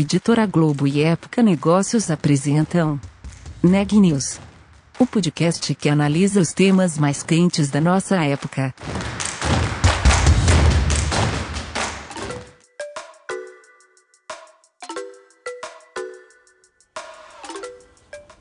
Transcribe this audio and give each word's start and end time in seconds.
Editora 0.00 0.46
Globo 0.46 0.86
e 0.86 1.02
Época 1.02 1.42
Negócios 1.42 2.08
apresentam 2.08 3.00
Neg 3.60 3.98
News, 3.98 4.38
o 4.96 5.04
podcast 5.04 5.74
que 5.74 5.88
analisa 5.88 6.40
os 6.40 6.52
temas 6.52 6.96
mais 6.96 7.24
quentes 7.24 7.68
da 7.68 7.80
nossa 7.80 8.14
época. 8.24 8.72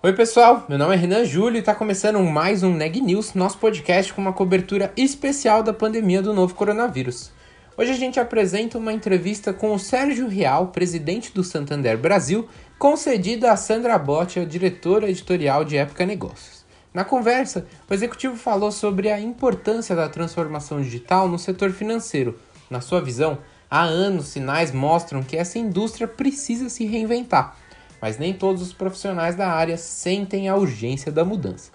Oi 0.03 0.13
pessoal, 0.13 0.63
meu 0.69 0.77
nome 0.77 0.93
é 0.93 0.97
Renan 0.99 1.25
Júlio 1.25 1.55
e 1.55 1.59
está 1.61 1.73
começando 1.73 2.19
mais 2.19 2.61
um 2.61 2.71
Neg 2.71 3.01
News, 3.01 3.33
nosso 3.33 3.57
podcast 3.57 4.13
com 4.13 4.21
uma 4.21 4.31
cobertura 4.31 4.93
especial 4.95 5.63
da 5.63 5.73
pandemia 5.73 6.21
do 6.21 6.35
novo 6.35 6.53
coronavírus. 6.53 7.35
Hoje 7.79 7.91
a 7.91 7.95
gente 7.95 8.19
apresenta 8.19 8.75
uma 8.79 8.91
entrevista 8.91 9.53
com 9.53 9.71
o 9.71 9.77
Sérgio 9.77 10.27
Real, 10.27 10.69
presidente 10.69 11.31
do 11.31 11.43
Santander 11.43 11.95
Brasil, 11.95 12.49
concedida 12.79 13.51
a 13.51 13.55
Sandra 13.55 13.99
Botti, 13.99 14.39
a 14.39 14.45
diretora 14.45 15.07
editorial 15.07 15.63
de 15.63 15.77
Época 15.77 16.03
Negócios. 16.03 16.65
Na 16.91 17.05
conversa, 17.05 17.67
o 17.87 17.93
executivo 17.93 18.35
falou 18.35 18.71
sobre 18.71 19.11
a 19.11 19.19
importância 19.19 19.95
da 19.95 20.09
transformação 20.09 20.81
digital 20.81 21.27
no 21.27 21.37
setor 21.37 21.69
financeiro. 21.69 22.39
Na 22.67 22.81
sua 22.81 22.99
visão, 22.99 23.37
há 23.69 23.83
anos 23.83 24.29
sinais 24.29 24.71
mostram 24.71 25.21
que 25.21 25.37
essa 25.37 25.59
indústria 25.59 26.07
precisa 26.07 26.69
se 26.69 26.83
reinventar, 26.83 27.57
mas 28.01 28.17
nem 28.17 28.33
todos 28.33 28.63
os 28.63 28.73
profissionais 28.73 29.35
da 29.35 29.49
área 29.51 29.77
sentem 29.77 30.49
a 30.49 30.55
urgência 30.55 31.11
da 31.11 31.23
mudança. 31.23 31.71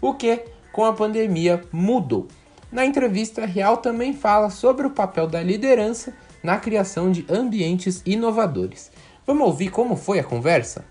O 0.00 0.14
que, 0.14 0.44
com 0.72 0.84
a 0.84 0.92
pandemia, 0.92 1.60
mudou. 1.72 2.28
Na 2.72 2.86
entrevista, 2.86 3.44
Real 3.44 3.78
também 3.78 4.12
fala 4.12 4.48
sobre 4.48 4.86
o 4.86 4.90
papel 4.90 5.26
da 5.26 5.42
liderança 5.42 6.16
na 6.42 6.56
criação 6.56 7.10
de 7.10 7.26
ambientes 7.28 8.00
inovadores. 8.06 8.92
Vamos 9.26 9.46
ouvir 9.46 9.70
como 9.70 9.96
foi 9.96 10.20
a 10.20 10.24
conversa? 10.24 10.84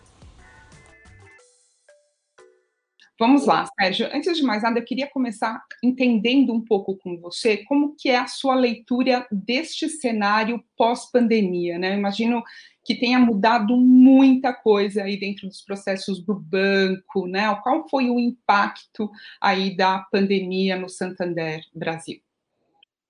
Vamos 3.20 3.46
lá, 3.46 3.66
Sérgio. 3.78 4.10
Antes 4.14 4.38
de 4.38 4.44
mais 4.44 4.64
nada, 4.64 4.80
eu 4.80 4.86
queria 4.86 5.08
começar 5.08 5.62
entendendo 5.84 6.54
um 6.54 6.62
pouco 6.62 6.98
com 6.98 7.18
você 7.20 7.58
como 7.66 7.94
que 7.98 8.08
é 8.10 8.18
a 8.18 8.28
sua 8.28 8.56
leitura 8.56 9.28
deste 9.30 9.90
cenário 9.90 10.64
pós-pandemia, 10.78 11.78
né? 11.78 11.98
Imagino 11.98 12.42
que 12.90 12.96
tenha 12.96 13.20
mudado 13.20 13.78
muita 13.78 14.52
coisa 14.52 15.04
aí 15.04 15.16
dentro 15.16 15.48
dos 15.48 15.62
processos 15.62 16.26
do 16.26 16.34
banco, 16.34 17.28
né? 17.28 17.54
Qual 17.62 17.88
foi 17.88 18.10
o 18.10 18.20
impacto 18.20 19.12
aí 19.40 19.78
da 19.78 20.00
pandemia 20.12 20.76
no 20.76 20.90
Santander 20.90 21.62
Brasil? 21.72 22.20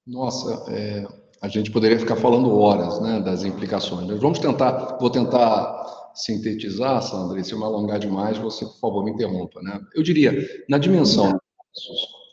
Nossa, 0.05 0.69
é, 0.69 1.07
a 1.41 1.47
gente 1.47 1.71
poderia 1.71 1.97
ficar 1.97 2.17
falando 2.17 2.53
horas, 2.59 2.99
né, 2.99 3.21
das 3.21 3.45
implicações. 3.45 4.05
Vamos 4.19 4.39
tentar, 4.39 4.97
vou 4.99 5.09
tentar 5.09 6.11
sintetizar, 6.13 7.01
Sandra, 7.01 7.39
e 7.39 7.45
se 7.45 7.53
eu 7.53 7.57
me 7.57 7.63
alongar 7.63 7.99
demais, 7.99 8.37
você, 8.37 8.65
por 8.65 8.79
favor, 8.81 9.05
me 9.05 9.11
interrompa, 9.11 9.61
né? 9.61 9.79
Eu 9.95 10.03
diria, 10.03 10.45
na 10.67 10.77
dimensão, 10.77 11.39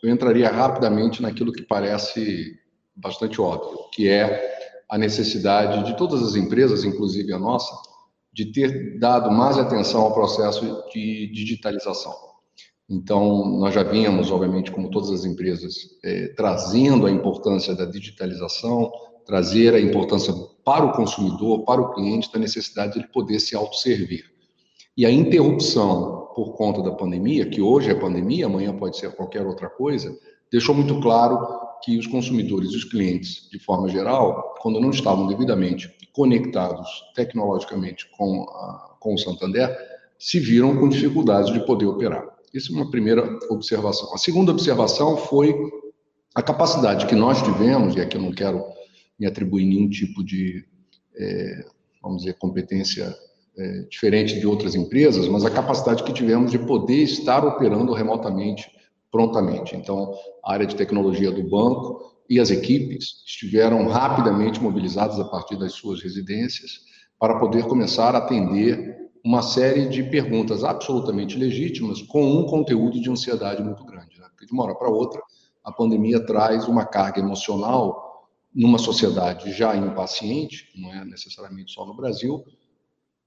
eu 0.02 0.10
entraria 0.10 0.50
rapidamente 0.50 1.22
naquilo 1.22 1.52
que 1.52 1.62
parece 1.62 2.58
bastante 2.96 3.40
óbvio, 3.40 3.88
que 3.92 4.08
é 4.08 4.55
a 4.88 4.96
necessidade 4.96 5.84
de 5.84 5.96
todas 5.96 6.22
as 6.22 6.36
empresas, 6.36 6.84
inclusive 6.84 7.32
a 7.32 7.38
nossa, 7.38 7.74
de 8.32 8.52
ter 8.52 8.98
dado 8.98 9.30
mais 9.30 9.58
atenção 9.58 10.02
ao 10.02 10.14
processo 10.14 10.84
de 10.92 11.30
digitalização. 11.32 12.14
Então, 12.88 13.44
nós 13.58 13.74
já 13.74 13.82
vínhamos, 13.82 14.30
obviamente, 14.30 14.70
como 14.70 14.90
todas 14.90 15.10
as 15.10 15.24
empresas, 15.24 15.74
é, 16.04 16.28
trazendo 16.36 17.06
a 17.06 17.10
importância 17.10 17.74
da 17.74 17.84
digitalização, 17.84 18.92
trazer 19.24 19.74
a 19.74 19.80
importância 19.80 20.32
para 20.64 20.84
o 20.84 20.92
consumidor, 20.92 21.64
para 21.64 21.80
o 21.80 21.92
cliente, 21.94 22.32
da 22.32 22.38
necessidade 22.38 22.92
de 22.92 23.00
ele 23.00 23.08
poder 23.08 23.40
se 23.40 23.56
autosservir. 23.56 24.24
E 24.96 25.04
a 25.04 25.10
interrupção 25.10 26.28
por 26.34 26.54
conta 26.54 26.82
da 26.82 26.92
pandemia, 26.92 27.48
que 27.48 27.60
hoje 27.60 27.90
é 27.90 27.94
pandemia, 27.94 28.46
amanhã 28.46 28.76
pode 28.76 28.96
ser 28.96 29.10
qualquer 29.16 29.44
outra 29.44 29.68
coisa, 29.68 30.16
deixou 30.50 30.74
muito 30.74 31.00
claro 31.00 31.65
que 31.82 31.98
os 31.98 32.06
consumidores 32.06 32.72
e 32.72 32.76
os 32.76 32.84
clientes, 32.84 33.48
de 33.50 33.58
forma 33.58 33.88
geral, 33.88 34.54
quando 34.60 34.80
não 34.80 34.90
estavam 34.90 35.26
devidamente 35.26 35.90
conectados 36.12 36.88
tecnologicamente 37.14 38.08
com, 38.16 38.42
a, 38.42 38.96
com 38.98 39.14
o 39.14 39.18
Santander, 39.18 39.76
se 40.18 40.40
viram 40.40 40.76
com 40.76 40.88
dificuldades 40.88 41.52
de 41.52 41.64
poder 41.66 41.86
operar. 41.86 42.24
Essa 42.54 42.72
é 42.72 42.74
uma 42.74 42.90
primeira 42.90 43.38
observação. 43.50 44.14
A 44.14 44.18
segunda 44.18 44.50
observação 44.50 45.16
foi 45.16 45.54
a 46.34 46.42
capacidade 46.42 47.06
que 47.06 47.14
nós 47.14 47.42
tivemos, 47.42 47.94
e 47.96 48.00
aqui 48.00 48.16
eu 48.16 48.22
não 48.22 48.32
quero 48.32 48.64
me 49.18 49.26
atribuir 49.26 49.66
nenhum 49.66 49.88
tipo 49.88 50.24
de, 50.24 50.64
é, 51.16 51.66
vamos 52.02 52.22
dizer, 52.22 52.34
competência 52.38 53.14
é, 53.58 53.82
diferente 53.90 54.38
de 54.38 54.46
outras 54.46 54.74
empresas, 54.74 55.28
mas 55.28 55.44
a 55.44 55.50
capacidade 55.50 56.02
que 56.02 56.12
tivemos 56.12 56.50
de 56.50 56.58
poder 56.58 57.02
estar 57.02 57.44
operando 57.44 57.92
remotamente 57.92 58.70
prontamente. 59.10 59.76
Então, 59.76 60.14
a 60.44 60.52
área 60.52 60.66
de 60.66 60.76
tecnologia 60.76 61.30
do 61.30 61.42
banco 61.48 62.16
e 62.28 62.40
as 62.40 62.50
equipes 62.50 63.22
estiveram 63.26 63.86
rapidamente 63.88 64.60
mobilizadas 64.60 65.18
a 65.18 65.24
partir 65.24 65.56
das 65.56 65.72
suas 65.72 66.02
residências 66.02 66.80
para 67.18 67.38
poder 67.38 67.66
começar 67.66 68.14
a 68.14 68.18
atender 68.18 68.96
uma 69.24 69.42
série 69.42 69.88
de 69.88 70.02
perguntas 70.04 70.62
absolutamente 70.62 71.36
legítimas 71.36 72.02
com 72.02 72.22
um 72.22 72.46
conteúdo 72.46 73.00
de 73.00 73.10
ansiedade 73.10 73.62
muito 73.62 73.84
grande. 73.84 74.18
Né? 74.20 74.26
Porque 74.30 74.46
de 74.46 74.52
uma 74.52 74.64
hora 74.64 74.74
para 74.74 74.88
outra, 74.88 75.20
a 75.64 75.72
pandemia 75.72 76.24
traz 76.24 76.68
uma 76.68 76.84
carga 76.84 77.20
emocional 77.20 78.28
numa 78.54 78.78
sociedade 78.78 79.52
já 79.52 79.76
impaciente, 79.76 80.70
não 80.76 80.92
é 80.94 81.04
necessariamente 81.04 81.72
só 81.72 81.84
no 81.84 81.94
Brasil, 81.94 82.44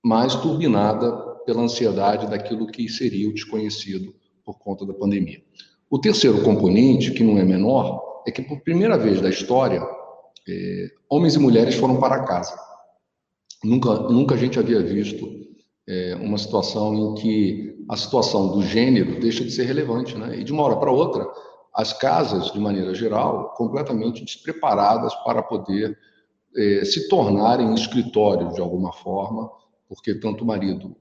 mas 0.03 0.35
turbinada 0.35 1.11
pela 1.45 1.61
ansiedade 1.61 2.27
daquilo 2.27 2.67
que 2.67 2.87
seria 2.87 3.27
o 3.27 3.33
desconhecido 3.33 4.15
por 4.45 4.57
conta 4.57 4.85
da 4.85 4.93
pandemia. 4.93 5.43
O 5.89 5.99
terceiro 5.99 6.43
componente, 6.43 7.11
que 7.11 7.23
não 7.23 7.37
é 7.37 7.43
menor, 7.43 8.23
é 8.27 8.31
que 8.31 8.41
por 8.41 8.61
primeira 8.61 8.97
vez 8.97 9.19
da 9.19 9.29
história, 9.29 9.81
é, 10.47 10.87
homens 11.09 11.35
e 11.35 11.39
mulheres 11.39 11.75
foram 11.75 11.99
para 11.99 12.23
casa. 12.25 12.55
Nunca, 13.63 13.95
nunca 13.95 14.35
a 14.35 14.37
gente 14.37 14.59
havia 14.59 14.81
visto 14.81 15.27
é, 15.87 16.15
uma 16.15 16.37
situação 16.37 16.93
em 16.93 17.15
que 17.15 17.85
a 17.89 17.97
situação 17.97 18.51
do 18.51 18.61
gênero 18.61 19.19
deixa 19.19 19.43
de 19.43 19.51
ser 19.51 19.63
relevante, 19.63 20.15
né? 20.15 20.39
E 20.39 20.43
de 20.43 20.53
uma 20.53 20.63
hora 20.63 20.75
para 20.75 20.91
outra, 20.91 21.27
as 21.73 21.91
casas, 21.91 22.51
de 22.51 22.59
maneira 22.59 22.93
geral, 22.93 23.53
completamente 23.55 24.23
despreparadas 24.23 25.13
para 25.23 25.41
poder 25.41 25.97
é, 26.55 26.85
se 26.85 27.07
tornarem 27.09 27.73
escritórios 27.73 28.53
de 28.53 28.61
alguma 28.61 28.93
forma, 28.93 29.49
porque 29.87 30.13
tanto 30.13 30.43
o 30.43 30.47
marido 30.47 30.95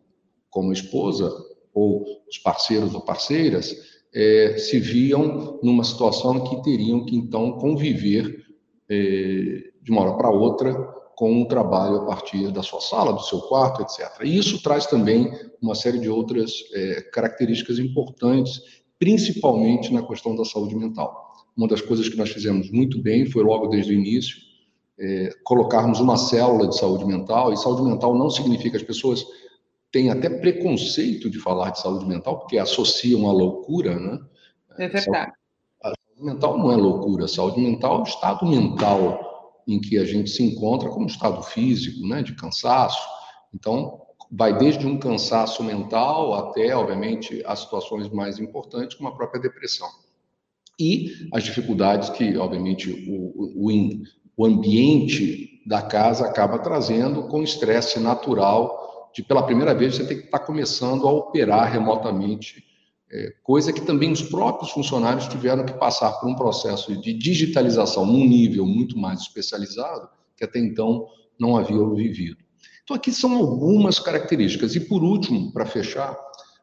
como 0.51 0.71
a 0.71 0.73
esposa, 0.73 1.31
ou 1.75 2.05
os 2.29 2.39
parceiros 2.39 2.95
ou 2.95 3.03
parceiras, 3.03 3.77
é, 4.15 4.57
se 4.59 4.79
viam 4.79 5.59
numa 5.63 5.85
situação 5.85 6.41
que 6.45 6.63
teriam 6.63 7.05
que 7.05 7.17
então 7.17 7.53
conviver 7.53 8.45
é, 8.89 9.71
de 9.83 9.91
uma 9.91 10.03
hora 10.03 10.17
para 10.17 10.31
outra 10.31 10.75
com 11.17 11.33
um 11.33 11.45
trabalho 11.45 11.97
a 11.97 12.07
partir 12.07 12.51
da 12.53 12.63
sua 12.63 12.81
sala, 12.81 13.13
do 13.13 13.23
seu 13.23 13.41
quarto, 13.41 13.83
etc. 13.83 14.09
E 14.23 14.39
isso 14.39 14.63
traz 14.63 14.87
também 14.87 15.33
uma 15.61 15.75
série 15.75 15.99
de 15.99 16.09
outras 16.09 16.53
é, 16.73 17.03
características 17.13 17.79
importantes, 17.79 18.61
principalmente 18.99 19.93
na 19.93 20.03
questão 20.03 20.37
da 20.37 20.45
saúde 20.45 20.77
mental. 20.77 21.33
Uma 21.57 21.67
das 21.67 21.81
coisas 21.81 22.09
que 22.09 22.17
nós 22.17 22.31
fizemos 22.31 22.71
muito 22.71 23.03
bem 23.03 23.27
foi 23.27 23.43
logo 23.43 23.67
desde 23.67 23.93
o 23.93 23.95
início 23.95 24.49
é, 24.99 25.31
colocarmos 25.45 26.01
uma 26.01 26.17
célula 26.17 26.67
de 26.67 26.77
saúde 26.77 27.05
mental. 27.07 27.53
E 27.53 27.57
saúde 27.57 27.83
mental 27.83 28.17
não 28.17 28.29
significa 28.29 28.77
as 28.77 28.83
pessoas 28.83 29.25
tem 29.91 30.11
até 30.11 30.29
preconceito 30.29 31.31
de 31.31 31.39
falar 31.39 31.71
de 31.71 31.81
saúde 31.81 32.07
mental, 32.07 32.41
porque 32.41 32.59
associam 32.59 33.29
a 33.29 33.33
loucura, 33.33 33.99
né? 33.99 34.19
É 34.79 34.89
verdade. 34.89 35.33
A 35.83 35.89
saúde 35.89 36.23
mental 36.23 36.59
não 36.59 36.73
é 36.73 36.77
loucura, 36.77 37.25
a 37.25 37.29
saúde 37.29 37.61
mental 37.61 37.99
é 37.99 38.01
o 38.01 38.03
estado 38.03 38.47
mental 38.47 39.29
em 39.67 39.81
que 39.81 39.99
a 39.99 40.05
gente 40.05 40.31
se 40.31 40.43
encontra 40.43 40.89
como 40.89 41.07
estado 41.07 41.43
físico, 41.43 42.07
né, 42.07 42.23
de 42.23 42.35
cansaço. 42.35 43.07
Então, 43.55 44.01
vai 44.31 44.57
desde 44.57 44.87
um 44.87 44.99
cansaço 44.99 45.63
mental 45.63 46.35
até, 46.35 46.75
obviamente, 46.75 47.43
as 47.47 47.61
situações 47.61 48.09
mais 48.09 48.39
importantes, 48.39 48.97
como 48.97 49.11
a 49.11 49.15
própria 49.15 49.41
depressão. 49.41 49.89
E 50.81 51.29
as 51.33 51.45
dificuldades 51.45 52.09
que, 52.11 52.37
obviamente, 52.37 52.91
o, 52.91 53.69
o, 53.69 54.03
o 54.37 54.47
ambiente 54.47 55.63
da 55.67 55.83
casa 55.83 56.27
acaba 56.27 56.59
trazendo 56.59 57.25
com 57.29 57.43
estresse 57.43 57.99
natural 58.01 58.88
de 59.15 59.23
pela 59.23 59.43
primeira 59.43 59.75
vez 59.75 59.97
você 59.97 60.07
tem 60.07 60.19
que 60.19 60.25
estar 60.25 60.41
começando 60.41 61.07
a 61.07 61.13
operar 61.13 61.73
remotamente, 61.73 62.65
é, 63.11 63.33
coisa 63.43 63.73
que 63.73 63.81
também 63.81 64.13
os 64.13 64.23
próprios 64.23 64.71
funcionários 64.71 65.27
tiveram 65.29 65.65
que 65.65 65.73
passar 65.73 66.13
por 66.13 66.29
um 66.29 66.35
processo 66.35 66.95
de 67.01 67.13
digitalização 67.15 68.05
num 68.05 68.27
nível 68.27 68.67
muito 68.67 68.99
mais 68.99 69.21
especializado 69.21 70.09
que 70.37 70.45
até 70.45 70.59
então 70.61 71.07
não 71.39 71.57
haviam 71.57 71.95
vivido. 71.95 72.39
Então 72.85 72.97
aqui 72.97 73.11
são 73.13 73.37
algumas 73.37 73.99
características 73.99 74.75
e 74.77 74.81
por 74.81 75.03
último, 75.03 75.53
para 75.53 75.67
fechar, 75.67 76.17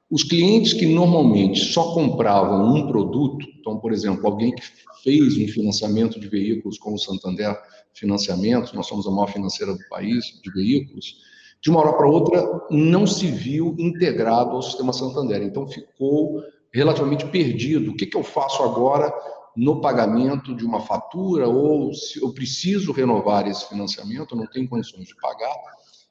os 0.10 0.24
clientes 0.24 0.74
que 0.74 0.86
normalmente 0.86 1.60
só 1.60 1.94
compravam 1.94 2.74
um 2.74 2.88
produto, 2.88 3.46
então 3.60 3.78
por 3.78 3.92
exemplo, 3.92 4.26
alguém 4.26 4.54
que 4.54 4.64
fez 5.04 5.38
um 5.38 5.48
financiamento 5.48 6.20
de 6.20 6.28
veículos 6.28 6.78
como 6.78 6.96
o 6.96 7.00
Santander 7.00 7.56
Financiamentos, 7.94 8.74
nós 8.74 8.88
somos 8.88 9.08
a 9.08 9.12
maior 9.12 9.32
financeira 9.32 9.74
do 9.74 9.88
país 9.90 10.26
de 10.44 10.52
veículos, 10.52 11.18
de 11.66 11.72
uma 11.72 11.80
hora 11.80 11.94
para 11.94 12.08
outra, 12.08 12.62
não 12.70 13.08
se 13.08 13.26
viu 13.26 13.76
integrado 13.80 14.52
ao 14.52 14.62
sistema 14.62 14.94
Santander. 14.94 15.42
Então, 15.42 15.68
ficou 15.68 16.44
relativamente 16.72 17.26
perdido. 17.26 17.90
O 17.90 17.96
que, 17.96 18.06
que 18.06 18.16
eu 18.16 18.24
faço 18.24 18.62
agora 18.62 19.12
no 19.58 19.82
pagamento 19.82 20.54
de 20.54 20.64
uma 20.64 20.82
fatura 20.82 21.48
ou 21.48 21.92
se 21.92 22.22
eu 22.22 22.32
preciso 22.32 22.92
renovar 22.92 23.48
esse 23.48 23.68
financiamento, 23.68 24.36
não 24.36 24.46
tenho 24.46 24.70
condições 24.70 25.08
de 25.08 25.16
pagar. 25.16 25.56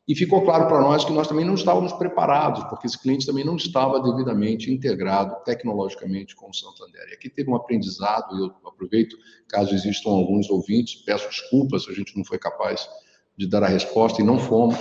E 0.09 0.15
ficou 0.17 0.43
claro 0.43 0.67
para 0.67 0.81
nós 0.81 1.05
que 1.05 1.13
nós 1.13 1.29
também 1.29 1.45
não 1.45 1.55
estávamos 1.55 1.93
preparados, 1.93 2.65
porque 2.65 2.89
esse 2.89 2.99
cliente 2.99 3.25
também 3.25 3.45
não 3.45 3.55
estava 3.55 4.01
devidamente 4.01 4.73
integrado 4.73 5.37
tecnologicamente 5.45 6.35
com 6.35 6.51
o 6.51 6.53
Santander. 6.53 7.11
E 7.11 7.15
aqui 7.15 7.31
teve 7.31 7.49
um 7.49 7.55
aprendizado, 7.55 8.37
e 8.37 8.41
eu 8.41 8.53
aproveito, 8.67 9.17
caso 9.49 9.73
existam 9.73 10.11
alguns 10.11 10.51
ouvintes, 10.51 10.97
peço 10.97 11.29
desculpas 11.29 11.85
se 11.85 11.93
a 11.93 11.95
gente 11.95 12.17
não 12.17 12.25
foi 12.25 12.39
capaz 12.39 12.89
de 13.37 13.47
dar 13.47 13.63
a 13.63 13.69
resposta, 13.69 14.21
e 14.21 14.25
não 14.25 14.37
fomos. 14.37 14.77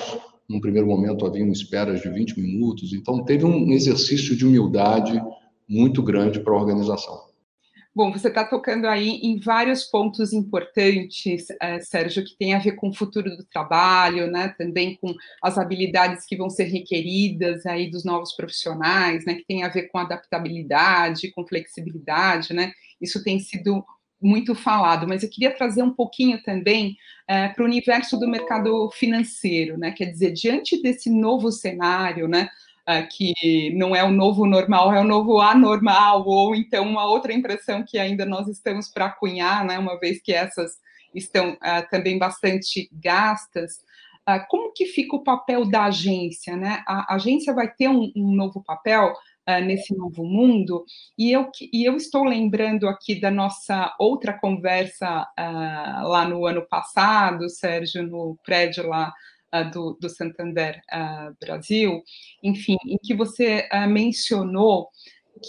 Num 0.50 0.60
primeiro 0.60 0.88
momento 0.88 1.26
haviam 1.26 1.48
esperas 1.50 2.02
de 2.02 2.10
20 2.10 2.40
minutos, 2.40 2.94
então 2.94 3.24
teve 3.24 3.46
um 3.46 3.72
exercício 3.72 4.36
de 4.36 4.46
humildade 4.46 5.22
muito 5.68 6.04
grande 6.04 6.40
para 6.40 6.54
a 6.54 6.58
organização. 6.58 7.34
Bom, 7.96 8.12
você 8.12 8.28
está 8.28 8.44
tocando 8.44 8.88
aí 8.88 9.20
em 9.22 9.40
vários 9.40 9.84
pontos 9.84 10.34
importantes, 10.34 11.46
é, 11.62 11.80
Sérgio, 11.80 12.26
que 12.26 12.36
tem 12.36 12.56
a 12.56 12.60
ver 12.60 12.72
com 12.72 12.90
o 12.90 12.94
futuro 12.94 13.30
do 13.38 13.46
trabalho, 13.46 14.26
né? 14.32 14.50
Também 14.58 14.98
com 15.00 15.14
as 15.44 15.60
habilidades 15.60 16.26
que 16.26 16.36
vão 16.36 16.50
ser 16.50 16.64
requeridas 16.64 17.68
aí 17.68 17.92
dos 17.92 18.04
novos 18.04 18.36
profissionais, 18.36 19.26
né? 19.26 19.36
Que 19.36 19.46
tem 19.46 19.64
a 19.64 19.70
ver 19.70 19.90
com 19.90 20.00
adaptabilidade, 20.00 21.32
com 21.34 21.46
flexibilidade, 21.46 22.52
né? 22.52 22.72
Isso 23.00 23.24
tem 23.24 23.40
sido 23.40 23.86
muito 24.24 24.56
falado, 24.56 25.08
mas 25.08 25.22
eu 25.22 25.30
queria 25.30 25.52
trazer 25.52 25.84
um 25.84 25.94
pouquinho 25.94 26.42
também 26.42 26.98
é, 27.28 27.50
para 27.50 27.64
o 27.64 27.68
universo 27.68 28.18
do 28.18 28.28
mercado 28.28 28.90
financeiro, 28.92 29.78
né? 29.78 29.92
Quer 29.92 30.06
dizer, 30.06 30.32
diante 30.32 30.82
desse 30.82 31.10
novo 31.10 31.52
cenário, 31.52 32.28
né? 32.28 32.50
uh, 32.88 33.08
que 33.10 33.74
não 33.76 33.96
é 33.96 34.04
o 34.04 34.12
novo 34.12 34.46
normal, 34.46 34.94
é 34.94 35.00
o 35.00 35.06
novo 35.06 35.40
anormal, 35.40 36.26
ou 36.28 36.56
então 36.56 36.86
uma 36.86 37.06
outra 37.06 37.34
impressão 37.34 37.84
que 37.84 37.98
ainda 37.98 38.26
nós 38.26 38.48
estamos 38.48 38.88
para 38.90 39.10
cunhar, 39.10 39.66
né, 39.66 39.78
uma 39.78 40.00
vez 40.00 40.22
que 40.22 40.34
essas 40.34 40.78
estão 41.14 41.54
uh, 41.54 41.90
também 41.90 42.18
bastante 42.18 42.90
gastas. 42.92 43.84
Uh, 44.28 44.40
como 44.50 44.74
que 44.74 44.86
fica 44.86 45.16
o 45.16 45.24
papel 45.24 45.70
da 45.70 45.86
agência? 45.86 46.56
Né? 46.56 46.82
A, 46.88 47.16
agência 47.16 47.54
vai 47.54 47.70
ter 47.70 47.88
um, 47.88 48.12
um 48.16 48.32
novo 48.34 48.64
papel 48.64 49.14
uh, 49.50 49.64
nesse 49.64 49.96
novo 49.96 50.24
mundo, 50.26 50.86
e 51.18 51.32
eu, 51.32 51.50
e 51.72 51.88
eu 51.88 51.96
estou 51.96 52.24
lembrando 52.24 52.88
aqui 52.88 53.20
da 53.20 53.32
nossa 53.32 53.94
outra 54.00 54.34
conversa 54.38 55.28
uh, 55.40 56.08
lá 56.08 56.28
no 56.28 56.46
ano 56.46 56.66
passado, 56.68 57.50
Sérgio, 57.50 58.04
no 58.04 58.38
prédio 58.44 58.88
lá 58.88 59.14
uh, 59.54 59.70
do, 59.70 59.98
do, 60.00 60.10
Santander 60.10 60.82
uh, 60.92 61.36
Brasil, 61.40 62.02
enfim, 62.42 62.78
em 62.86 62.98
que 62.98 63.14
você 63.14 63.68
uh, 63.72 63.88
mencionou 63.88 64.90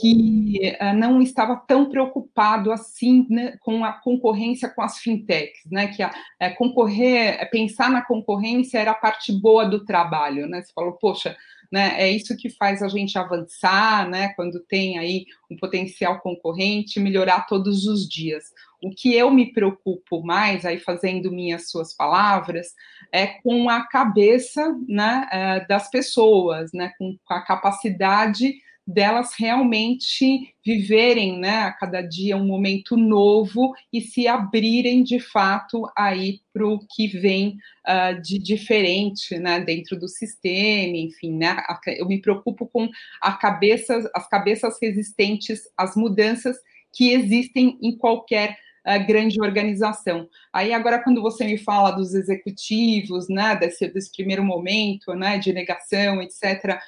que 0.00 0.76
não 0.97 1.20
estava 1.20 1.56
tão 1.56 1.88
preocupado 1.88 2.73
assim 2.73 3.26
né, 3.29 3.56
com 3.61 3.85
a 3.85 3.93
concorrência 3.93 4.69
com 4.69 4.82
as 4.82 4.99
fintechs, 4.99 5.61
né? 5.70 5.88
Que 5.88 6.02
a, 6.02 6.12
é, 6.40 6.50
concorrer, 6.50 7.37
é, 7.38 7.44
pensar 7.44 7.90
na 7.90 8.02
concorrência 8.02 8.79
era 8.79 8.93
a 8.93 8.97
parte 8.97 9.31
boa 9.31 9.67
do 9.67 9.85
trabalho, 9.85 10.49
né? 10.49 10.62
Você 10.62 10.73
falou, 10.73 10.94
poxa, 10.94 11.37
né? 11.75 12.00
É 12.00 12.09
isso 12.09 12.37
que 12.37 12.49
faz 12.49 12.85
a 12.85 12.88
gente 12.88 13.19
avançar, 13.19 14.09
né? 14.09 14.32
Quando 14.37 14.61
tem 14.61 14.97
aí 14.97 15.26
um 15.50 15.56
potencial 15.56 16.21
concorrente, 16.21 17.00
melhorar 17.00 17.49
todos 17.49 17.85
os 17.85 18.09
dias. 18.09 18.44
O 18.81 18.91
que 18.91 19.12
eu 19.12 19.29
me 19.29 19.53
preocupo 19.53 20.23
mais, 20.23 20.65
aí 20.65 20.79
fazendo 20.79 21.32
minhas 21.32 21.69
suas 21.69 21.93
palavras, 21.93 22.69
é 23.11 23.26
com 23.26 23.69
a 23.69 23.88
cabeça 23.88 24.73
né, 24.87 25.26
é, 25.32 25.67
das 25.67 25.91
pessoas, 25.91 26.71
né, 26.73 26.93
com 26.97 27.19
a 27.29 27.41
capacidade 27.41 28.55
delas 28.86 29.32
realmente 29.38 30.54
viverem, 30.64 31.38
né, 31.38 31.62
a 31.62 31.72
cada 31.72 32.02
dia 32.02 32.36
um 32.36 32.46
momento 32.46 32.96
novo 32.96 33.72
e 33.92 34.00
se 34.00 34.28
abrirem 34.28 35.02
de 35.02 35.19
fato 35.19 35.90
aí 35.96 36.40
para 36.52 36.66
o 36.66 36.78
que 36.78 37.08
vem 37.08 37.56
uh, 37.88 38.20
de 38.20 38.38
diferente, 38.38 39.38
né, 39.38 39.60
dentro 39.60 39.98
do 39.98 40.06
sistema, 40.06 40.96
enfim, 40.96 41.32
né, 41.36 41.56
eu 41.98 42.06
me 42.06 42.20
preocupo 42.20 42.66
com 42.66 42.88
a 43.20 43.32
cabeça, 43.32 44.10
as 44.14 44.28
cabeças 44.28 44.76
resistentes 44.81 45.62
às 45.76 45.96
mudanças 45.96 46.56
que 46.92 47.12
existem 47.12 47.78
em 47.82 47.96
qualquer 47.96 48.56
uh, 48.87 49.06
grande 49.06 49.40
organização. 49.40 50.28
Aí 50.52 50.75
agora 50.75 51.02
quando 51.02 51.22
você 51.22 51.44
me 51.44 51.56
fala 51.56 51.90
dos 51.90 52.12
executivos, 52.14 53.28
né, 53.30 53.56
desse, 53.56 53.88
desse 53.88 54.12
primeiro 54.12 54.44
momento, 54.44 55.14
né, 55.14 55.38
de 55.38 55.54
negação, 55.54 56.20
etc., 56.20 56.78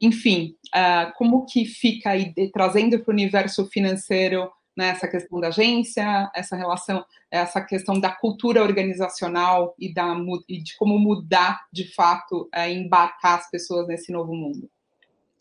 enfim, 0.00 0.56
uh, 0.74 1.12
como 1.16 1.44
que 1.44 1.64
fica 1.64 2.10
aí 2.10 2.32
de, 2.32 2.50
trazendo 2.50 2.98
para 2.98 3.10
o 3.10 3.14
universo 3.14 3.66
financeiro 3.66 4.50
né, 4.76 4.90
essa 4.90 5.06
questão 5.06 5.40
da 5.40 5.48
agência, 5.48 6.30
essa 6.34 6.56
relação, 6.56 7.04
essa 7.30 7.60
questão 7.60 8.00
da 8.00 8.10
cultura 8.10 8.62
organizacional 8.62 9.74
e, 9.78 9.92
da, 9.92 10.16
e 10.48 10.62
de 10.62 10.76
como 10.76 10.98
mudar 10.98 11.60
de 11.72 11.92
fato, 11.94 12.48
uh, 12.54 12.68
embarcar 12.68 13.40
as 13.40 13.50
pessoas 13.50 13.86
nesse 13.86 14.10
novo 14.10 14.34
mundo? 14.34 14.70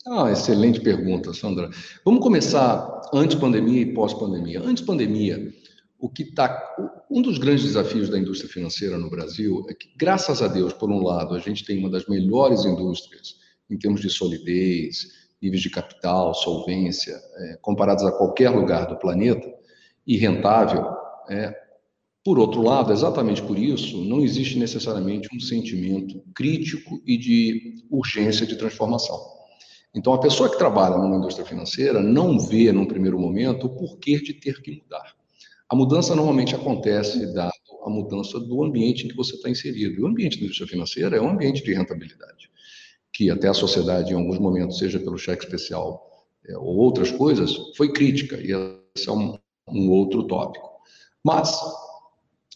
Ah, 0.07 0.31
excelente 0.31 0.79
pergunta, 0.79 1.33
Sandra. 1.33 1.69
Vamos 2.03 2.21
começar 2.21 3.01
antes 3.13 3.35
pandemia 3.35 3.81
e 3.81 3.93
pós 3.93 4.13
pandemia. 4.13 4.61
Antes 4.61 4.83
pandemia, 4.83 5.53
o 5.99 6.09
que 6.09 6.23
está 6.23 6.75
um 7.09 7.21
dos 7.21 7.37
grandes 7.37 7.63
desafios 7.63 8.09
da 8.09 8.17
indústria 8.17 8.51
financeira 8.51 8.97
no 8.97 9.09
Brasil 9.09 9.65
é 9.69 9.73
que, 9.73 9.89
graças 9.97 10.41
a 10.41 10.47
Deus, 10.47 10.71
por 10.73 10.89
um 10.89 11.03
lado, 11.03 11.35
a 11.35 11.39
gente 11.39 11.65
tem 11.65 11.79
uma 11.79 11.89
das 11.89 12.07
melhores 12.07 12.63
indústrias 12.65 13.35
em 13.69 13.77
termos 13.77 14.01
de 14.01 14.09
solidez, 14.09 15.07
níveis 15.41 15.61
de 15.61 15.69
capital, 15.69 16.33
solvência, 16.33 17.15
é, 17.37 17.57
comparados 17.61 18.03
a 18.03 18.11
qualquer 18.11 18.49
lugar 18.49 18.87
do 18.87 18.97
planeta, 18.97 19.47
e 20.05 20.17
rentável. 20.17 20.85
É, 21.29 21.53
por 22.23 22.39
outro 22.39 22.61
lado, 22.61 22.91
exatamente 22.91 23.41
por 23.41 23.57
isso, 23.57 24.03
não 24.03 24.21
existe 24.21 24.57
necessariamente 24.57 25.29
um 25.33 25.39
sentimento 25.39 26.21
crítico 26.33 26.99
e 27.05 27.17
de 27.17 27.85
urgência 27.89 28.45
de 28.45 28.57
transformação. 28.57 29.19
Então, 29.95 30.13
a 30.13 30.19
pessoa 30.19 30.49
que 30.49 30.57
trabalha 30.57 30.97
numa 30.97 31.17
indústria 31.17 31.45
financeira 31.45 32.01
não 32.01 32.39
vê, 32.39 32.71
num 32.71 32.85
primeiro 32.85 33.19
momento, 33.19 33.67
o 33.67 33.69
porquê 33.69 34.19
de 34.19 34.33
ter 34.33 34.61
que 34.61 34.71
mudar. 34.71 35.15
A 35.69 35.75
mudança 35.75 36.15
normalmente 36.15 36.55
acontece 36.55 37.31
dado 37.33 37.51
a 37.85 37.89
mudança 37.89 38.39
do 38.39 38.63
ambiente 38.63 39.05
em 39.05 39.07
que 39.07 39.15
você 39.15 39.35
está 39.35 39.49
inserido. 39.49 39.99
E 39.99 40.03
o 40.03 40.07
ambiente 40.07 40.37
da 40.37 40.45
indústria 40.45 40.67
financeira 40.67 41.15
é 41.15 41.21
um 41.21 41.29
ambiente 41.29 41.63
de 41.63 41.73
rentabilidade 41.73 42.49
que 43.19 43.29
até 43.29 43.49
a 43.49 43.53
sociedade, 43.53 44.13
em 44.13 44.15
alguns 44.15 44.39
momentos, 44.39 44.77
seja 44.77 44.97
pelo 44.97 45.17
cheque 45.17 45.43
especial 45.43 46.09
é, 46.47 46.57
ou 46.57 46.77
outras 46.77 47.11
coisas, 47.11 47.53
foi 47.75 47.91
crítica, 47.91 48.37
e 48.37 48.53
esse 48.95 49.09
é 49.09 49.11
um, 49.11 49.37
um 49.67 49.91
outro 49.91 50.23
tópico. 50.23 50.69
Mas, 51.21 51.53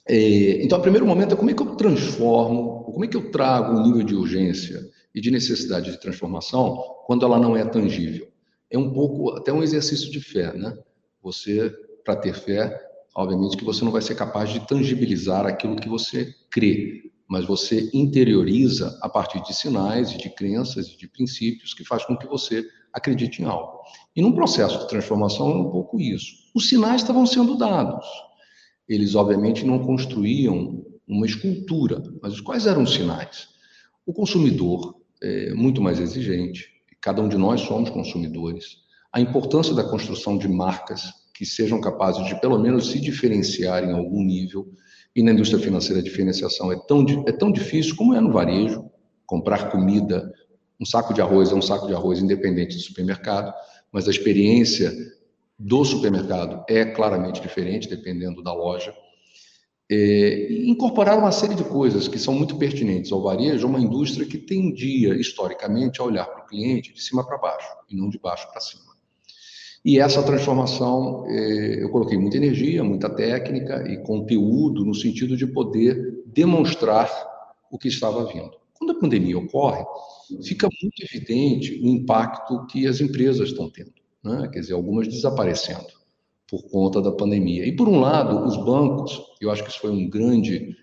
é, 0.08 0.63
então, 0.63 0.79
o 0.79 0.82
primeiro 0.82 1.05
momento 1.05 1.34
é 1.34 1.36
como 1.36 1.50
é 1.51 1.53
que 1.53 1.62
eu 1.62 1.75
transformo, 1.75 2.86
como 2.86 3.03
é 3.03 3.10
que 3.10 3.17
eu 3.17 3.29
trago 3.29 3.77
um 3.77 3.84
nível 3.84 4.03
de 4.03 4.15
urgência 4.15 4.89
e 5.13 5.20
de 5.20 5.29
necessidade 5.29 5.91
de 5.91 6.00
transformação 6.00 6.82
quando 7.08 7.25
ela 7.25 7.38
não 7.38 7.58
é 7.58 7.65
tangível. 7.65 8.29
É 8.72 8.77
um 8.77 8.89
pouco, 8.93 9.32
até 9.32 9.51
um 9.51 9.62
exercício 9.62 10.10
de 10.10 10.22
fé, 10.22 10.53
né? 10.53 10.77
Você, 11.22 11.75
para 12.05 12.15
ter 12.15 12.34
fé, 12.34 12.82
obviamente 13.13 13.58
que 13.58 13.65
você 13.65 13.84
não 13.84 13.91
vai 13.91 14.01
ser 14.01 14.15
capaz 14.15 14.50
de 14.50 14.65
tangibilizar 14.65 15.46
aquilo 15.46 15.75
que 15.75 15.89
você 15.89 16.34
crê, 16.50 17.12
mas 17.27 17.46
você 17.46 17.89
interioriza 17.94 18.98
a 19.01 19.10
partir 19.10 19.42
de 19.44 19.53
sinais 19.53 20.12
de 20.12 20.30
crenças 20.30 20.88
de 20.88 21.08
princípios 21.08 21.74
que 21.74 21.86
faz 21.86 22.06
com 22.06 22.18
que 22.18 22.27
você 22.27 22.65
acredite 22.94 23.42
em 23.42 23.46
algo. 23.46 23.80
E 24.15 24.22
num 24.22 24.34
processo 24.34 24.80
de 24.80 24.88
transformação 24.88 25.51
é 25.51 25.56
um 25.56 25.72
pouco 25.72 26.00
isso. 26.00 26.34
Os 26.53 26.70
sinais 26.70 27.01
estavam 27.01 27.25
sendo 27.25 27.58
dados. 27.58 28.06
Eles, 28.88 29.15
obviamente, 29.15 29.65
não 29.65 29.80
construíam 29.80 30.86
uma 31.08 31.25
escultura, 31.25 32.03
mas 32.22 32.39
quais 32.39 32.68
eram 32.68 32.84
os 32.84 32.94
sinais? 32.94 33.48
O 34.06 34.13
consumidor 34.13 34.96
é 35.22 35.53
muito 35.53 35.82
mais 35.82 36.00
exigente, 36.00 36.68
cada 37.01 37.22
um 37.22 37.30
de 37.30 37.38
nós 37.38 37.62
somos 37.62 37.89
consumidores. 37.89 38.77
A 39.12 39.20
importância 39.20 39.74
da 39.74 39.84
construção 39.84 40.38
de 40.38 40.48
marcas 40.48 41.03
que 41.34 41.46
sejam 41.46 41.82
capazes 41.82 42.25
de, 42.25 42.39
pelo 42.39 42.60
menos, 42.60 42.92
se 42.92 43.00
diferenciar 43.00 43.84
em 43.84 43.94
algum 43.94 44.24
nível 44.24 44.72
e 45.15 45.22
na 45.22 45.32
indústria 45.32 45.62
financeira 45.62 46.01
a 46.01 46.03
diferenciação 46.03 46.72
é 46.72 46.79
tão, 46.88 47.05
é 47.27 47.32
tão 47.32 47.51
difícil 47.51 47.96
como 47.96 48.13
é 48.13 48.20
no 48.20 48.32
varejo. 48.32 48.89
Comprar 49.25 49.72
comida, 49.72 50.32
um 50.79 50.86
saco 50.86 51.13
de 51.13 51.22
arroz 51.22 51.51
é 51.51 51.55
um 51.55 51.62
saco 51.62 51.88
de 51.88 51.93
arroz 51.93 52.20
independente 52.20 52.75
do 52.75 52.82
supermercado, 52.82 53.53
mas 53.91 54.08
a 54.08 54.12
experiência 54.12 54.91
do 55.58 55.86
supermercado 55.86 56.63
é 56.67 56.84
claramente 56.84 57.41
diferente, 57.41 57.88
dependendo 57.88 58.43
da 58.43 58.53
loja. 58.53 58.93
É, 59.89 60.51
incorporar 60.65 61.17
uma 61.17 61.32
série 61.32 61.55
de 61.55 61.63
coisas 61.63 62.08
que 62.08 62.17
são 62.17 62.34
muito 62.34 62.58
pertinentes 62.58 63.12
ao 63.12 63.22
varejo, 63.22 63.67
uma 63.67 63.79
indústria 63.79 64.25
que 64.25 64.38
tendia, 64.38 65.13
historicamente, 65.13 66.01
a 66.01 66.05
olhar 66.05 66.25
para 66.25 66.43
o 66.43 66.48
cliente 66.48 66.93
de 66.93 67.01
cima 67.01 67.25
para 67.25 67.38
baixo, 67.38 67.67
e 67.89 67.96
não 67.96 68.10
de 68.10 68.17
baixo 68.17 68.50
para 68.51 68.60
cima. 68.60 68.92
E 69.86 70.00
essa 70.00 70.24
transformação, 70.24 71.25
eh, 71.28 71.84
eu 71.84 71.90
coloquei 71.90 72.18
muita 72.18 72.38
energia, 72.38 72.84
muita 72.84 73.10
técnica 73.10 73.86
e 73.92 73.98
conteúdo 74.04 74.86
no 74.86 74.96
sentido 74.96 75.36
de 75.36 75.46
poder 75.46 76.24
demonstrar 76.25 77.10
o 77.70 77.78
que 77.78 77.90
estava 77.90 78.25
vindo. 78.25 78.52
Quando 78.74 79.00
pandemia 79.00 79.38
ocorre, 79.38 79.84
fica 80.44 80.70
muito 80.82 81.04
evidente 81.04 81.74
o 81.84 81.88
impacto 81.88 82.66
que 82.68 82.88
as 82.88 83.02
empresas 83.02 83.50
estão 83.50 83.70
tendo, 83.70 83.92
né? 84.24 84.50
quer 84.52 84.62
dizer, 84.62 84.74
algumas 84.74 85.08
desaparecendo 85.08 85.88
por 86.48 86.63
conta 86.70 87.02
da 87.02 87.12
pandemia. 87.12 87.66
E 87.66 87.75
por 87.75 87.90
um 87.90 88.00
lado, 88.00 88.46
os 88.46 88.56
bancos, 88.63 89.22
eu 89.42 89.52
acho 89.52 89.63
que 89.63 89.70
isso 89.70 89.80
foi 89.80 89.92
um 89.92 90.10
grande 90.10 90.75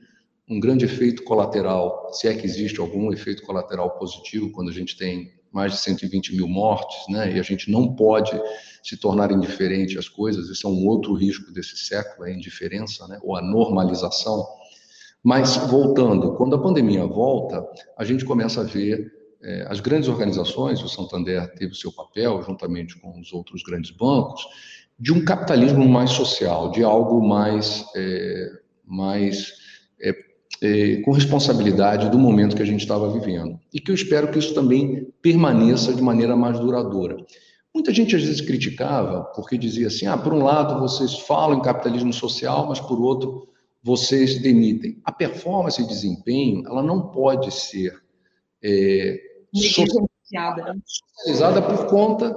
um 0.49 0.59
grande 0.59 0.85
efeito 0.85 1.23
colateral, 1.23 2.09
se 2.12 2.26
é 2.26 2.35
que 2.35 2.45
existe 2.45 2.80
algum 2.80 3.12
efeito 3.12 3.45
colateral 3.45 3.90
positivo 3.90 4.50
quando 4.50 4.69
a 4.69 4.73
gente 4.73 4.97
tem 4.97 5.30
mais 5.52 5.71
de 5.73 5.78
120 5.78 6.35
mil 6.35 6.49
mortes, 6.49 6.97
né? 7.09 7.37
E 7.37 7.38
a 7.38 7.42
gente 7.42 7.71
não 7.71 7.95
pode 7.95 8.33
se 8.82 8.96
tornar 8.96 9.30
indiferente 9.30 9.99
às 9.99 10.08
coisas. 10.08 10.49
Esse 10.49 10.66
é 10.66 10.68
um 10.68 10.87
outro 10.87 11.14
risco 11.14 11.52
desse 11.52 11.76
século, 11.76 12.25
a 12.25 12.30
indiferença, 12.30 13.06
né? 13.08 13.18
Ou 13.22 13.37
a 13.37 13.42
normalização. 13.42 14.46
Mas 15.22 15.56
voltando, 15.56 16.34
quando 16.34 16.56
a 16.56 16.62
pandemia 16.62 17.04
volta, 17.06 17.64
a 17.96 18.04
gente 18.04 18.25
começa 18.25 18.62
a 18.62 18.64
ver 18.64 19.12
é, 19.42 19.66
as 19.68 19.80
grandes 19.80 20.08
organizações, 20.08 20.82
o 20.82 20.88
Santander 20.88 21.52
teve 21.54 21.72
o 21.72 21.76
seu 21.76 21.92
papel, 21.92 22.42
juntamente 22.42 22.99
com 22.99 23.18
os 23.18 23.32
outros 23.32 23.62
grandes 23.62 23.90
bancos, 23.90 24.46
de 24.99 25.12
um 25.12 25.25
capitalismo 25.25 25.87
mais 25.88 26.10
social, 26.10 26.70
de 26.70 26.82
algo 26.82 27.26
mais, 27.26 27.84
é, 27.96 28.50
mais 28.87 29.54
é, 30.62 30.96
com 31.02 31.12
responsabilidade 31.12 32.10
do 32.10 32.18
momento 32.18 32.54
que 32.54 32.62
a 32.62 32.66
gente 32.66 32.82
estava 32.82 33.10
vivendo. 33.10 33.58
E 33.72 33.80
que 33.80 33.90
eu 33.90 33.94
espero 33.94 34.30
que 34.30 34.38
isso 34.38 34.52
também 34.52 35.08
permaneça 35.22 35.94
de 35.94 36.02
maneira 36.02 36.37
mais 36.37 36.58
duradoura. 36.58 37.16
Muita 37.74 37.94
gente 37.94 38.16
às 38.16 38.22
vezes 38.22 38.40
criticava, 38.40 39.24
porque 39.34 39.56
dizia 39.56 39.86
assim: 39.86 40.06
ah, 40.06 40.18
por 40.18 40.32
um 40.32 40.42
lado 40.42 40.80
vocês 40.80 41.20
falam 41.20 41.58
em 41.58 41.62
capitalismo 41.62 42.12
social, 42.12 42.66
mas 42.68 42.80
por 42.80 43.00
outro 43.00 43.48
vocês 43.82 44.40
demitem. 44.40 45.00
A 45.04 45.12
performance 45.12 45.80
e 45.80 45.86
desempenho, 45.86 46.66
ela 46.66 46.82
não 46.82 47.10
pode 47.10 47.50
ser 47.50 47.98
é, 48.62 49.18
socializada 49.54 51.62
por 51.62 51.86
conta 51.86 52.36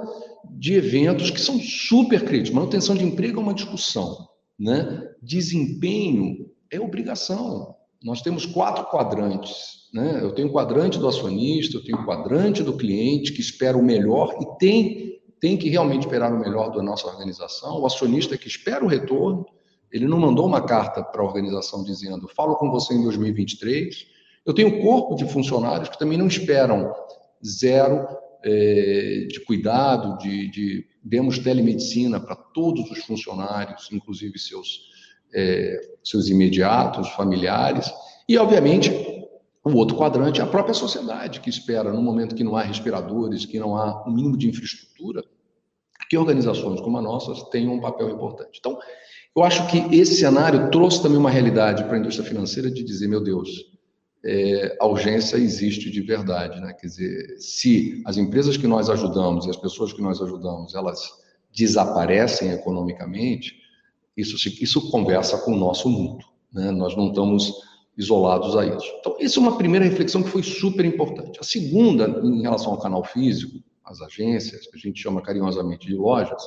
de 0.50 0.74
eventos 0.74 1.30
que 1.30 1.40
são 1.40 1.58
super 1.58 2.24
críticos. 2.24 2.54
Manutenção 2.54 2.94
de 2.94 3.04
emprego 3.04 3.40
é 3.40 3.42
uma 3.42 3.54
discussão, 3.54 4.28
né? 4.58 5.02
Desempenho 5.22 6.50
é 6.70 6.80
obrigação. 6.80 7.74
Nós 8.02 8.22
temos 8.22 8.46
quatro 8.46 8.86
quadrantes, 8.86 9.88
né? 9.92 10.20
Eu 10.22 10.32
tenho 10.32 10.48
o 10.48 10.52
quadrante 10.52 10.98
do 10.98 11.08
acionista, 11.08 11.76
eu 11.76 11.84
tenho 11.84 11.98
o 11.98 12.06
quadrante 12.06 12.62
do 12.62 12.76
cliente 12.76 13.32
que 13.32 13.40
espera 13.40 13.76
o 13.76 13.84
melhor 13.84 14.36
e 14.40 14.58
tem 14.58 15.13
tem 15.44 15.58
que 15.58 15.68
realmente 15.68 16.06
esperar 16.06 16.32
o 16.32 16.40
melhor 16.40 16.70
da 16.70 16.82
nossa 16.82 17.06
organização, 17.06 17.78
o 17.78 17.84
acionista 17.84 18.34
que 18.38 18.48
espera 18.48 18.82
o 18.82 18.88
retorno, 18.88 19.44
ele 19.92 20.06
não 20.06 20.18
mandou 20.18 20.46
uma 20.46 20.62
carta 20.62 21.04
para 21.04 21.20
a 21.20 21.24
organização 21.24 21.84
dizendo: 21.84 22.26
"Falo 22.34 22.56
com 22.56 22.70
você 22.70 22.94
em 22.94 23.02
2023". 23.02 24.06
Eu 24.46 24.54
tenho 24.54 24.68
um 24.68 24.80
corpo 24.80 25.14
de 25.14 25.30
funcionários 25.30 25.90
que 25.90 25.98
também 25.98 26.16
não 26.16 26.26
esperam 26.26 26.90
zero 27.46 28.08
é, 28.42 29.26
de 29.28 29.38
cuidado, 29.44 30.16
de, 30.16 30.50
de 30.50 30.86
demos 31.02 31.38
telemedicina 31.38 32.18
para 32.18 32.36
todos 32.36 32.90
os 32.90 33.04
funcionários, 33.04 33.90
inclusive 33.92 34.38
seus, 34.38 34.88
é, 35.34 35.78
seus 36.02 36.30
imediatos, 36.30 37.10
familiares, 37.10 37.92
e, 38.26 38.38
obviamente, 38.38 38.90
o 39.62 39.74
outro 39.74 39.94
quadrante 39.94 40.40
é 40.40 40.44
a 40.44 40.46
própria 40.46 40.72
sociedade, 40.72 41.40
que 41.40 41.50
espera, 41.50 41.92
no 41.92 42.00
momento 42.00 42.34
que 42.34 42.44
não 42.44 42.56
há 42.56 42.62
respiradores, 42.62 43.44
que 43.44 43.58
não 43.58 43.76
há 43.76 44.08
um 44.08 44.10
mínimo 44.10 44.38
de 44.38 44.48
infraestrutura, 44.48 45.22
que 46.08 46.16
organizações 46.16 46.80
como 46.80 46.98
a 46.98 47.02
nossa 47.02 47.32
tenham 47.50 47.74
um 47.74 47.80
papel 47.80 48.10
importante. 48.10 48.58
Então, 48.58 48.78
eu 49.36 49.42
acho 49.42 49.66
que 49.66 49.78
esse 49.94 50.16
cenário 50.16 50.70
trouxe 50.70 51.02
também 51.02 51.18
uma 51.18 51.30
realidade 51.30 51.84
para 51.84 51.96
a 51.96 51.98
indústria 51.98 52.26
financeira 52.26 52.70
de 52.70 52.84
dizer, 52.84 53.08
meu 53.08 53.22
Deus, 53.22 53.48
é, 54.24 54.76
a 54.80 54.86
urgência 54.86 55.36
existe 55.36 55.90
de 55.90 56.00
verdade, 56.00 56.60
né? 56.60 56.72
Quer 56.72 56.86
dizer, 56.86 57.36
se 57.38 58.02
as 58.06 58.16
empresas 58.16 58.56
que 58.56 58.66
nós 58.66 58.88
ajudamos 58.88 59.44
e 59.44 59.50
as 59.50 59.56
pessoas 59.56 59.92
que 59.92 60.00
nós 60.00 60.22
ajudamos, 60.22 60.74
elas 60.74 61.10
desaparecem 61.54 62.50
economicamente, 62.52 63.54
isso, 64.16 64.36
isso 64.62 64.90
conversa 64.90 65.38
com 65.38 65.52
o 65.52 65.58
nosso 65.58 65.88
mundo, 65.88 66.24
né? 66.52 66.70
Nós 66.70 66.96
não 66.96 67.08
estamos 67.08 67.52
isolados 67.98 68.56
a 68.56 68.64
isso. 68.66 68.86
Então, 69.00 69.16
essa 69.20 69.38
é 69.38 69.42
uma 69.42 69.58
primeira 69.58 69.84
reflexão 69.84 70.22
que 70.22 70.30
foi 70.30 70.42
super 70.42 70.84
importante. 70.84 71.38
A 71.40 71.44
segunda, 71.44 72.08
em 72.24 72.42
relação 72.42 72.72
ao 72.72 72.78
canal 72.78 73.04
físico, 73.04 73.58
as 73.84 74.00
agências, 74.00 74.66
que 74.66 74.76
a 74.76 74.78
gente 74.78 75.00
chama 75.00 75.22
carinhosamente 75.22 75.86
de 75.86 75.94
lojas, 75.94 76.42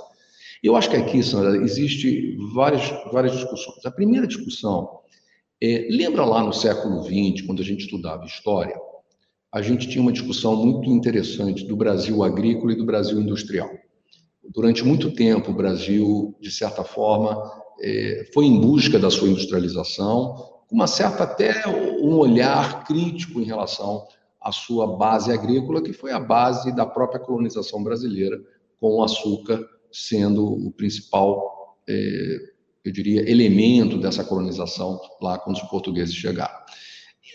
eu 0.64 0.76
acho 0.76 0.90
que 0.90 0.96
aqui, 0.96 1.22
Sandra, 1.22 1.58
existe 1.58 2.36
várias, 2.54 2.90
várias 3.12 3.34
discussões. 3.34 3.86
A 3.86 3.92
primeira 3.92 4.26
discussão 4.26 5.00
é, 5.62 5.88
lembra 5.90 6.26
lá 6.26 6.44
no 6.44 6.54
século 6.54 7.04
XX, 7.04 7.46
quando 7.46 7.62
a 7.62 7.66
gente 7.66 7.82
estudava 7.82 8.26
história, 8.26 8.76
a 9.52 9.62
gente 9.62 9.88
tinha 9.88 10.02
uma 10.02 10.12
discussão 10.12 10.56
muito 10.56 10.90
interessante 10.90 11.66
do 11.66 11.76
Brasil 11.76 12.24
agrícola 12.24 12.74
e 12.74 12.76
do 12.76 12.86
Brasil 12.86 13.20
industrial. 13.20 13.70
Durante 14.50 14.84
muito 14.84 15.12
tempo, 15.12 15.52
o 15.52 15.56
Brasil, 15.56 16.36
de 16.40 16.52
certa 16.52 16.84
forma, 16.84 17.40
é, 17.82 18.30
foi 18.34 18.46
em 18.46 18.60
busca 18.60 18.98
da 18.98 19.10
sua 19.10 19.30
industrialização, 19.30 20.36
com 20.68 20.76
uma 20.76 20.88
certa 20.88 21.24
até 21.24 21.68
um 21.68 22.16
olhar 22.18 22.84
crítico 22.86 23.40
em 23.40 23.46
relação 23.46 24.06
à 24.48 24.52
sua 24.52 24.96
base 24.96 25.30
agrícola, 25.30 25.82
que 25.82 25.92
foi 25.92 26.14
a 26.14 26.20
base 26.20 26.74
da 26.74 26.86
própria 26.86 27.20
colonização 27.20 27.84
brasileira, 27.84 28.40
com 28.80 28.96
o 28.96 29.04
açúcar 29.04 29.62
sendo 29.92 30.46
o 30.46 30.72
principal 30.72 31.76
é, 31.90 32.38
eu 32.86 32.92
diria, 32.92 33.30
elemento 33.30 33.98
dessa 33.98 34.24
colonização 34.24 35.00
lá 35.22 35.38
quando 35.38 35.58
os 35.58 35.64
portugueses 35.64 36.16
chegaram. 36.16 36.58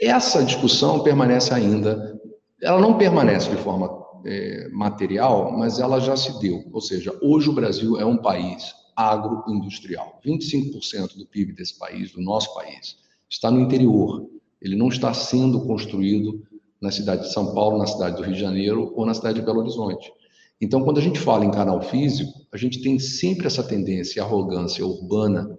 Essa 0.01 0.43
discussão 0.43 1.03
permanece 1.03 1.53
ainda, 1.53 2.19
ela 2.63 2.81
não 2.81 2.97
permanece 2.97 3.51
de 3.51 3.57
forma 3.57 4.03
é, 4.25 4.69
material, 4.71 5.53
mas 5.53 5.79
ela 5.79 6.01
já 6.01 6.17
se 6.17 6.41
deu. 6.41 6.65
Ou 6.73 6.81
seja, 6.81 7.15
hoje 7.21 7.51
o 7.51 7.53
Brasil 7.53 8.01
é 8.01 8.05
um 8.05 8.17
país 8.17 8.73
agroindustrial. 8.97 10.19
25% 10.25 11.19
do 11.19 11.27
PIB 11.27 11.53
desse 11.53 11.79
país, 11.79 12.13
do 12.13 12.23
nosso 12.23 12.55
país, 12.55 12.97
está 13.29 13.51
no 13.51 13.61
interior. 13.61 14.27
Ele 14.61 14.77
não 14.77 14.89
está 14.89 15.13
sendo 15.13 15.61
construído 15.67 16.43
na 16.83 16.91
cidade 16.91 17.23
de 17.23 17.33
São 17.33 17.55
Paulo, 17.55 17.79
na 17.79 17.87
cidade 17.87 18.17
do 18.17 18.25
Rio 18.25 18.35
de 18.35 18.41
Janeiro 18.41 18.93
ou 18.97 19.07
na 19.07 19.15
cidade 19.15 19.39
de 19.39 19.47
Belo 19.47 19.61
Horizonte. 19.61 20.13
Então, 20.61 20.83
quando 20.83 20.99
a 20.99 21.03
gente 21.03 21.19
fala 21.19 21.45
em 21.45 21.51
canal 21.51 21.81
físico, 21.81 22.33
a 22.53 22.57
gente 22.57 22.83
tem 22.83 22.99
sempre 22.99 23.47
essa 23.47 23.63
tendência, 23.63 24.23
arrogância 24.23 24.85
urbana 24.85 25.59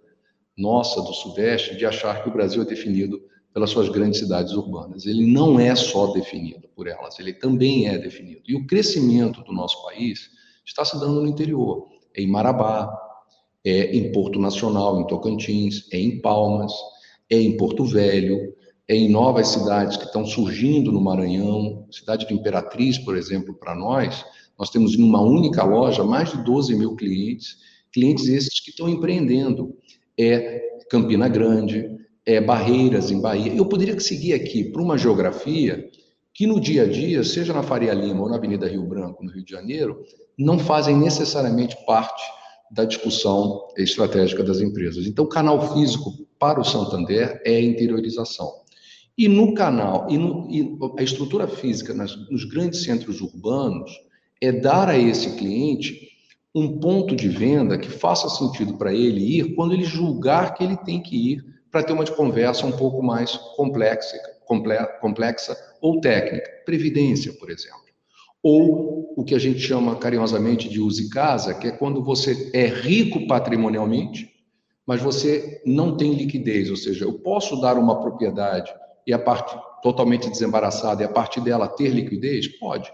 nossa 0.58 1.02
do 1.02 1.14
Sudeste, 1.14 1.78
de 1.78 1.86
achar 1.86 2.22
que 2.22 2.30
o 2.30 2.34
Brasil 2.34 2.62
é 2.62 2.66
definido 2.66 3.22
pelas 3.54 3.70
suas 3.70 3.90
grandes 3.90 4.20
cidades 4.20 4.54
urbanas. 4.54 5.06
Ele 5.06 5.26
não 5.26 5.60
é 5.60 5.76
só 5.76 6.08
definido 6.08 6.68
por 6.76 6.88
elas, 6.88 7.18
ele 7.20 7.34
também 7.34 7.88
é 7.88 7.98
definido. 7.98 8.42
E 8.48 8.56
o 8.56 8.68
crescimento 8.68 9.42
do 9.44 9.54
nosso 9.54 9.82
país 9.84 10.30
está 10.66 10.84
se 10.84 11.00
dando 11.00 11.22
no 11.22 11.28
interior. 11.28 11.88
É 12.16 12.22
em 12.22 12.28
Marabá, 12.28 12.92
é 13.64 13.96
em 13.96 14.12
Porto 14.12 14.40
Nacional, 14.40 15.00
em 15.00 15.08
Tocantins, 15.08 15.88
é 15.92 15.98
em 15.98 16.20
Palmas, 16.20 16.74
é 17.30 17.38
em 17.38 17.58
Porto 17.58 17.86
Velho, 17.86 18.54
em 18.88 19.10
novas 19.10 19.48
cidades 19.48 19.98
que 19.98 20.06
estão 20.06 20.26
surgindo 20.26 20.92
no 20.92 21.00
Maranhão, 21.00 21.88
cidade 21.92 22.28
de 22.28 22.34
Imperatriz, 22.34 22.98
por 22.98 23.16
exemplo, 23.16 23.54
para 23.54 23.74
nós, 23.74 24.26
nós 24.58 24.70
temos 24.70 24.94
em 24.96 25.04
uma 25.04 25.22
única 25.22 25.64
loja 25.64 26.04
mais 26.04 26.32
de 26.32 26.44
12 26.44 26.76
mil 26.76 26.96
clientes, 26.96 27.58
clientes 27.92 28.28
esses 28.28 28.60
que 28.60 28.72
estão 28.72 28.90
empreendendo. 28.90 29.76
É 30.20 30.62
Campina 30.90 31.28
Grande, 31.28 31.90
é 32.26 32.40
Barreiras, 32.40 33.10
em 33.10 33.20
Bahia. 33.20 33.54
Eu 33.54 33.66
poderia 33.66 34.00
seguir 34.00 34.34
aqui 34.34 34.66
para 34.66 34.82
uma 34.82 34.98
geografia 34.98 35.90
que 36.34 36.48
no 36.48 36.60
dia 36.60 36.84
a 36.84 36.88
dia, 36.88 37.24
seja 37.24 37.54
na 37.54 37.62
Faria 37.62 37.94
Lima 37.94 38.24
ou 38.24 38.30
na 38.30 38.38
Avenida 38.38 38.68
Rio 38.68 38.84
Branco, 38.84 39.24
no 39.24 39.32
Rio 39.32 39.46
de 39.46 39.52
Janeiro, 39.52 40.04
não 40.38 40.58
fazem 40.58 40.98
necessariamente 40.98 41.78
parte 41.86 42.24
da 42.72 42.86
discussão 42.86 43.68
estratégica 43.78 44.44
das 44.44 44.60
empresas. 44.60 45.06
Então, 45.06 45.26
o 45.26 45.30
canal 45.30 45.74
físico 45.74 46.12
para 46.40 46.60
o 46.60 46.64
Santander 46.64 47.40
é 47.46 47.56
a 47.58 47.62
interiorização. 47.62 48.63
E 49.18 49.28
no 49.28 49.54
canal, 49.54 50.08
e, 50.10 50.18
no, 50.18 50.50
e 50.50 50.78
a 50.98 51.04
estrutura 51.04 51.48
física 51.48 51.94
nas, 51.94 52.16
nos 52.30 52.46
grandes 52.46 52.84
centros 52.84 53.22
urbanos, 53.22 53.92
é 54.42 54.52
dar 54.52 54.90
a 54.90 54.98
esse 54.98 55.38
cliente 55.38 56.10
um 56.56 56.80
ponto 56.80 57.16
de 57.16 57.30
venda 57.30 57.78
que 57.78 57.90
faça 57.90 58.30
sentido 58.30 58.76
para 58.78 58.94
ele 58.94 59.40
ir 59.40 59.56
quando 59.56 59.74
ele 59.74 59.84
julgar 59.84 60.54
que 60.54 60.64
ele 60.64 60.78
tem 60.78 61.02
que 61.02 61.34
ir 61.34 61.44
para 61.72 61.84
ter 61.84 61.94
uma 61.94 62.06
conversa 62.06 62.66
um 62.66 62.72
pouco 62.72 63.02
mais 63.02 63.36
complexa, 63.56 64.16
complexa 65.00 65.58
ou 65.82 66.00
técnica. 66.00 66.50
Previdência, 66.66 67.34
por 67.34 67.50
exemplo. 67.50 67.82
Ou 68.44 69.14
o 69.16 69.24
que 69.24 69.34
a 69.34 69.40
gente 69.40 69.60
chama 69.60 69.96
carinhosamente 69.96 70.70
de 70.70 70.80
use 70.80 71.10
casa, 71.10 71.54
que 71.54 71.68
é 71.68 71.72
quando 71.72 72.04
você 72.04 72.52
é 72.54 72.68
rico 72.68 73.26
patrimonialmente, 73.26 74.30
mas 74.86 75.02
você 75.02 75.62
não 75.66 75.96
tem 75.96 76.14
liquidez, 76.14 76.70
ou 76.70 76.76
seja, 76.76 77.06
eu 77.06 77.14
posso 77.14 77.60
dar 77.62 77.78
uma 77.78 78.02
propriedade 78.02 78.72
e 79.06 79.14
a 79.14 79.20
parte 79.20 79.56
totalmente 79.82 80.30
desembaraçada 80.30 81.02
e 81.02 81.06
a 81.06 81.10
partir 81.10 81.42
dela 81.42 81.68
ter 81.68 81.90
liquidez? 81.90 82.48
Pode 82.60 82.92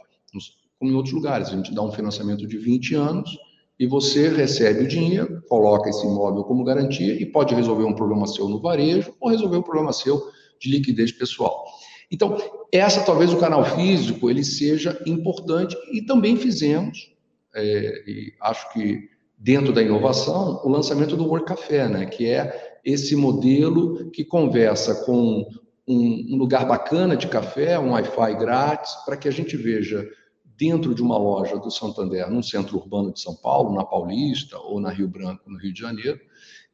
como 0.80 0.92
em 0.92 0.96
outros 0.96 1.14
lugares. 1.14 1.50
A 1.50 1.56
gente 1.56 1.74
dá 1.74 1.84
um 1.84 1.92
financiamento 1.92 2.48
de 2.48 2.58
20 2.58 2.96
anos 2.96 3.38
e 3.78 3.86
você 3.86 4.30
recebe 4.30 4.84
o 4.84 4.88
dinheiro, 4.88 5.42
coloca 5.48 5.90
esse 5.90 6.06
imóvel 6.06 6.44
como 6.44 6.64
garantia 6.64 7.14
e 7.14 7.26
pode 7.26 7.54
resolver 7.54 7.84
um 7.84 7.94
problema 7.94 8.26
seu 8.26 8.48
no 8.48 8.60
varejo 8.60 9.14
ou 9.20 9.30
resolver 9.30 9.58
um 9.58 9.62
problema 9.62 9.92
seu 9.92 10.22
de 10.60 10.70
liquidez 10.70 11.12
pessoal. 11.12 11.66
Então, 12.12 12.38
essa 12.72 13.04
talvez 13.04 13.32
o 13.32 13.40
canal 13.40 13.64
físico 13.64 14.30
ele 14.30 14.44
seja 14.44 15.00
importante 15.06 15.78
e 15.94 16.02
também 16.02 16.36
fizemos, 16.36 17.14
é, 17.54 18.04
e 18.08 18.34
acho 18.42 18.74
que 18.74 19.10
dentro 19.38 19.72
da 19.72 19.82
inovação, 19.82 20.60
o 20.64 20.70
lançamento 20.70 21.16
do 21.16 21.26
Work 21.26 21.46
Café, 21.46 21.88
né, 21.88 22.06
que 22.06 22.28
é 22.28 22.80
esse 22.84 23.16
modelo 23.16 24.10
que 24.10 24.26
conversa 24.26 25.06
com 25.06 25.46
um, 25.90 26.36
um 26.36 26.38
lugar 26.38 26.68
bacana 26.68 27.18
de 27.18 27.28
café, 27.28 27.80
um 27.80 27.92
Wi-Fi 27.92 28.36
grátis, 28.36 28.94
para 29.06 29.18
que 29.18 29.28
a 29.28 29.32
gente 29.32 29.58
veja 29.58 30.08
dentro 30.56 30.94
de 30.94 31.02
uma 31.02 31.18
loja 31.18 31.58
do 31.58 31.72
Santander, 31.72 32.30
num 32.30 32.44
centro 32.44 32.78
urbano 32.78 33.12
de 33.12 33.20
São 33.20 33.34
Paulo, 33.34 33.74
na 33.74 33.84
Paulista 33.84 34.58
ou 34.60 34.80
na 34.80 34.92
Rio 34.92 35.08
Branco, 35.08 35.50
no 35.50 35.58
Rio 35.58 35.74
de 35.74 35.80
Janeiro, 35.80 36.20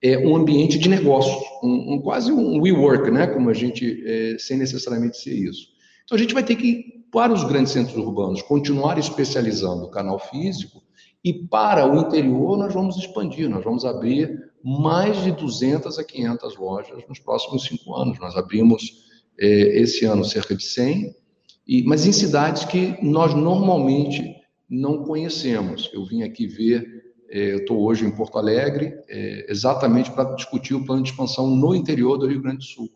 é 0.02 0.18
um 0.18 0.36
ambiente 0.36 0.78
de 0.78 0.90
negócio, 0.90 1.34
um, 1.64 1.94
um 1.94 2.02
quase 2.02 2.32
um 2.32 2.62
WeWork, 2.62 3.10
né? 3.10 3.26
Como 3.28 3.50
a 3.50 3.54
gente, 3.54 4.04
é, 4.06 4.38
sem 4.38 4.58
necessariamente 4.58 5.18
ser 5.18 5.34
isso. 5.34 5.70
Então 6.04 6.18
a 6.18 6.20
gente 6.20 6.34
vai 6.34 6.44
ter 6.44 6.56
que, 6.58 7.06
para 7.12 7.32
os 7.32 7.44
grandes 7.46 7.72
centros 7.72 7.96
urbanos, 7.96 8.42
continuar 8.42 8.98
especializando 8.98 9.86
o 9.86 9.90
canal 9.90 10.20
físico 10.20 10.84
e 11.24 11.34
para 11.34 11.88
o 11.88 12.00
interior 12.02 12.58
nós 12.58 12.74
vamos 12.74 12.98
expandir, 12.98 13.50
nós 13.50 13.64
vamos 13.64 13.86
abrir 13.86 14.52
mais 14.64 15.24
de 15.24 15.32
200 15.32 15.98
a 15.98 16.04
500 16.04 16.58
lojas 16.58 17.04
nos 17.08 17.20
próximos 17.20 17.64
cinco 17.64 17.96
anos. 17.96 18.20
Nós 18.20 18.36
abrimos 18.36 19.05
é, 19.40 19.80
esse 19.80 20.06
ano 20.06 20.24
cerca 20.24 20.56
de 20.56 20.64
100, 20.64 21.16
e, 21.68 21.84
mas 21.84 22.06
em 22.06 22.12
cidades 22.12 22.66
que 22.66 22.98
nós 23.02 23.34
normalmente 23.34 24.36
não 24.70 25.04
conhecemos. 25.04 25.90
Eu 25.94 26.06
vim 26.06 26.24
aqui 26.24 26.48
ver 26.48 26.96
é, 27.30 27.54
eu 27.54 27.58
estou 27.58 27.84
hoje 27.84 28.06
em 28.06 28.12
Porto 28.12 28.38
Alegre, 28.38 28.94
é, 29.10 29.46
exatamente 29.50 30.12
para 30.12 30.36
discutir 30.36 30.74
o 30.74 30.86
plano 30.86 31.04
de 31.04 31.10
expansão 31.10 31.48
no 31.48 31.76
interior 31.76 32.18
do 32.18 32.28
Rio 32.28 32.42
Grande 32.42 32.60
do 32.60 32.64
Sul, 32.64 32.90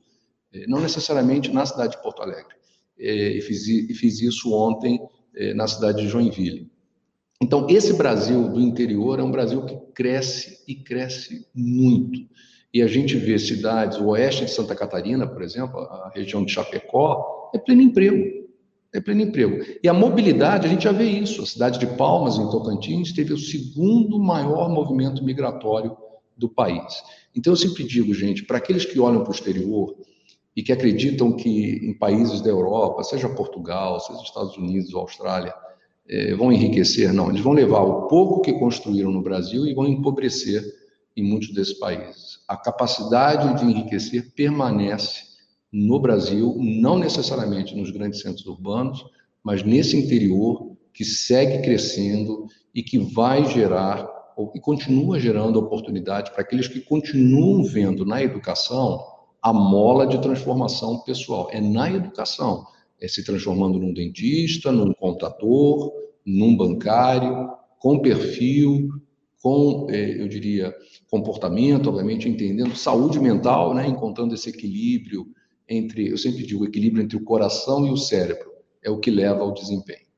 é, 0.53 0.67
não 0.67 0.79
necessariamente 0.79 1.51
na 1.51 1.65
cidade 1.65 1.98
de 1.98 2.01
Porto 2.01 2.22
Alegre. 2.22 2.58
E 2.98 3.39
fiz, 3.41 3.65
e 3.65 3.93
fiz 3.93 4.22
isso 4.22 4.53
ontem 4.53 5.00
na 5.55 5.65
cidade 5.69 6.01
de 6.01 6.10
Joinville. 6.10 6.69
Então, 7.41 7.65
esse 7.69 7.93
Brasil 7.93 8.50
do 8.50 8.60
interior 8.60 9.19
é 9.19 9.24
um 9.24 9.31
Brasil 9.31 9.63
que 9.63 9.77
cresce 9.93 10.62
e 10.67 10.75
cresce 10.75 11.48
muito. 11.55 12.19
E 12.73 12.81
a 12.81 12.88
gente 12.88 13.17
vê 13.17 13.38
cidades, 13.39 13.97
o 13.97 14.07
oeste 14.09 14.45
de 14.45 14.51
Santa 14.51 14.75
Catarina, 14.75 15.25
por 15.25 15.41
exemplo, 15.41 15.79
a 15.79 16.11
região 16.13 16.45
de 16.45 16.51
Chapecó, 16.51 17.51
é 17.53 17.57
pleno 17.57 17.81
emprego 17.81 18.39
é 18.93 18.99
pleno 18.99 19.21
emprego. 19.21 19.63
E 19.83 19.88
a 19.88 19.93
mobilidade, 19.93 20.65
a 20.65 20.69
gente 20.69 20.83
já 20.83 20.91
vê 20.91 21.05
isso. 21.05 21.43
A 21.43 21.45
cidade 21.45 21.79
de 21.79 21.88
Palmas, 21.95 22.38
em 22.38 22.49
Tocantins, 22.49 23.13
teve 23.13 23.33
o 23.33 23.38
segundo 23.38 24.19
maior 24.19 24.69
movimento 24.69 25.23
migratório 25.23 25.95
do 26.35 26.49
país. 26.49 27.03
Então, 27.35 27.53
eu 27.53 27.57
sempre 27.57 27.83
digo, 27.83 28.13
gente, 28.13 28.43
para 28.43 28.57
aqueles 28.57 28.85
que 28.85 28.99
olham 28.99 29.21
para 29.21 29.31
o 29.31 29.35
exterior 29.35 29.95
e 30.55 30.63
que 30.63 30.71
acreditam 30.71 31.31
que 31.33 31.79
em 31.83 31.93
países 31.93 32.41
da 32.41 32.49
Europa, 32.49 33.03
seja 33.03 33.29
Portugal, 33.29 33.99
seja 33.99 34.21
Estados 34.21 34.57
Unidos 34.57 34.93
ou 34.93 35.01
Austrália, 35.01 35.53
é, 36.07 36.33
vão 36.33 36.51
enriquecer, 36.51 37.13
não. 37.13 37.29
Eles 37.29 37.41
vão 37.41 37.53
levar 37.53 37.81
o 37.81 38.07
pouco 38.07 38.41
que 38.41 38.53
construíram 38.53 39.11
no 39.11 39.21
Brasil 39.21 39.67
e 39.67 39.73
vão 39.75 39.85
empobrecer 39.85 40.63
em 41.16 41.24
muitos 41.24 41.54
desses 41.54 41.74
países. 41.74 42.39
A 42.48 42.56
capacidade 42.56 43.60
de 43.60 43.66
enriquecer 43.66 44.32
permanece 44.34 45.30
no 45.72 46.00
Brasil, 46.00 46.56
não 46.60 46.98
necessariamente 46.98 47.75
nos 47.75 47.92
grandes 47.92 48.22
centros 48.22 48.46
urbanos, 48.46 49.04
mas 49.44 49.63
nesse 49.63 49.98
interior 49.98 50.75
que 50.94 51.06
segue 51.06 51.62
crescendo 51.62 52.48
e 52.74 52.82
que 52.82 52.98
vai 52.98 53.46
gerar 53.46 54.08
e 54.56 54.60
continua 54.60 55.20
gerando 55.20 55.60
oportunidade 55.60 56.32
para 56.32 56.42
aqueles 56.42 56.68
que 56.68 56.80
continuam 56.80 57.63
vendo 57.63 58.06
na 58.06 58.24
educação 58.24 59.04
a 59.41 59.52
mola 59.52 60.08
de 60.08 60.22
transformação 60.22 61.00
pessoal. 61.00 61.50
É 61.52 61.60
na 61.60 61.91
educação, 61.91 62.65
é 63.02 63.08
se 63.08 63.24
transformando 63.24 63.80
num 63.80 63.93
dentista, 63.93 64.72
num 64.72 64.93
contador, 64.93 65.91
num 66.26 66.56
bancário, 66.56 67.50
com 67.80 68.00
perfil, 68.00 68.89
com, 69.41 69.88
eh, 69.89 70.21
eu 70.21 70.28
diria, 70.28 70.75
comportamento, 71.10 71.89
obviamente 71.89 72.28
entendendo 72.28 72.75
saúde 72.75 73.19
mental, 73.19 73.73
né, 73.73 73.88
encontrando 73.88 74.34
esse 74.36 74.49
equilíbrio 74.49 75.28
entre, 75.67 76.10
eu 76.10 76.17
sempre 76.17 76.45
digo, 76.45 76.65
equilíbrio 76.65 77.04
entre 77.04 77.17
o 77.17 77.23
coração 77.23 77.88
e 77.88 77.91
o 77.91 77.97
cérebro 77.97 78.52
é 78.84 78.89
o 78.89 78.99
que 78.99 79.12
leva 79.12 79.41
ao 79.41 79.54
desempenho. 79.54 80.10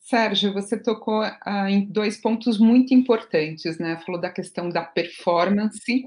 Sérgio, 0.00 0.52
você 0.52 0.76
tocou 0.76 1.22
ah, 1.22 1.70
em 1.70 1.86
dois 1.86 2.20
pontos 2.20 2.58
muito 2.58 2.92
importantes, 2.92 3.78
né? 3.78 3.98
Falou 4.04 4.20
da 4.20 4.30
questão 4.30 4.68
da 4.68 4.82
performance 4.82 6.04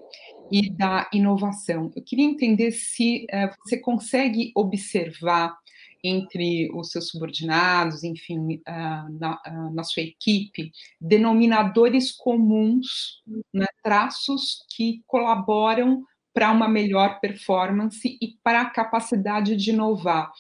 e 0.52 0.70
da 0.70 1.10
inovação. 1.14 1.92
Eu 1.96 2.04
queria 2.04 2.26
entender 2.26 2.72
se 2.72 3.26
eh, 3.32 3.50
você 3.64 3.78
consegue 3.78 4.52
observar 4.54 5.58
entre 6.08 6.70
os 6.74 6.92
seus 6.92 7.10
subordinados, 7.10 8.04
enfim, 8.04 8.62
ah, 8.66 9.08
na, 9.10 9.42
ah, 9.46 9.70
na, 9.74 9.84
sua 9.84 10.04
equipe, 10.04 10.72
denominadores 11.02 12.12
comuns, 12.12 13.24
né, 13.54 13.66
traços 13.84 14.64
que 14.76 15.02
colaboram 15.08 16.04
para 16.34 16.52
uma 16.52 16.68
melhor 16.68 17.20
performance 17.20 18.18
e 18.22 18.38
para 18.44 18.62
a 18.62 18.70
capacidade 18.70 19.56
de 19.56 19.72
inovar. 19.72 20.32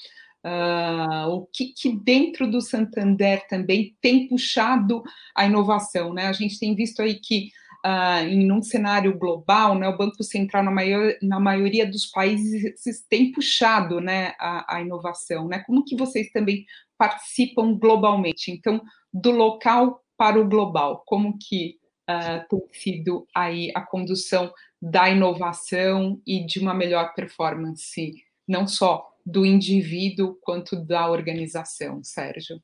Uh, 0.46 1.28
o 1.30 1.48
que, 1.52 1.74
que, 1.74 1.92
dentro 1.92 2.46
do 2.46 2.62
Santander 2.62 3.48
também 3.48 3.96
tem 4.00 4.28
puxado 4.28 5.02
a 5.36 5.44
inovação, 5.48 6.14
né? 6.14 6.28
A 6.28 6.34
gente 6.34 6.60
tem 6.60 6.76
visto 6.76 7.02
aí 7.02 7.16
que 7.16 7.50
uh, 7.86 8.26
em 8.28 8.52
um 8.52 8.62
cenário 8.64 9.18
global, 9.18 9.78
né, 9.78 9.88
o 9.88 9.98
Banco 9.98 10.24
Central 10.24 10.64
na, 10.64 10.72
maior, 10.72 11.14
na 11.22 11.40
maioria 11.40 11.86
dos 11.86 12.08
países 12.08 13.06
tem 13.08 13.32
puxado, 13.32 14.02
né, 14.02 14.34
a, 14.40 14.78
a, 14.78 14.82
inovação, 14.82 15.48
né? 15.48 15.60
Como 15.60 15.86
que 15.86 15.96
vocês 15.96 16.32
também 16.32 16.66
participam 16.98 17.78
globalmente? 17.78 18.52
Então, 18.52 18.82
do 19.14 19.30
local 19.30 20.02
para 20.18 20.40
o 20.40 20.48
global, 20.48 21.04
como 21.06 21.38
que 21.38 21.76
uh, 22.10 22.48
tem 22.50 22.68
sido 22.72 23.28
aí 23.36 23.72
a 23.76 23.82
condução 23.82 24.52
da 24.82 25.10
inovação 25.10 26.20
e 26.26 26.46
de 26.46 26.60
uma 26.60 26.74
melhor 26.74 27.14
performance, 27.14 28.14
não 28.48 28.68
só 28.68 29.06
do 29.26 29.46
indivíduo 29.46 30.38
quanto 30.42 30.76
da 30.76 31.10
organização, 31.10 32.04
Sérgio? 32.04 32.60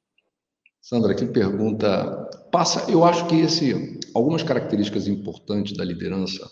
Sandra, 0.81 1.13
que 1.13 1.25
pergunta 1.25 2.29
passa. 2.51 2.89
Eu 2.91 3.05
acho 3.05 3.27
que 3.27 3.39
esse, 3.39 3.99
algumas 4.15 4.41
características 4.41 5.07
importantes 5.07 5.77
da 5.77 5.85
liderança 5.85 6.49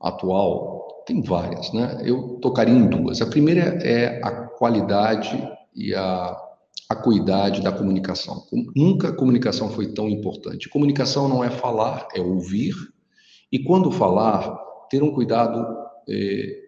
atual 0.00 1.04
tem 1.06 1.22
várias, 1.22 1.72
né? 1.72 2.02
Eu 2.04 2.38
tocaria 2.40 2.74
em 2.74 2.88
duas. 2.88 3.22
A 3.22 3.26
primeira 3.26 3.78
é 3.82 4.20
a 4.22 4.30
qualidade 4.48 5.40
e 5.74 5.94
a 5.94 6.36
acuidade 6.88 7.62
da 7.62 7.70
comunicação. 7.70 8.44
Nunca 8.74 9.08
a 9.08 9.16
comunicação 9.16 9.70
foi 9.70 9.92
tão 9.92 10.08
importante. 10.08 10.68
Comunicação 10.68 11.28
não 11.28 11.42
é 11.44 11.50
falar, 11.50 12.08
é 12.14 12.20
ouvir. 12.20 12.74
E 13.50 13.62
quando 13.62 13.92
falar, 13.92 14.58
ter 14.90 15.02
um 15.02 15.12
cuidado 15.12 15.64
é, 16.08 16.66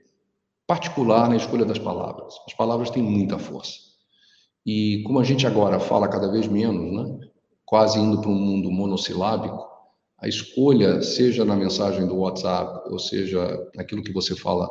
particular 0.66 1.28
na 1.28 1.36
escolha 1.36 1.64
das 1.64 1.78
palavras. 1.78 2.34
As 2.46 2.54
palavras 2.54 2.90
têm 2.90 3.02
muita 3.02 3.38
força. 3.38 3.87
E 4.66 5.02
como 5.04 5.18
a 5.18 5.24
gente 5.24 5.46
agora 5.46 5.80
fala 5.80 6.08
cada 6.08 6.30
vez 6.30 6.46
menos, 6.46 6.92
né, 6.92 7.28
quase 7.64 7.98
indo 7.98 8.20
para 8.20 8.30
um 8.30 8.34
mundo 8.34 8.70
monossilábico, 8.70 9.66
a 10.18 10.26
escolha, 10.26 11.00
seja 11.00 11.44
na 11.44 11.54
mensagem 11.54 12.06
do 12.06 12.16
WhatsApp, 12.16 12.90
ou 12.90 12.98
seja 12.98 13.68
naquilo 13.74 14.02
que 14.02 14.12
você 14.12 14.34
fala 14.34 14.68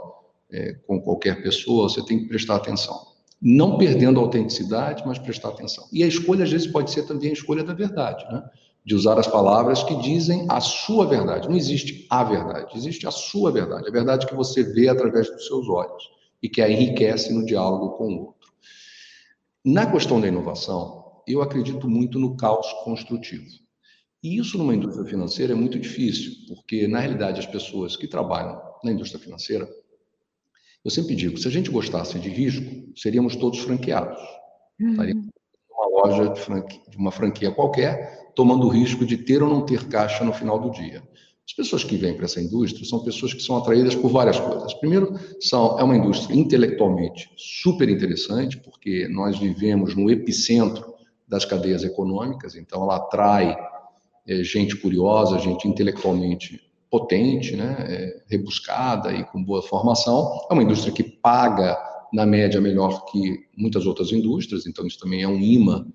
é, 0.52 0.74
com 0.86 1.00
qualquer 1.02 1.42
pessoa, 1.42 1.90
você 1.90 2.04
tem 2.04 2.20
que 2.20 2.28
prestar 2.28 2.58
atenção. 2.58 3.00
Não 3.42 3.78
perdendo 3.78 4.20
a 4.20 4.24
autenticidade, 4.24 5.04
mas 5.06 5.20
prestar 5.20 5.50
atenção. 5.50 5.88
E 5.94 6.04
a 6.04 6.08
escolha, 6.08 6.44
às 6.44 6.52
vezes, 6.52 6.68
pode 6.68 6.92
ser 6.92 7.04
também 7.04 7.30
a 7.30 7.34
escolha 7.34 7.64
da 7.64 7.74
verdade, 7.74 8.26
né? 8.32 8.44
de 8.88 8.96
usar 8.96 9.20
as 9.20 9.28
palavras 9.28 9.84
que 9.84 9.94
dizem 9.96 10.46
a 10.50 10.62
sua 10.62 11.06
verdade. 11.06 11.50
Não 11.50 11.58
existe 11.58 12.08
a 12.10 12.24
verdade, 12.24 12.72
existe 12.74 13.06
a 13.06 13.12
sua 13.12 13.52
verdade, 13.52 13.86
a 13.86 13.92
verdade 13.92 14.26
que 14.26 14.34
você 14.34 14.64
vê 14.64 14.88
através 14.88 15.30
dos 15.30 15.46
seus 15.46 15.68
olhos 15.68 16.10
e 16.42 16.48
que 16.48 16.62
a 16.62 16.70
enriquece 16.70 17.34
no 17.34 17.46
diálogo 17.46 17.98
com 17.98 18.06
o 18.06 18.20
outro. 18.28 18.37
Na 19.70 19.86
questão 19.86 20.22
da 20.22 20.30
inovação, 20.30 21.22
eu 21.28 21.42
acredito 21.42 21.90
muito 21.90 22.18
no 22.18 22.38
caos 22.38 22.72
construtivo. 22.86 23.44
E 24.24 24.38
isso 24.38 24.58
numa 24.58 24.74
indústria 24.74 25.06
financeira 25.06 25.52
é 25.52 25.56
muito 25.58 25.78
difícil, 25.78 26.32
porque 26.48 26.88
na 26.88 27.02
realidade 27.02 27.42
as 27.42 27.46
pessoas 27.46 27.98
que 27.98 28.08
trabalham 28.08 28.62
na 28.82 28.94
indústria 28.94 29.22
financeira, 29.22 29.68
eu 30.86 30.90
sempre 30.90 31.18
digo, 31.18 31.38
se 31.38 31.50
a 31.50 31.52
gente 31.52 31.70
gostasse 31.70 32.18
de 32.18 32.30
risco, 32.30 32.94
seríamos 32.96 33.36
todos 33.36 33.60
franqueados. 33.60 34.18
Uhum. 34.80 34.92
Estaríamos 34.92 35.28
numa 35.70 36.02
loja 36.02 36.30
de, 36.30 36.40
franquia, 36.40 36.82
de 36.88 36.98
uma 36.98 37.12
franquia 37.12 37.52
qualquer, 37.52 38.32
tomando 38.36 38.68
o 38.68 38.70
risco 38.70 39.06
de 39.06 39.18
ter 39.18 39.44
ou 39.44 39.50
não 39.50 39.66
ter 39.66 39.90
caixa 39.90 40.24
no 40.24 40.32
final 40.32 40.62
do 40.62 40.72
dia. 40.72 41.04
As 41.48 41.54
pessoas 41.54 41.82
que 41.82 41.96
vêm 41.96 42.14
para 42.14 42.26
essa 42.26 42.42
indústria 42.42 42.86
são 42.86 43.00
pessoas 43.00 43.34
que 43.34 43.42
são 43.42 43.56
atraídas 43.56 43.96
por 43.96 44.10
várias 44.10 44.38
coisas. 44.38 44.74
Primeiro, 44.74 45.18
são, 45.40 45.80
é 45.80 45.84
uma 45.84 45.96
indústria 45.96 46.36
intelectualmente 46.36 47.32
super 47.38 47.88
interessante, 47.88 48.58
porque 48.58 49.08
nós 49.08 49.40
vivemos 49.40 49.96
no 49.96 50.12
epicentro 50.12 50.94
das 51.26 51.46
cadeias 51.46 51.86
econômicas, 51.86 52.56
então 52.56 52.84
ela 52.84 52.98
atrai 52.98 53.58
é, 54.28 54.44
gente 54.44 54.76
curiosa, 54.76 55.40
gente 55.40 55.68
intelectualmente 55.70 56.62
potente, 56.92 57.56
né, 57.56 57.78
é, 57.80 58.24
rebuscada 58.28 59.14
e 59.14 59.24
com 59.24 59.42
boa 59.42 59.62
formação. 59.62 60.46
É 60.50 60.54
uma 60.54 60.64
indústria 60.64 60.94
que 60.94 61.04
paga 61.04 61.78
na 62.12 62.26
média, 62.26 62.60
melhor 62.60 63.06
que 63.06 63.46
muitas 63.56 63.86
outras 63.86 64.12
indústrias, 64.12 64.66
então 64.68 64.86
isso 64.86 65.00
também 65.00 65.22
é 65.22 65.28
um 65.28 65.40
imã 65.40 65.86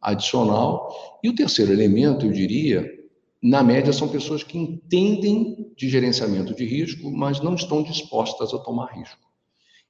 adicional. 0.00 1.18
E 1.22 1.28
o 1.28 1.34
terceiro 1.34 1.72
elemento, 1.72 2.26
eu 2.26 2.32
diria, 2.32 2.99
na 3.42 3.62
média, 3.62 3.92
são 3.92 4.08
pessoas 4.08 4.42
que 4.42 4.58
entendem 4.58 5.72
de 5.76 5.88
gerenciamento 5.88 6.54
de 6.54 6.64
risco, 6.66 7.10
mas 7.10 7.40
não 7.40 7.54
estão 7.54 7.82
dispostas 7.82 8.52
a 8.52 8.58
tomar 8.58 8.92
risco. 8.92 9.30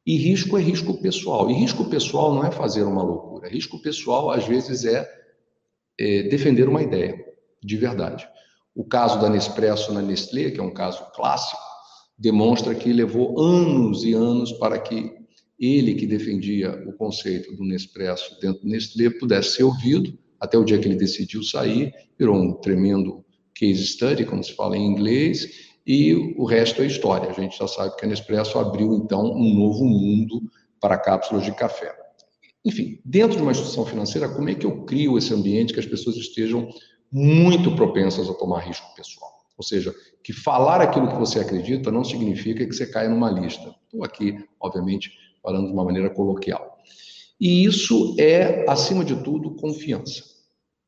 E 0.07 0.17
risco 0.17 0.57
é 0.57 0.63
risco 0.63 1.01
pessoal. 1.03 1.51
E 1.51 1.55
risco 1.55 1.85
pessoal 1.87 2.33
não 2.33 2.45
é 2.45 2.53
fazer 2.53 2.85
uma 2.85 3.03
loucura. 3.03 3.49
Risco 3.49 3.83
pessoal, 3.83 4.31
às 4.31 4.47
vezes, 4.47 4.85
é, 4.85 5.09
é 5.99 6.23
defender 6.25 6.69
uma 6.69 6.83
ideia, 6.83 7.19
de 7.63 7.77
verdade. 7.77 8.27
O 8.75 8.85
caso 8.85 9.21
da 9.21 9.29
Nespresso 9.29 9.93
na 9.93 10.01
Nestlé, 10.01 10.53
que 10.53 10.61
é 10.61 10.63
um 10.63 10.73
caso 10.73 11.05
clássico, 11.13 11.61
demonstra 12.17 12.75
que 12.75 12.93
levou 12.93 13.41
anos 13.41 14.05
e 14.05 14.13
anos 14.13 14.53
para 14.53 14.79
que 14.79 15.13
ele, 15.59 15.95
que 15.95 16.07
defendia 16.07 16.71
o 16.87 16.93
conceito 16.93 17.55
do 17.57 17.65
Nespresso 17.65 18.39
dentro 18.41 18.63
do 18.63 18.69
Nestlé, 18.69 19.11
pudesse 19.11 19.57
ser 19.57 19.65
ouvido, 19.65 20.17
até 20.39 20.57
o 20.57 20.65
dia 20.65 20.79
que 20.79 20.87
ele 20.87 20.97
decidiu 20.97 21.43
sair, 21.43 21.93
virou 22.19 22.37
um 22.37 22.55
tremendo 22.55 23.25
case 23.61 23.87
study, 23.87 24.25
como 24.25 24.43
se 24.43 24.55
fala 24.55 24.75
em 24.75 24.87
inglês, 24.87 25.69
e 25.87 26.15
o 26.39 26.47
resto 26.47 26.81
é 26.81 26.87
história. 26.87 27.29
A 27.29 27.33
gente 27.35 27.59
já 27.59 27.69
sabe 27.69 27.95
que 27.97 28.07
a 28.07 28.09
Nespresso 28.09 28.59
abriu, 28.59 28.95
então, 28.95 29.23
um 29.23 29.55
novo 29.55 29.85
mundo 29.85 30.41
para 30.81 30.97
cápsulas 30.97 31.45
de 31.45 31.53
café. 31.53 31.95
Enfim, 32.65 32.99
dentro 33.05 33.37
de 33.37 33.43
uma 33.43 33.53
instituição 33.53 33.85
financeira, 33.85 34.29
como 34.31 34.49
é 34.49 34.55
que 34.55 34.65
eu 34.65 34.85
crio 34.85 35.19
esse 35.19 35.35
ambiente 35.35 35.75
que 35.75 35.81
as 35.81 35.87
pessoas 35.87 36.17
estejam 36.17 36.69
muito 37.13 37.75
propensas 37.77 38.31
a 38.31 38.35
tomar 38.35 38.61
risco 38.61 38.95
pessoal? 38.95 39.31
Ou 39.59 39.65
seja, 39.65 39.95
que 40.25 40.33
falar 40.33 40.81
aquilo 40.81 41.09
que 41.09 41.19
você 41.19 41.41
acredita 41.41 41.91
não 41.91 42.03
significa 42.03 42.65
que 42.65 42.73
você 42.73 42.87
caia 42.87 43.11
numa 43.11 43.31
lista. 43.31 43.75
Estou 43.85 44.03
aqui, 44.05 44.43
obviamente, 44.59 45.13
falando 45.43 45.67
de 45.67 45.73
uma 45.73 45.85
maneira 45.85 46.09
coloquial. 46.09 46.79
E 47.39 47.65
isso 47.65 48.15
é, 48.19 48.65
acima 48.69 49.05
de 49.05 49.23
tudo, 49.23 49.55
confiança, 49.57 50.23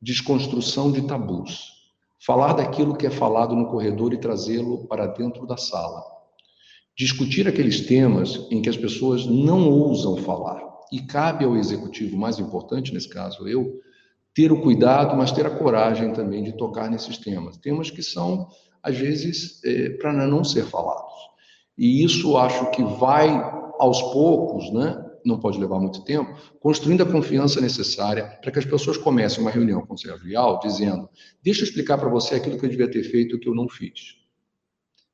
desconstrução 0.01 0.91
de 0.91 1.05
tabus. 1.07 1.72
Falar 2.25 2.53
daquilo 2.53 2.95
que 2.95 3.05
é 3.05 3.09
falado 3.09 3.53
no 3.53 3.67
corredor 3.67 4.13
e 4.13 4.17
trazê-lo 4.17 4.87
para 4.87 5.07
dentro 5.07 5.45
da 5.45 5.57
sala. 5.57 6.01
Discutir 6.97 7.47
aqueles 7.47 7.81
temas 7.81 8.47
em 8.49 8.61
que 8.61 8.69
as 8.69 8.77
pessoas 8.77 9.25
não 9.25 9.69
ousam 9.69 10.15
falar. 10.17 10.63
E 10.91 11.01
cabe 11.01 11.43
ao 11.43 11.57
executivo, 11.57 12.15
mais 12.15 12.39
importante 12.39 12.93
nesse 12.93 13.09
caso, 13.09 13.47
eu, 13.47 13.73
ter 14.33 14.51
o 14.51 14.61
cuidado, 14.61 15.17
mas 15.17 15.31
ter 15.31 15.45
a 15.45 15.57
coragem 15.57 16.13
também 16.13 16.43
de 16.43 16.55
tocar 16.55 16.89
nesses 16.89 17.17
temas. 17.17 17.57
Temas 17.57 17.91
que 17.91 18.01
são, 18.01 18.47
às 18.81 18.97
vezes, 18.97 19.61
é, 19.65 19.89
para 19.97 20.13
não 20.13 20.43
ser 20.43 20.63
falados. 20.65 21.13
E 21.77 22.05
isso 22.05 22.37
acho 22.37 22.71
que 22.71 22.83
vai, 22.83 23.29
aos 23.79 24.01
poucos, 24.13 24.71
né, 24.71 25.02
não 25.25 25.39
pode 25.39 25.59
levar 25.59 25.79
muito 25.79 26.03
tempo, 26.03 26.35
construindo 26.59 27.03
a 27.03 27.05
confiança 27.05 27.61
necessária 27.61 28.37
para 28.41 28.51
que 28.51 28.59
as 28.59 28.65
pessoas 28.65 28.97
comecem 28.97 29.41
uma 29.41 29.51
reunião 29.51 29.85
conselheiral 29.85 30.59
dizendo: 30.59 31.09
deixa 31.41 31.61
eu 31.61 31.65
explicar 31.65 31.97
para 31.97 32.09
você 32.09 32.35
aquilo 32.35 32.57
que 32.57 32.65
eu 32.65 32.69
devia 32.69 32.89
ter 32.89 33.03
feito 33.03 33.35
e 33.35 33.39
que 33.39 33.47
eu 33.47 33.55
não 33.55 33.67
fiz. 33.67 34.21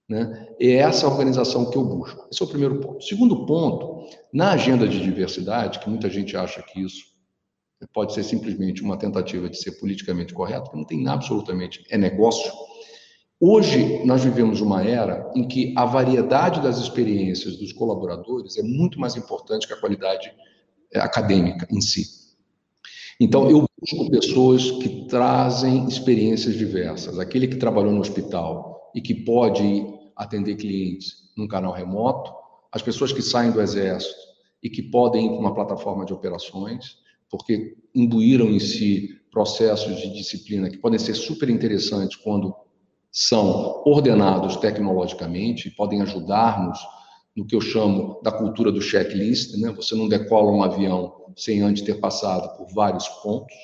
Né? 0.07 0.47
É 0.59 0.73
essa 0.73 1.07
organização 1.07 1.69
que 1.69 1.77
eu 1.77 1.85
busco. 1.85 2.27
Esse 2.31 2.41
é 2.41 2.45
o 2.45 2.49
primeiro 2.49 2.79
ponto. 2.79 3.03
Segundo 3.03 3.45
ponto, 3.45 4.09
na 4.33 4.53
agenda 4.53 4.87
de 4.87 4.99
diversidade, 4.99 5.79
que 5.79 5.89
muita 5.89 6.09
gente 6.09 6.35
acha 6.35 6.63
que 6.63 6.81
isso 6.81 7.09
pode 7.93 8.13
ser 8.13 8.23
simplesmente 8.23 8.81
uma 8.81 8.97
tentativa 8.97 9.49
de 9.49 9.57
ser 9.57 9.73
politicamente 9.79 10.33
correto, 10.33 10.71
que 10.71 10.77
não 10.77 10.83
tem 10.83 11.07
absolutamente, 11.07 11.85
é 11.89 11.97
negócio. 11.97 12.51
Hoje, 13.41 14.03
nós 14.05 14.21
vivemos 14.21 14.59
uma 14.59 14.83
era 14.83 15.31
em 15.33 15.47
que 15.47 15.73
a 15.77 15.85
variedade 15.85 16.61
das 16.61 16.77
experiências 16.77 17.55
dos 17.55 17.71
colaboradores 17.71 18.57
é 18.57 18.61
muito 18.61 18.99
mais 18.99 19.15
importante 19.15 19.65
que 19.65 19.71
a 19.71 19.79
qualidade 19.79 20.29
eh, 20.91 20.99
acadêmica 20.99 21.65
em 21.71 21.79
si. 21.79 22.03
Então, 23.17 23.49
eu 23.49 23.65
busco 23.79 24.11
pessoas 24.11 24.71
que 24.71 25.05
trazem 25.07 25.87
experiências 25.87 26.55
diversas. 26.55 27.17
Aquele 27.17 27.47
que 27.47 27.55
trabalhou 27.55 27.93
no 27.93 28.01
hospital 28.01 28.91
e 28.93 28.99
que 28.99 29.15
pode 29.15 29.85
atender 30.17 30.55
clientes 30.55 31.31
num 31.37 31.47
canal 31.47 31.71
remoto, 31.71 32.33
as 32.73 32.81
pessoas 32.81 33.13
que 33.13 33.21
saem 33.21 33.51
do 33.51 33.61
exército 33.61 34.19
e 34.61 34.69
que 34.69 34.83
podem 34.83 35.27
ir 35.27 35.29
para 35.29 35.39
uma 35.39 35.53
plataforma 35.53 36.05
de 36.05 36.11
operações, 36.11 36.97
porque 37.29 37.77
imbuíram 37.95 38.49
em 38.49 38.59
si 38.59 39.17
processos 39.31 39.95
de 40.01 40.11
disciplina 40.11 40.69
que 40.69 40.77
podem 40.77 40.99
ser 40.99 41.13
super 41.13 41.49
interessantes 41.49 42.17
quando 42.17 42.53
são 43.11 43.81
ordenados 43.85 44.55
tecnologicamente, 44.57 45.71
podem 45.71 46.01
ajudar-nos 46.01 46.79
no 47.35 47.45
que 47.45 47.55
eu 47.55 47.61
chamo 47.61 48.19
da 48.23 48.31
cultura 48.31 48.71
do 48.71 48.81
checklist, 48.81 49.57
né? 49.57 49.71
Você 49.71 49.95
não 49.95 50.07
decola 50.07 50.51
um 50.51 50.61
avião 50.61 51.33
sem 51.35 51.61
antes 51.61 51.83
ter 51.83 51.99
passado 51.99 52.57
por 52.57 52.73
vários 52.73 53.07
pontos, 53.07 53.55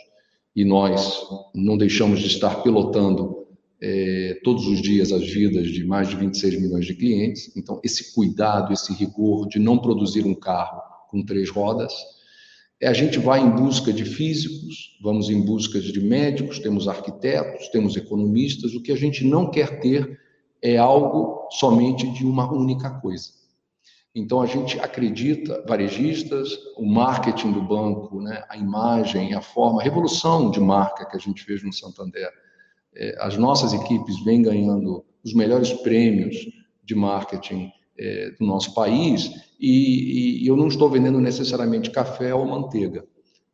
e 0.56 0.64
nós 0.64 1.22
não 1.54 1.78
deixamos 1.78 2.20
de 2.20 2.28
estar 2.28 2.64
pilotando 2.64 3.46
é, 3.82 4.40
todos 4.44 4.66
os 4.68 4.82
dias 4.82 5.12
as 5.12 5.30
vidas 5.30 5.68
de 5.68 5.84
mais 5.84 6.08
de 6.08 6.16
26 6.16 6.62
milhões 6.62 6.86
de 6.86 6.96
clientes. 6.96 7.52
Então, 7.58 7.82
esse 7.84 8.14
cuidado, 8.16 8.72
esse 8.72 8.94
rigor 8.94 9.48
de 9.48 9.60
não 9.60 9.78
produzir 9.78 10.26
um 10.26 10.34
carro 10.34 10.82
com 11.10 11.26
três 11.26 11.50
rodas, 11.50 11.94
a 12.84 12.94
gente 12.94 13.20
vai 13.20 13.40
em 13.40 13.50
busca 13.50 13.94
de 13.94 14.04
físicos, 14.04 14.98
vamos 15.02 15.30
em 15.30 15.42
busca 15.46 15.80
de 15.80 16.02
médicos, 16.02 16.60
temos 16.60 16.88
arquitetos, 16.88 17.70
temos 17.70 17.96
economistas. 17.96 18.74
O 18.74 18.82
que 18.82 18.92
a 18.92 18.98
gente 18.98 19.24
não 19.24 19.50
quer 19.50 19.80
ter 19.80 20.20
é 20.62 20.78
algo 20.78 21.48
somente 21.52 22.10
de 22.12 22.26
uma 22.26 22.52
única 22.52 22.90
coisa. 23.00 23.30
Então 24.14 24.42
a 24.42 24.46
gente 24.46 24.80
acredita, 24.80 25.64
varejistas, 25.68 26.50
o 26.78 26.86
marketing 26.86 27.52
do 27.52 27.62
banco, 27.62 28.22
né, 28.22 28.44
a 28.50 28.58
imagem, 28.58 29.34
a 29.34 29.42
forma, 29.42 29.82
a 29.82 29.84
revolução 29.84 30.50
de 30.50 30.60
marca 30.60 31.06
que 31.06 31.16
a 31.16 31.20
gente 31.20 31.44
fez 31.44 31.64
no 31.64 31.72
Santander. 31.72 32.30
É, 32.94 33.16
as 33.20 33.38
nossas 33.38 33.74
equipes 33.74 34.24
vêm 34.24 34.42
ganhando 34.42 35.06
os 35.24 35.34
melhores 35.34 35.72
prêmios 35.74 36.38
de 36.84 36.96
marketing 36.96 37.72
é, 37.98 38.32
do 38.40 38.46
nosso 38.46 38.74
país 38.74 39.32
e, 39.60 40.44
e 40.44 40.48
eu 40.48 40.56
não 40.56 40.68
estou 40.68 40.90
vendendo 40.90 41.20
necessariamente 41.20 41.92
café 41.92 42.34
ou 42.34 42.46
manteiga, 42.46 43.06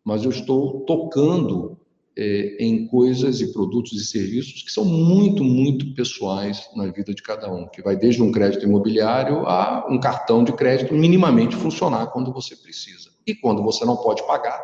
mas 0.04 0.24
eu 0.24 0.32
estou 0.32 0.82
tocando 0.82 1.78
é, 2.18 2.58
em 2.60 2.88
coisas 2.88 3.40
e 3.40 3.54
produtos 3.54 3.94
e 3.94 4.06
serviços 4.06 4.64
que 4.64 4.72
são 4.72 4.84
muito, 4.84 5.44
muito 5.44 5.94
pessoais 5.94 6.70
na 6.76 6.88
vida 6.88 7.14
de 7.14 7.22
cada 7.22 7.52
um, 7.52 7.68
que 7.68 7.82
vai 7.82 7.96
desde 7.96 8.22
um 8.22 8.32
crédito 8.32 8.66
imobiliário 8.66 9.46
a 9.48 9.88
um 9.90 10.00
cartão 10.00 10.44
de 10.44 10.52
crédito 10.54 10.94
minimamente 10.94 11.56
funcionar 11.56 12.08
quando 12.08 12.34
você 12.34 12.56
precisa. 12.56 13.10
E 13.26 13.36
quando 13.36 13.64
você 13.64 13.86
não 13.86 13.96
pode 13.98 14.26
pagar, 14.28 14.62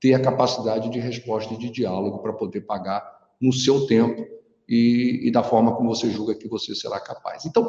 ter 0.00 0.14
a 0.14 0.20
capacidade 0.20 0.88
de 0.90 0.98
resposta 0.98 1.52
e 1.52 1.58
de 1.58 1.70
diálogo 1.70 2.18
para 2.18 2.32
poder 2.32 2.62
pagar 2.62 3.04
no 3.40 3.52
seu 3.52 3.86
tempo 3.86 4.24
e, 4.68 5.20
e 5.24 5.30
da 5.30 5.42
forma 5.42 5.74
como 5.74 5.94
você 5.94 6.10
julga 6.10 6.34
que 6.34 6.48
você 6.48 6.74
será 6.74 7.00
capaz. 7.00 7.44
Então, 7.44 7.68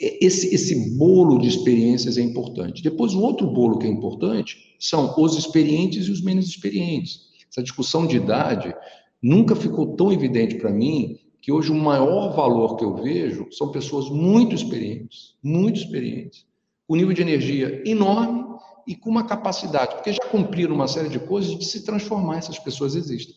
esse, 0.00 0.54
esse 0.54 0.96
bolo 0.96 1.38
de 1.38 1.48
experiências 1.48 2.16
é 2.16 2.22
importante. 2.22 2.82
Depois, 2.82 3.14
o 3.14 3.20
outro 3.20 3.46
bolo 3.46 3.78
que 3.78 3.86
é 3.86 3.90
importante 3.90 4.74
são 4.78 5.14
os 5.18 5.36
experientes 5.36 6.06
e 6.06 6.10
os 6.10 6.22
menos 6.22 6.48
experientes. 6.48 7.28
Essa 7.50 7.62
discussão 7.62 8.06
de 8.06 8.16
idade 8.16 8.74
nunca 9.22 9.54
ficou 9.54 9.94
tão 9.96 10.10
evidente 10.10 10.54
para 10.54 10.70
mim 10.70 11.18
que 11.42 11.52
hoje 11.52 11.70
o 11.70 11.74
maior 11.74 12.34
valor 12.34 12.76
que 12.76 12.84
eu 12.84 12.94
vejo 12.94 13.46
são 13.50 13.70
pessoas 13.70 14.08
muito 14.08 14.54
experientes, 14.54 15.36
muito 15.42 15.80
experientes, 15.80 16.46
com 16.86 16.96
nível 16.96 17.12
de 17.12 17.22
energia 17.22 17.82
enorme 17.86 18.44
e 18.86 18.94
com 18.94 19.10
uma 19.10 19.26
capacidade, 19.26 19.96
porque 19.96 20.12
já 20.12 20.22
cumpriram 20.30 20.74
uma 20.74 20.88
série 20.88 21.08
de 21.08 21.18
coisas 21.18 21.58
de 21.58 21.64
se 21.64 21.84
transformar, 21.84 22.38
essas 22.38 22.58
pessoas 22.58 22.94
existem. 22.94 23.36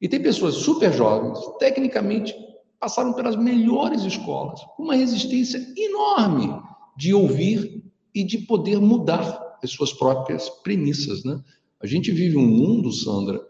E 0.00 0.08
tem 0.08 0.20
pessoas 0.20 0.56
super 0.56 0.92
jovens, 0.92 1.38
tecnicamente 1.58 2.34
passaram 2.82 3.12
pelas 3.12 3.36
melhores 3.36 4.02
escolas, 4.02 4.60
uma 4.76 4.96
resistência 4.96 5.64
enorme 5.76 6.52
de 6.96 7.14
ouvir 7.14 7.80
e 8.12 8.24
de 8.24 8.38
poder 8.38 8.80
mudar 8.80 9.56
as 9.62 9.70
suas 9.70 9.92
próprias 9.92 10.50
premissas, 10.50 11.22
né? 11.22 11.40
A 11.80 11.86
gente 11.86 12.10
vive 12.10 12.36
um 12.36 12.44
mundo, 12.44 12.90
Sandra, 12.90 13.40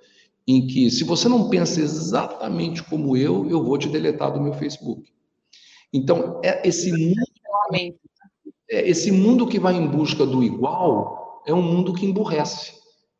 em 0.47 0.67
que 0.67 0.91
se 0.91 1.03
você 1.03 1.31
não 1.31 1.49
pensa 1.49 1.81
exatamente 1.81 2.83
como 2.83 3.17
eu, 3.17 3.49
eu 3.49 3.65
vou 3.65 3.79
te 3.79 3.89
deletar 3.89 4.35
do 4.35 4.41
meu 4.41 4.53
Facebook. 4.53 5.11
Então, 5.91 6.39
é 6.45 6.69
esse 6.69 6.93
mundo, 6.93 7.23
é 8.71 8.87
esse 8.87 9.11
mundo 9.11 9.47
que 9.47 9.59
vai 9.59 9.75
em 9.75 9.87
busca 9.87 10.27
do 10.27 10.45
igual 10.45 11.43
é 11.47 11.55
um 11.55 11.63
mundo 11.63 11.95
que 11.95 12.05
emburrece, 12.05 12.75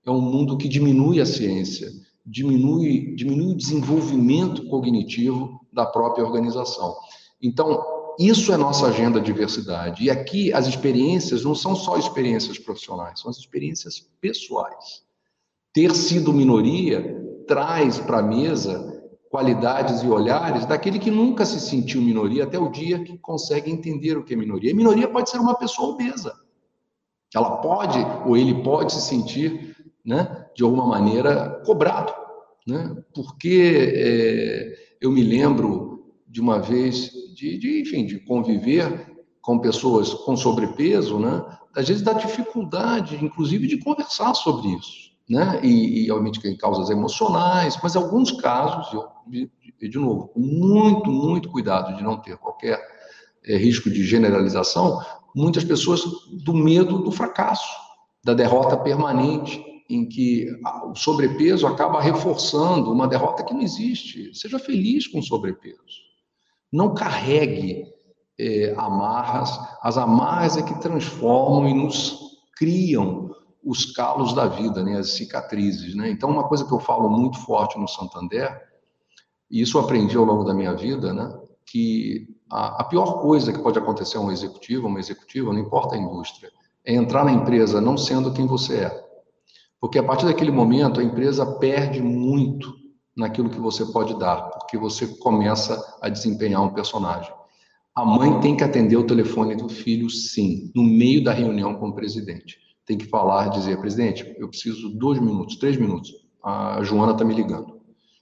é 0.05 0.11
um 0.11 0.21
mundo 0.21 0.59
que 0.59 0.69
diminui 0.69 1.23
a 1.23 1.27
ciência, 1.27 1.91
diminui, 2.25 3.15
diminui 3.15 3.53
o 3.53 3.57
desenvolvimento 3.57 4.67
cognitivo 4.69 5.61
da 5.73 5.87
própria 5.87 6.25
organização. 6.25 6.97
Então, 7.41 7.83
isso 8.19 8.53
é 8.53 8.57
nossa 8.57 8.87
agenda 8.87 9.21
de 9.21 9.27
diversidade. 9.27 10.05
E 10.05 10.11
aqui 10.11 10.53
as 10.53 10.67
experiências 10.67 11.45
não 11.45 11.55
são 11.55 11.75
só 11.75 11.97
experiências 11.97 12.59
profissionais, 12.59 13.21
são 13.21 13.31
as 13.31 13.39
experiências 13.39 14.01
pessoais. 14.21 15.03
Ter 15.73 15.95
sido 15.95 16.33
minoria 16.33 17.21
traz 17.47 17.99
para 17.99 18.19
a 18.19 18.23
mesa 18.23 18.93
qualidades 19.31 20.03
e 20.03 20.07
olhares 20.07 20.67
daquele 20.67 20.99
que 20.99 21.11
nunca 21.11 21.47
se 21.47 21.59
sentiu 21.59 22.03
minoria 22.03 22.45
até 22.45 22.59
o 22.59 22.69
dia 22.69 23.03
que 23.03 23.17
consegue 23.17 23.71
entender 23.71 24.17
o 24.19 24.23
que 24.23 24.35
é 24.35 24.37
minoria. 24.37 24.71
E 24.71 24.75
minoria 24.75 25.09
pode 25.09 25.31
ser 25.31 25.39
uma 25.39 25.55
pessoa 25.55 25.95
obesa. 25.95 26.35
Ela 27.35 27.57
pode, 27.57 27.99
ou 28.27 28.37
ele 28.37 28.63
pode 28.63 28.93
se 28.93 29.01
sentir, 29.01 29.72
né, 30.05 30.47
de 30.55 30.63
alguma 30.63 30.87
maneira, 30.87 31.63
cobrado. 31.65 32.13
Né? 32.67 32.97
Porque 33.15 33.93
é, 33.95 34.97
eu 35.01 35.11
me 35.11 35.23
lembro 35.23 36.13
de 36.29 36.41
uma 36.41 36.59
vez, 36.61 37.11
de, 37.35 37.59
de, 37.59 37.81
enfim, 37.81 38.07
de 38.07 38.19
conviver 38.21 39.11
com 39.41 39.59
pessoas 39.59 40.15
com 40.15 40.37
sobrepeso, 40.37 41.19
né? 41.19 41.45
às 41.75 41.89
vezes 41.89 42.03
da 42.03 42.13
dificuldade, 42.13 43.23
inclusive, 43.23 43.67
de 43.67 43.79
conversar 43.79 44.35
sobre 44.35 44.69
isso. 44.69 45.13
Né? 45.29 45.61
E, 45.63 46.05
e 46.05 46.11
obviamente, 46.11 46.41
tem 46.41 46.57
causas 46.57 46.91
emocionais, 46.91 47.79
mas 47.83 47.97
alguns 47.97 48.33
casos, 48.33 48.93
eu, 48.93 49.09
de, 49.27 49.51
de 49.81 49.99
novo, 49.99 50.29
com 50.29 50.41
muito, 50.41 51.11
muito 51.11 51.51
cuidado 51.51 51.97
de 51.97 52.03
não 52.03 52.17
ter 52.17 52.37
qualquer 52.37 52.81
é, 53.45 53.57
risco 53.57 53.91
de 53.91 54.05
generalização, 54.05 55.01
muitas 55.35 55.65
pessoas 55.65 56.03
do 56.45 56.55
medo 56.55 56.99
do 56.99 57.11
fracasso, 57.11 57.73
da 58.25 58.35
derrota 58.35 58.77
permanente, 58.77 59.65
em 59.89 60.09
que 60.09 60.49
o 60.85 60.95
sobrepeso 60.95 61.67
acaba 61.67 62.01
reforçando 62.01 62.91
uma 62.91 63.09
derrota 63.09 63.45
que 63.45 63.53
não 63.53 63.61
existe. 63.61 64.35
Seja 64.35 64.59
feliz 64.59 65.07
com 65.07 65.19
o 65.19 65.23
sobrepeso. 65.23 65.77
Não 66.73 66.95
carregue 66.95 67.87
é, 68.39 68.75
amarras. 68.77 69.59
As 69.83 69.99
amarras 69.99 70.57
é 70.57 70.63
que 70.63 70.81
transformam 70.81 71.69
e 71.69 71.75
nos 71.75 72.19
criam 72.57 73.31
os 73.65 73.93
calos 73.93 74.35
da 74.35 74.47
vida, 74.47 74.83
né, 74.83 74.99
as 74.99 75.11
cicatrizes. 75.11 75.95
Né? 75.95 76.11
Então, 76.11 76.31
uma 76.31 76.49
coisa 76.49 76.65
que 76.65 76.73
eu 76.73 76.81
falo 76.81 77.09
muito 77.09 77.39
forte 77.39 77.79
no 77.79 77.87
Santander, 77.87 78.61
e 79.51 79.61
isso 79.61 79.79
eu 79.79 79.83
aprendi 79.83 80.17
ao 80.17 80.25
longo 80.25 80.45
da 80.45 80.55
minha 80.55 80.75
vida, 80.75 81.13
né, 81.13 81.33
que 81.65 82.27
a, 82.51 82.83
a 82.83 82.85
pior 82.85 83.21
coisa 83.21 83.53
que 83.53 83.63
pode 83.63 83.79
acontecer 83.79 84.17
a 84.17 84.21
um 84.21 84.33
executivo, 84.33 84.89
uma 84.89 84.99
executiva, 84.99 85.53
não 85.53 85.61
importa 85.61 85.95
a 85.95 85.99
indústria, 85.99 86.51
é 86.85 86.95
entrar 86.95 87.25
na 87.25 87.33
empresa 87.33 87.81
não 87.81 87.97
sendo 87.97 88.33
quem 88.33 88.47
você 88.47 88.81
é. 88.81 89.12
Porque 89.83 89.99
a 89.99 90.03
partir 90.05 90.27
daquele 90.27 90.53
momento 90.53 91.01
a 91.01 91.03
empresa 91.03 91.45
perde 91.59 92.01
muito 92.01 92.73
naquilo 93.17 93.51
que 93.51 93.59
você 93.59 93.85
pode 93.87 94.17
dar, 94.17 94.43
porque 94.51 94.79
você 94.79 95.09
começa 95.19 95.99
a 96.01 96.09
desempenhar 96.09 96.63
um 96.63 96.73
personagem. 96.73 97.33
A 97.93 98.05
mãe 98.05 98.39
tem 98.39 98.57
que 98.57 98.63
atender 98.63 98.97
o 98.97 99.05
telefone 99.05 99.57
do 99.57 99.69
filho, 99.69 100.09
sim, 100.09 100.71
no 100.73 100.85
meio 100.85 101.25
da 101.25 101.33
reunião 101.33 101.75
com 101.75 101.89
o 101.89 101.95
presidente. 101.97 102.59
Tem 102.87 102.97
que 102.97 103.07
falar, 103.07 103.49
dizer, 103.49 103.77
presidente, 103.81 104.33
eu 104.39 104.49
preciso 104.49 104.89
dois 104.89 105.19
minutos, 105.19 105.57
três 105.57 105.77
minutos. 105.77 106.15
A 106.45 106.81
Joana 106.85 107.11
está 107.11 107.25
me 107.25 107.35
ligando. 107.35 107.81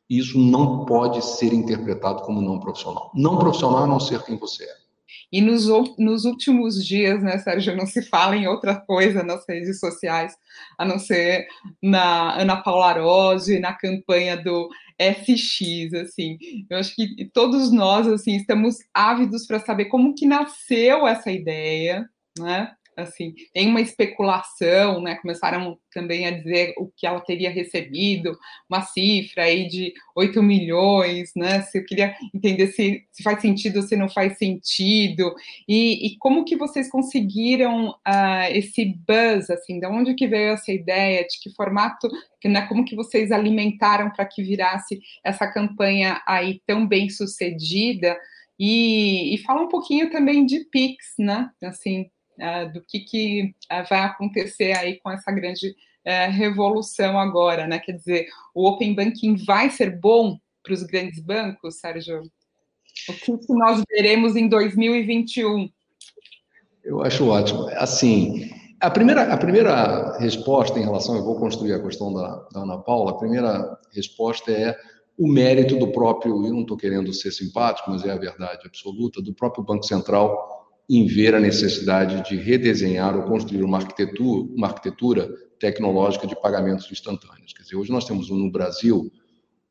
Isso 0.09 0.38
não 0.38 0.87
pode 0.87 1.23
ser 1.23 1.53
interpretado 1.53 2.23
como 2.23 2.40
não 2.40 2.59
profissional. 2.59 3.12
Não 3.14 3.38
profissional 3.38 3.85
é 3.85 3.87
não 3.87 4.01
ser 4.01 4.23
quem 4.23 4.38
você 4.38 4.64
é. 4.64 4.75
E 5.33 5.40
nos, 5.40 5.66
nos 5.99 6.25
últimos 6.25 6.85
dias, 6.85 7.23
né, 7.23 7.38
Sérgio, 7.38 7.77
não 7.77 7.87
se 7.87 8.03
fala 8.03 8.37
em 8.37 8.46
outra 8.46 8.77
coisa 8.77 9.23
nas 9.23 9.44
redes 9.49 9.79
sociais, 9.79 10.35
a 10.79 10.85
não 10.85 10.99
ser 10.99 11.46
na 11.83 12.40
Ana 12.40 12.57
Paula 12.57 12.88
Arósio 12.88 13.57
e 13.57 13.61
na 13.61 13.73
campanha 13.73 14.37
do 14.37 14.68
SX, 15.01 15.94
assim. 15.94 16.37
Eu 16.68 16.79
acho 16.79 16.94
que 16.94 17.31
todos 17.33 17.70
nós, 17.73 18.07
assim, 18.07 18.37
estamos 18.37 18.77
ávidos 18.92 19.46
para 19.46 19.61
saber 19.61 19.87
como 19.87 20.14
que 20.14 20.27
nasceu 20.27 21.07
essa 21.07 21.31
ideia, 21.31 22.09
né? 22.38 22.73
Assim, 22.96 23.35
tem 23.53 23.68
uma 23.68 23.81
especulação, 23.81 25.00
né? 25.00 25.16
Começaram 25.16 25.79
também 25.92 26.26
a 26.26 26.31
dizer 26.31 26.74
o 26.76 26.90
que 26.96 27.07
ela 27.07 27.20
teria 27.20 27.50
recebido, 27.50 28.37
uma 28.68 28.83
cifra 28.83 29.44
aí 29.44 29.68
de 29.68 29.92
8 30.14 30.42
milhões, 30.42 31.31
né? 31.35 31.62
Se 31.62 31.79
eu 31.79 31.85
queria 31.85 32.14
entender 32.35 32.68
se, 32.68 33.05
se 33.11 33.22
faz 33.22 33.40
sentido 33.40 33.76
ou 33.76 33.83
se 33.83 33.96
não 33.96 34.09
faz 34.09 34.38
sentido, 34.38 35.35
e, 35.68 36.07
e 36.07 36.16
como 36.18 36.44
que 36.44 36.57
vocês 36.57 36.90
conseguiram 36.90 37.90
uh, 37.90 38.50
esse 38.50 38.85
buzz, 39.07 39.50
assim, 39.50 39.81
de 39.81 39.87
onde 39.87 40.14
que 40.14 40.26
veio 40.26 40.53
essa 40.53 40.72
ideia, 40.72 41.26
de 41.26 41.40
que 41.40 41.55
formato, 41.55 42.09
né, 42.44 42.66
como 42.66 42.85
que 42.85 42.96
vocês 42.96 43.33
alimentaram 43.33 44.11
para 44.11 44.24
que 44.24 44.42
virasse 44.42 45.00
essa 45.24 45.46
campanha 45.46 46.20
aí 46.26 46.61
tão 46.66 46.87
bem 46.87 47.09
sucedida, 47.09 48.16
e, 48.62 49.35
e 49.35 49.38
fala 49.38 49.62
um 49.62 49.68
pouquinho 49.68 50.11
também 50.11 50.44
de 50.44 50.66
Pix, 50.66 51.14
né? 51.18 51.48
Assim, 51.64 52.11
do 52.72 52.81
que, 52.81 53.00
que 53.00 53.55
uh, 53.70 53.88
vai 53.88 54.00
acontecer 54.00 54.76
aí 54.76 54.98
com 54.98 55.11
essa 55.11 55.31
grande 55.31 55.68
uh, 55.68 56.31
revolução 56.31 57.18
agora, 57.18 57.66
né? 57.66 57.79
Quer 57.79 57.92
dizer, 57.92 58.26
o 58.55 58.66
Open 58.66 58.94
Banking 58.94 59.37
vai 59.44 59.70
ser 59.70 59.98
bom 59.98 60.38
para 60.62 60.74
os 60.74 60.83
grandes 60.83 61.20
bancos, 61.20 61.81
Sérgio? 61.81 62.22
O 63.09 63.12
que, 63.12 63.38
que 63.38 63.53
nós 63.55 63.83
veremos 63.88 64.37
em 64.37 64.48
2021? 64.48 65.70
Eu 66.85 67.03
acho 67.03 67.29
ótimo. 67.29 67.68
Assim, 67.76 68.50
a 68.81 68.90
primeira, 68.90 69.33
a 69.33 69.37
primeira 69.37 70.18
resposta 70.18 70.79
em 70.79 70.85
relação, 70.85 71.16
eu 71.16 71.24
vou 71.24 71.38
construir 71.38 71.74
a 71.74 71.83
questão 71.83 72.12
da, 72.12 72.48
da 72.53 72.61
Ana 72.61 72.79
Paula, 72.79 73.12
a 73.12 73.18
primeira 73.18 73.79
resposta 73.94 74.50
é 74.50 74.76
o 75.18 75.29
mérito 75.29 75.76
do 75.76 75.92
próprio, 75.92 76.46
eu 76.46 76.53
não 76.53 76.62
estou 76.62 76.79
querendo 76.79 77.12
ser 77.12 77.31
simpático, 77.31 77.90
mas 77.90 78.05
é 78.05 78.11
a 78.11 78.16
verdade 78.16 78.66
absoluta, 78.66 79.20
do 79.20 79.35
próprio 79.35 79.62
Banco 79.62 79.85
Central 79.85 80.60
em 80.90 81.07
ver 81.07 81.37
a 81.37 81.40
necessidade 81.40 82.29
de 82.29 82.35
redesenhar 82.35 83.16
ou 83.16 83.22
construir 83.22 83.62
uma 83.62 83.79
arquitetura, 83.79 84.48
uma 84.57 84.66
arquitetura 84.66 85.31
tecnológica 85.61 86.26
de 86.26 86.35
pagamentos 86.35 86.90
instantâneos. 86.90 87.53
Quer 87.53 87.62
dizer, 87.62 87.76
hoje 87.76 87.92
nós 87.92 88.05
temos 88.05 88.29
no 88.29 88.50
Brasil 88.50 89.09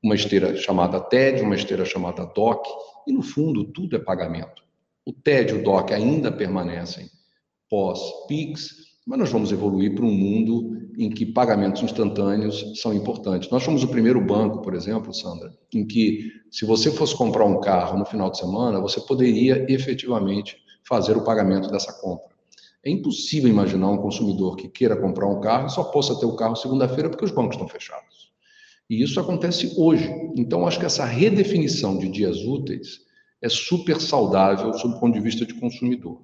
uma 0.02 0.16
esteira 0.16 0.56
chamada 0.56 0.98
TED, 0.98 1.42
uma 1.42 1.56
esteira 1.56 1.84
chamada 1.84 2.26
DOC, 2.26 2.66
e 3.06 3.12
no 3.12 3.22
fundo 3.22 3.66
tudo 3.66 3.98
é 3.98 4.00
pagamento. 4.00 4.64
O 5.06 5.12
TED 5.12 5.52
e 5.52 5.58
o 5.58 5.64
DOC 5.64 5.92
ainda 5.92 6.32
permanecem 6.32 7.10
pós-PIX, 7.70 8.70
mas 9.06 9.20
nós 9.20 9.30
vamos 9.30 9.52
evoluir 9.52 9.94
para 9.94 10.06
um 10.06 10.14
mundo 10.14 10.90
em 10.98 11.10
que 11.10 11.26
pagamentos 11.26 11.82
instantâneos 11.82 12.80
são 12.80 12.94
importantes. 12.94 13.50
Nós 13.50 13.64
fomos 13.64 13.84
o 13.84 13.90
primeiro 13.90 14.22
banco, 14.22 14.62
por 14.62 14.74
exemplo, 14.74 15.14
Sandra, 15.14 15.52
em 15.74 15.86
que 15.86 16.32
se 16.50 16.66
você 16.66 16.90
fosse 16.90 17.14
comprar 17.18 17.44
um 17.44 17.60
carro 17.60 17.98
no 17.98 18.06
final 18.06 18.32
de 18.32 18.38
semana, 18.38 18.80
você 18.80 19.02
poderia 19.02 19.66
efetivamente 19.68 20.56
fazer 20.90 21.16
o 21.16 21.24
pagamento 21.24 21.70
dessa 21.70 21.94
compra. 21.94 22.28
É 22.84 22.90
impossível 22.90 23.48
imaginar 23.48 23.90
um 23.90 23.98
consumidor 23.98 24.56
que 24.56 24.68
queira 24.68 24.96
comprar 24.96 25.28
um 25.28 25.40
carro 25.40 25.68
e 25.68 25.70
só 25.70 25.84
possa 25.84 26.20
ter 26.20 26.26
o 26.26 26.36
carro 26.36 26.56
segunda-feira 26.56 27.10
porque 27.10 27.26
os 27.26 27.32
bancos 27.32 27.56
estão 27.56 27.68
fechados. 27.68 28.32
E 28.90 29.04
isso 29.04 29.20
acontece 29.20 29.76
hoje. 29.78 30.10
Então, 30.36 30.66
acho 30.66 30.80
que 30.80 30.86
essa 30.86 31.06
redefinição 31.06 32.00
de 32.00 32.10
dias 32.10 32.44
úteis 32.44 33.02
é 33.42 33.48
super 33.48 34.02
saudável 34.02 34.74
sob 34.74 34.96
o 34.96 35.00
ponto 35.00 35.14
de 35.14 35.20
vista 35.20 35.46
de 35.46 35.54
consumidor. 35.54 36.24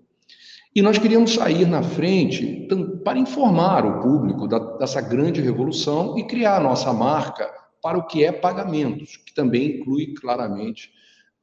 E 0.73 0.81
nós 0.81 0.97
queríamos 0.97 1.33
sair 1.33 1.67
na 1.67 1.83
frente 1.83 2.67
para 3.03 3.19
informar 3.19 3.85
o 3.85 4.01
público 4.01 4.47
dessa 4.79 4.99
grande 4.99 5.41
revolução 5.41 6.17
e 6.17 6.25
criar 6.25 6.57
a 6.57 6.63
nossa 6.63 6.91
marca 6.91 7.49
para 7.81 7.97
o 7.97 8.07
que 8.07 8.25
é 8.25 8.31
pagamentos, 8.31 9.15
que 9.17 9.33
também 9.33 9.77
inclui 9.77 10.13
claramente 10.15 10.89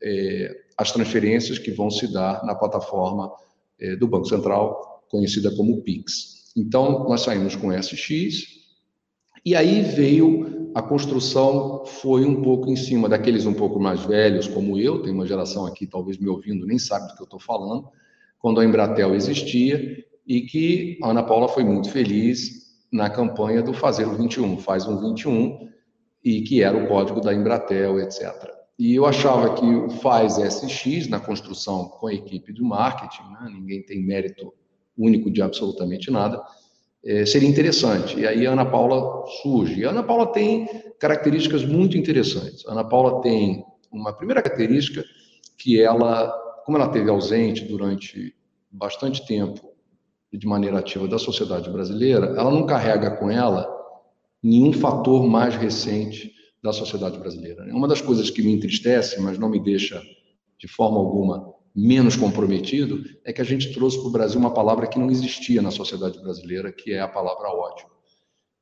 é, 0.02 0.61
as 0.76 0.92
transferências 0.92 1.58
que 1.58 1.70
vão 1.70 1.90
se 1.90 2.12
dar 2.12 2.44
na 2.44 2.54
plataforma 2.54 3.32
é, 3.78 3.96
do 3.96 4.06
Banco 4.06 4.26
Central, 4.26 5.02
conhecida 5.08 5.54
como 5.54 5.82
PIX. 5.82 6.52
Então, 6.56 7.04
nós 7.08 7.22
saímos 7.22 7.56
com 7.56 7.72
SX, 7.72 8.62
e 9.44 9.56
aí 9.56 9.82
veio 9.82 10.70
a 10.74 10.80
construção, 10.80 11.84
foi 11.84 12.24
um 12.24 12.42
pouco 12.42 12.70
em 12.70 12.76
cima 12.76 13.08
daqueles 13.08 13.44
um 13.44 13.54
pouco 13.54 13.80
mais 13.80 14.02
velhos, 14.04 14.46
como 14.46 14.78
eu, 14.78 15.02
tem 15.02 15.12
uma 15.12 15.26
geração 15.26 15.66
aqui, 15.66 15.86
talvez 15.86 16.18
me 16.18 16.28
ouvindo, 16.28 16.66
nem 16.66 16.78
sabe 16.78 17.08
do 17.08 17.14
que 17.14 17.22
eu 17.22 17.24
estou 17.24 17.40
falando, 17.40 17.88
quando 18.38 18.60
a 18.60 18.64
Embratel 18.64 19.14
existia, 19.14 20.04
e 20.26 20.42
que 20.42 20.98
a 21.02 21.10
Ana 21.10 21.22
Paula 21.22 21.48
foi 21.48 21.64
muito 21.64 21.90
feliz 21.90 22.62
na 22.92 23.10
campanha 23.10 23.62
do 23.62 23.74
Fazer 23.74 24.06
o 24.06 24.16
21, 24.16 24.58
faz 24.58 24.86
um 24.86 24.98
21, 24.98 25.68
e 26.24 26.42
que 26.42 26.62
era 26.62 26.76
o 26.76 26.86
código 26.86 27.20
da 27.20 27.34
Embratel, 27.34 27.98
etc. 28.00 28.61
E 28.78 28.94
eu 28.94 29.06
achava 29.06 29.54
que 29.54 29.64
o 29.64 29.90
faz 29.90 30.38
SX 30.38 31.08
na 31.08 31.20
construção 31.20 31.88
com 31.88 32.06
a 32.06 32.14
equipe 32.14 32.52
do 32.52 32.64
marketing, 32.64 33.22
né? 33.22 33.50
ninguém 33.52 33.82
tem 33.82 34.02
mérito 34.02 34.52
único 34.96 35.30
de 35.30 35.42
absolutamente 35.42 36.10
nada, 36.10 36.42
é, 37.04 37.26
seria 37.26 37.48
interessante. 37.48 38.18
E 38.18 38.26
aí 38.26 38.46
a 38.46 38.52
Ana 38.52 38.64
Paula 38.64 39.26
surge. 39.42 39.80
E 39.80 39.84
a 39.84 39.90
Ana 39.90 40.02
Paula 40.02 40.32
tem 40.32 40.66
características 40.98 41.64
muito 41.64 41.96
interessantes. 41.96 42.66
A 42.66 42.72
Ana 42.72 42.84
Paula 42.84 43.20
tem 43.20 43.64
uma 43.90 44.12
primeira 44.12 44.42
característica 44.42 45.04
que 45.58 45.80
ela, 45.80 46.30
como 46.64 46.76
ela 46.76 46.88
teve 46.88 47.10
ausente 47.10 47.64
durante 47.64 48.34
bastante 48.70 49.26
tempo 49.26 49.72
de 50.32 50.46
maneira 50.46 50.78
ativa 50.78 51.06
da 51.06 51.18
sociedade 51.18 51.68
brasileira, 51.68 52.26
ela 52.38 52.50
não 52.50 52.64
carrega 52.64 53.10
com 53.16 53.30
ela 53.30 53.68
nenhum 54.42 54.72
fator 54.72 55.26
mais 55.26 55.54
recente 55.54 56.32
da 56.62 56.72
sociedade 56.72 57.18
brasileira. 57.18 57.64
Uma 57.74 57.88
das 57.88 58.00
coisas 58.00 58.30
que 58.30 58.42
me 58.42 58.52
entristece, 58.52 59.20
mas 59.20 59.38
não 59.38 59.48
me 59.48 59.58
deixa 59.58 60.02
de 60.58 60.68
forma 60.68 60.98
alguma 60.98 61.52
menos 61.74 62.14
comprometido, 62.14 63.02
é 63.24 63.32
que 63.32 63.40
a 63.40 63.44
gente 63.44 63.72
trouxe 63.72 63.98
para 63.98 64.06
o 64.06 64.12
Brasil 64.12 64.38
uma 64.38 64.52
palavra 64.52 64.86
que 64.86 64.98
não 64.98 65.10
existia 65.10 65.60
na 65.60 65.70
sociedade 65.70 66.20
brasileira, 66.20 66.70
que 66.70 66.92
é 66.92 67.00
a 67.00 67.08
palavra 67.08 67.48
ódio. 67.48 67.86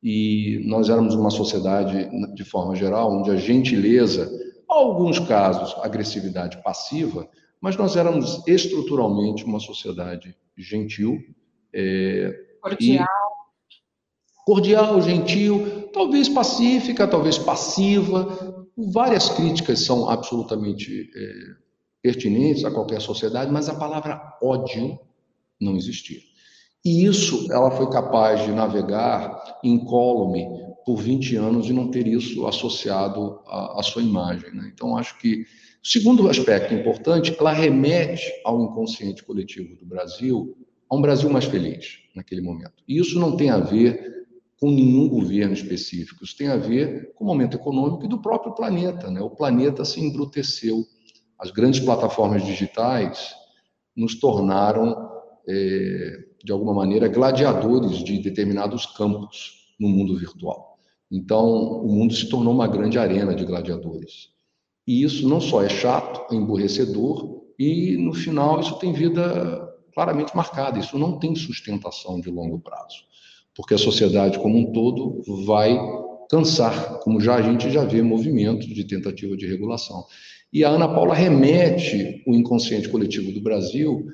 E 0.02 0.62
nós 0.64 0.88
éramos 0.88 1.14
uma 1.14 1.30
sociedade, 1.30 2.08
de 2.34 2.44
forma 2.44 2.74
geral, 2.74 3.12
onde 3.12 3.30
a 3.30 3.36
gentileza, 3.36 4.30
alguns 4.66 5.18
casos, 5.18 5.74
agressividade 5.82 6.62
passiva, 6.62 7.28
mas 7.60 7.76
nós 7.76 7.96
éramos 7.96 8.46
estruturalmente 8.46 9.44
uma 9.44 9.60
sociedade 9.60 10.34
gentil, 10.56 11.18
é, 11.74 12.46
Cordial. 12.60 13.04
E 13.04 14.44
cordial, 14.44 15.00
gentil, 15.00 15.79
talvez 15.92 16.28
pacífica, 16.28 17.06
talvez 17.06 17.38
passiva. 17.38 18.66
Várias 18.76 19.28
críticas 19.28 19.80
são 19.80 20.08
absolutamente 20.08 21.10
é, 21.14 21.32
pertinentes 22.02 22.64
a 22.64 22.70
qualquer 22.70 23.00
sociedade, 23.00 23.50
mas 23.50 23.68
a 23.68 23.74
palavra 23.74 24.38
ódio 24.42 24.98
não 25.60 25.76
existia. 25.76 26.18
E 26.84 27.04
isso 27.04 27.52
ela 27.52 27.70
foi 27.70 27.90
capaz 27.90 28.42
de 28.44 28.52
navegar 28.52 29.58
incólume 29.62 30.46
por 30.86 30.96
20 30.96 31.36
anos 31.36 31.68
e 31.68 31.72
não 31.72 31.90
ter 31.90 32.06
isso 32.06 32.46
associado 32.46 33.40
à, 33.46 33.80
à 33.80 33.82
sua 33.82 34.02
imagem. 34.02 34.50
Né? 34.54 34.70
Então, 34.72 34.96
acho 34.96 35.18
que 35.18 35.42
o 35.82 35.86
segundo 35.86 36.28
aspecto 36.28 36.72
importante, 36.72 37.36
ela 37.38 37.52
remete 37.52 38.30
ao 38.44 38.62
inconsciente 38.62 39.22
coletivo 39.22 39.76
do 39.76 39.84
Brasil, 39.84 40.56
a 40.88 40.96
um 40.96 41.02
Brasil 41.02 41.28
mais 41.28 41.44
feliz 41.44 41.98
naquele 42.14 42.40
momento. 42.40 42.82
E 42.88 42.98
isso 42.98 43.18
não 43.18 43.36
tem 43.36 43.50
a 43.50 43.58
ver 43.58 44.19
com 44.60 44.70
nenhum 44.70 45.08
governo 45.08 45.54
específico, 45.54 46.22
isso 46.22 46.36
tem 46.36 46.48
a 46.48 46.56
ver 46.56 47.14
com 47.14 47.24
o 47.24 47.26
momento 47.26 47.56
econômico 47.56 48.04
e 48.04 48.08
do 48.08 48.20
próprio 48.20 48.54
planeta. 48.54 49.10
Né? 49.10 49.20
O 49.20 49.30
planeta 49.30 49.84
se 49.86 50.00
embruteceu. 50.00 50.84
As 51.38 51.50
grandes 51.50 51.80
plataformas 51.80 52.44
digitais 52.44 53.34
nos 53.96 54.20
tornaram, 54.20 54.94
é, 55.48 56.24
de 56.44 56.52
alguma 56.52 56.74
maneira, 56.74 57.08
gladiadores 57.08 58.04
de 58.04 58.18
determinados 58.18 58.84
campos 58.84 59.74
no 59.80 59.88
mundo 59.88 60.18
virtual. 60.18 60.78
Então, 61.10 61.82
o 61.82 61.88
mundo 61.90 62.14
se 62.14 62.28
tornou 62.28 62.52
uma 62.52 62.68
grande 62.68 62.98
arena 62.98 63.34
de 63.34 63.46
gladiadores. 63.46 64.28
E 64.86 65.02
isso 65.02 65.26
não 65.26 65.40
só 65.40 65.62
é 65.62 65.68
chato, 65.68 66.32
é 66.32 66.36
emborrecedor, 66.36 67.44
e 67.58 67.96
no 67.96 68.12
final 68.12 68.60
isso 68.60 68.78
tem 68.78 68.92
vida 68.92 69.68
claramente 69.94 70.36
marcada. 70.36 70.78
Isso 70.78 70.98
não 70.98 71.18
tem 71.18 71.34
sustentação 71.34 72.20
de 72.20 72.30
longo 72.30 72.60
prazo, 72.60 73.04
porque 73.60 73.74
a 73.74 73.78
sociedade 73.78 74.38
como 74.38 74.58
um 74.58 74.72
todo 74.72 75.22
vai 75.44 75.78
cansar, 76.30 76.98
como 77.00 77.20
já 77.20 77.34
a 77.34 77.42
gente 77.42 77.70
já 77.70 77.84
vê 77.84 78.00
movimentos 78.00 78.66
de 78.66 78.84
tentativa 78.84 79.36
de 79.36 79.46
regulação. 79.46 80.06
E 80.50 80.64
a 80.64 80.70
Ana 80.70 80.88
Paula 80.88 81.14
remete 81.14 82.22
o 82.26 82.34
inconsciente 82.34 82.88
coletivo 82.88 83.30
do 83.32 83.42
Brasil 83.42 84.06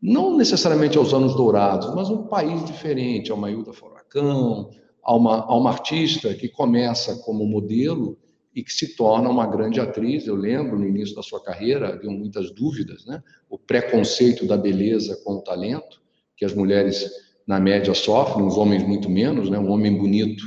não 0.00 0.34
necessariamente 0.38 0.96
aos 0.96 1.12
anos 1.12 1.34
dourados, 1.34 1.94
mas 1.94 2.08
um 2.08 2.26
país 2.28 2.64
diferente, 2.64 3.30
a 3.30 3.34
uma 3.34 3.50
Ilda 3.50 3.74
Furacão, 3.74 4.70
a 5.02 5.14
uma, 5.14 5.44
a 5.44 5.54
uma 5.54 5.70
artista 5.70 6.32
que 6.32 6.48
começa 6.48 7.16
como 7.24 7.44
modelo 7.44 8.16
e 8.54 8.64
que 8.64 8.72
se 8.72 8.96
torna 8.96 9.28
uma 9.28 9.46
grande 9.46 9.80
atriz. 9.80 10.26
Eu 10.26 10.34
lembro, 10.34 10.78
no 10.78 10.88
início 10.88 11.14
da 11.14 11.22
sua 11.22 11.42
carreira, 11.42 11.90
havia 11.90 12.10
muitas 12.10 12.50
dúvidas, 12.54 13.04
né? 13.04 13.22
O 13.50 13.58
preconceito 13.58 14.46
da 14.46 14.56
beleza 14.56 15.20
com 15.22 15.34
o 15.34 15.42
talento, 15.42 16.00
que 16.36 16.44
as 16.44 16.54
mulheres, 16.54 17.04
na 17.46 17.60
média, 17.60 17.94
sofrem, 17.94 18.46
os 18.46 18.56
homens 18.56 18.82
muito 18.82 19.08
menos, 19.10 19.50
né? 19.50 19.58
Um 19.58 19.70
homem 19.70 19.96
bonito, 19.96 20.44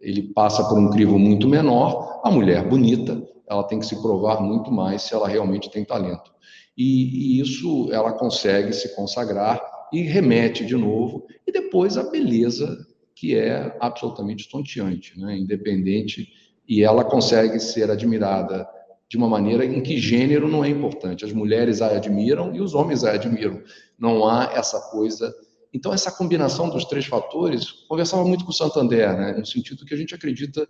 ele 0.00 0.22
passa 0.22 0.64
por 0.68 0.78
um 0.78 0.90
crivo 0.90 1.18
muito 1.18 1.48
menor, 1.48 2.20
a 2.24 2.30
mulher 2.30 2.68
bonita, 2.68 3.22
ela 3.48 3.62
tem 3.64 3.78
que 3.78 3.86
se 3.86 4.00
provar 4.00 4.40
muito 4.40 4.70
mais 4.72 5.02
se 5.02 5.14
ela 5.14 5.28
realmente 5.28 5.70
tem 5.70 5.84
talento. 5.84 6.32
E, 6.76 7.36
e 7.36 7.40
isso 7.40 7.88
ela 7.92 8.12
consegue 8.12 8.72
se 8.72 8.94
consagrar 8.96 9.60
e 9.92 10.02
remete 10.02 10.64
de 10.64 10.74
novo, 10.74 11.26
e 11.46 11.52
depois 11.52 11.96
a 11.96 12.10
beleza 12.10 12.84
que 13.14 13.36
é 13.36 13.76
absolutamente 13.80 14.44
estonteante, 14.44 15.18
né? 15.18 15.36
independente, 15.38 16.28
e 16.68 16.82
ela 16.82 17.04
consegue 17.04 17.60
ser 17.60 17.90
admirada 17.90 18.66
de 19.08 19.16
uma 19.16 19.28
maneira 19.28 19.64
em 19.64 19.80
que 19.80 19.98
gênero 19.98 20.48
não 20.48 20.64
é 20.64 20.68
importante. 20.68 21.24
As 21.24 21.32
mulheres 21.32 21.80
a 21.80 21.88
admiram 21.88 22.54
e 22.54 22.60
os 22.60 22.74
homens 22.74 23.04
a 23.04 23.12
admiram. 23.12 23.62
Não 23.98 24.26
há 24.26 24.50
essa 24.54 24.80
coisa. 24.90 25.32
Então, 25.74 25.92
essa 25.92 26.12
combinação 26.12 26.70
dos 26.70 26.84
três 26.84 27.04
fatores, 27.04 27.72
conversava 27.88 28.24
muito 28.24 28.44
com 28.44 28.52
o 28.52 28.54
Santander, 28.54 29.12
né? 29.16 29.32
no 29.32 29.44
sentido 29.44 29.84
que 29.84 29.92
a 29.92 29.96
gente 29.96 30.14
acredita 30.14 30.68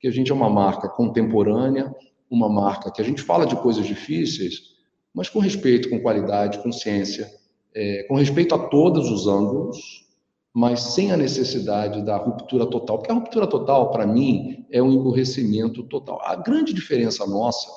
que 0.00 0.08
a 0.08 0.10
gente 0.10 0.32
é 0.32 0.34
uma 0.34 0.48
marca 0.48 0.88
contemporânea, 0.88 1.94
uma 2.30 2.48
marca 2.48 2.90
que 2.90 3.02
a 3.02 3.04
gente 3.04 3.20
fala 3.20 3.46
de 3.46 3.54
coisas 3.56 3.86
difíceis, 3.86 4.76
mas 5.14 5.28
com 5.28 5.40
respeito, 5.40 5.90
com 5.90 6.00
qualidade, 6.00 6.62
com 6.62 6.72
ciência, 6.72 7.30
é, 7.74 8.04
com 8.04 8.14
respeito 8.14 8.54
a 8.54 8.58
todos 8.58 9.10
os 9.10 9.26
ângulos, 9.26 10.06
mas 10.54 10.80
sem 10.80 11.12
a 11.12 11.18
necessidade 11.18 12.02
da 12.02 12.16
ruptura 12.16 12.64
total. 12.64 12.96
Porque 12.96 13.12
a 13.12 13.14
ruptura 13.14 13.46
total, 13.46 13.90
para 13.90 14.06
mim, 14.06 14.64
é 14.70 14.82
um 14.82 14.90
emburrecimento 14.90 15.82
total. 15.82 16.18
A 16.22 16.34
grande 16.34 16.72
diferença 16.72 17.26
nossa, 17.26 17.68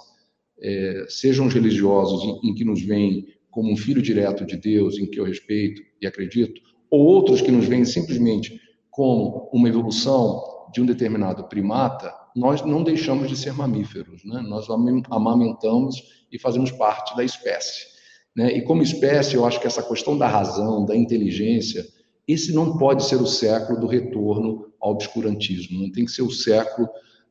é, 0.61 1.05
sejam 1.09 1.47
os 1.47 1.53
religiosos 1.53 2.23
em, 2.23 2.49
em 2.49 2.55
que 2.55 2.63
nos 2.63 2.81
veem 2.81 3.27
como 3.51 3.69
um 3.69 3.75
filho 3.75 4.01
direto 4.01 4.45
de 4.45 4.55
Deus, 4.55 4.97
em 4.97 5.05
que 5.05 5.19
eu 5.19 5.25
respeito 5.25 5.81
e 6.01 6.07
acredito, 6.07 6.68
ou 6.89 7.06
outros 7.06 7.41
que 7.41 7.52
nos 7.52 7.65
veem 7.65 7.86
simplesmente 7.86 8.60
como 8.89 9.49
uma 9.54 9.69
evolução 9.69 10.41
de 10.73 10.82
um 10.82 10.86
determinado 10.86 11.45
primata, 11.45 12.13
nós 12.36 12.63
não 12.63 12.84
deixamos 12.84 13.28
de 13.28 13.36
ser 13.36 13.54
mamíferos, 13.54 14.23
né? 14.23 14.41
nós 14.41 14.67
amamentamos 15.10 15.95
e 16.32 16.39
fazemos 16.39 16.71
parte 16.71 17.15
da 17.15 17.23
espécie. 17.23 17.88
Né? 18.36 18.58
E 18.58 18.62
como 18.62 18.82
espécie, 18.82 19.36
eu 19.36 19.45
acho 19.45 19.60
que 19.60 19.67
essa 19.67 19.84
questão 19.84 20.17
da 20.17 20.28
razão, 20.28 20.86
da 20.86 20.95
inteligência, 20.95 21.86
esse 22.28 22.54
não 22.54 22.78
pode 22.78 23.04
ser 23.04 23.15
o 23.15 23.25
século 23.25 23.80
do 23.80 23.88
retorno 23.88 24.67
ao 24.80 24.91
obscurantismo, 24.91 25.82
não 25.82 25.91
tem 25.91 26.06
que 26.06 26.12
ser 26.12 26.21
o 26.21 26.32
século 26.32 26.88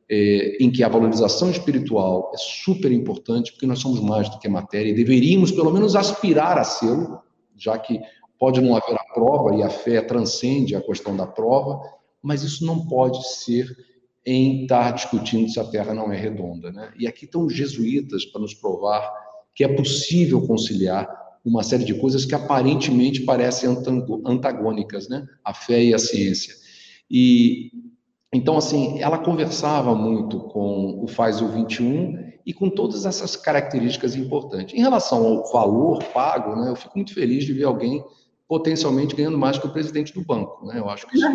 é, 0.09 0.57
em 0.59 0.71
que 0.71 0.83
a 0.83 0.89
valorização 0.89 1.49
espiritual 1.49 2.31
é 2.33 2.37
super 2.37 2.91
importante, 2.91 3.51
porque 3.51 3.67
nós 3.67 3.79
somos 3.79 3.99
mais 3.99 4.27
do 4.27 4.39
que 4.39 4.49
matéria 4.49 4.89
e 4.89 4.95
deveríamos, 4.95 5.51
pelo 5.51 5.71
menos, 5.71 5.95
aspirar 5.95 6.57
a 6.57 6.63
ser, 6.63 6.97
já 7.55 7.77
que 7.77 7.99
pode 8.39 8.61
não 8.61 8.75
haver 8.75 8.95
a 8.95 9.13
prova 9.13 9.55
e 9.55 9.61
a 9.61 9.69
fé 9.69 10.01
transcende 10.01 10.75
a 10.75 10.81
questão 10.81 11.15
da 11.15 11.27
prova, 11.27 11.81
mas 12.21 12.41
isso 12.41 12.65
não 12.65 12.87
pode 12.87 13.27
ser 13.27 13.67
em 14.25 14.63
estar 14.63 14.91
discutindo 14.91 15.49
se 15.49 15.59
a 15.59 15.63
Terra 15.63 15.93
não 15.93 16.11
é 16.11 16.17
redonda. 16.17 16.71
Né? 16.71 16.93
E 16.97 17.07
aqui 17.07 17.25
estão 17.25 17.45
os 17.45 17.53
jesuítas 17.53 18.25
para 18.25 18.41
nos 18.41 18.53
provar 18.53 19.11
que 19.53 19.63
é 19.63 19.67
possível 19.67 20.45
conciliar 20.47 21.09
uma 21.43 21.63
série 21.63 21.83
de 21.83 21.93
coisas 21.93 22.25
que 22.25 22.35
aparentemente 22.35 23.21
parecem 23.21 23.69
antagônicas, 24.25 25.09
né? 25.09 25.25
A 25.43 25.53
fé 25.53 25.83
e 25.83 25.93
a 25.93 25.99
ciência. 25.99 26.53
E 27.09 27.71
então 28.33 28.57
assim, 28.57 29.01
ela 29.01 29.17
conversava 29.17 29.95
muito 29.95 30.39
com 30.39 31.03
o 31.03 31.07
Faz 31.07 31.41
o 31.41 31.47
21 31.47 32.29
e 32.45 32.53
com 32.53 32.69
todas 32.69 33.05
essas 33.05 33.35
características 33.35 34.15
importantes. 34.15 34.77
Em 34.77 34.81
relação 34.81 35.25
ao 35.25 35.51
valor 35.51 36.03
pago, 36.13 36.55
né, 36.55 36.69
eu 36.69 36.75
fico 36.75 36.97
muito 36.97 37.13
feliz 37.13 37.43
de 37.43 37.53
ver 37.53 37.65
alguém 37.65 38.03
potencialmente 38.49 39.15
ganhando 39.15 39.37
mais 39.37 39.59
que 39.59 39.67
o 39.67 39.71
presidente 39.71 40.11
do 40.11 40.25
banco, 40.25 40.65
né? 40.65 40.79
Eu 40.79 40.89
acho 40.89 41.05
que 41.07 41.15
isso 41.15 41.27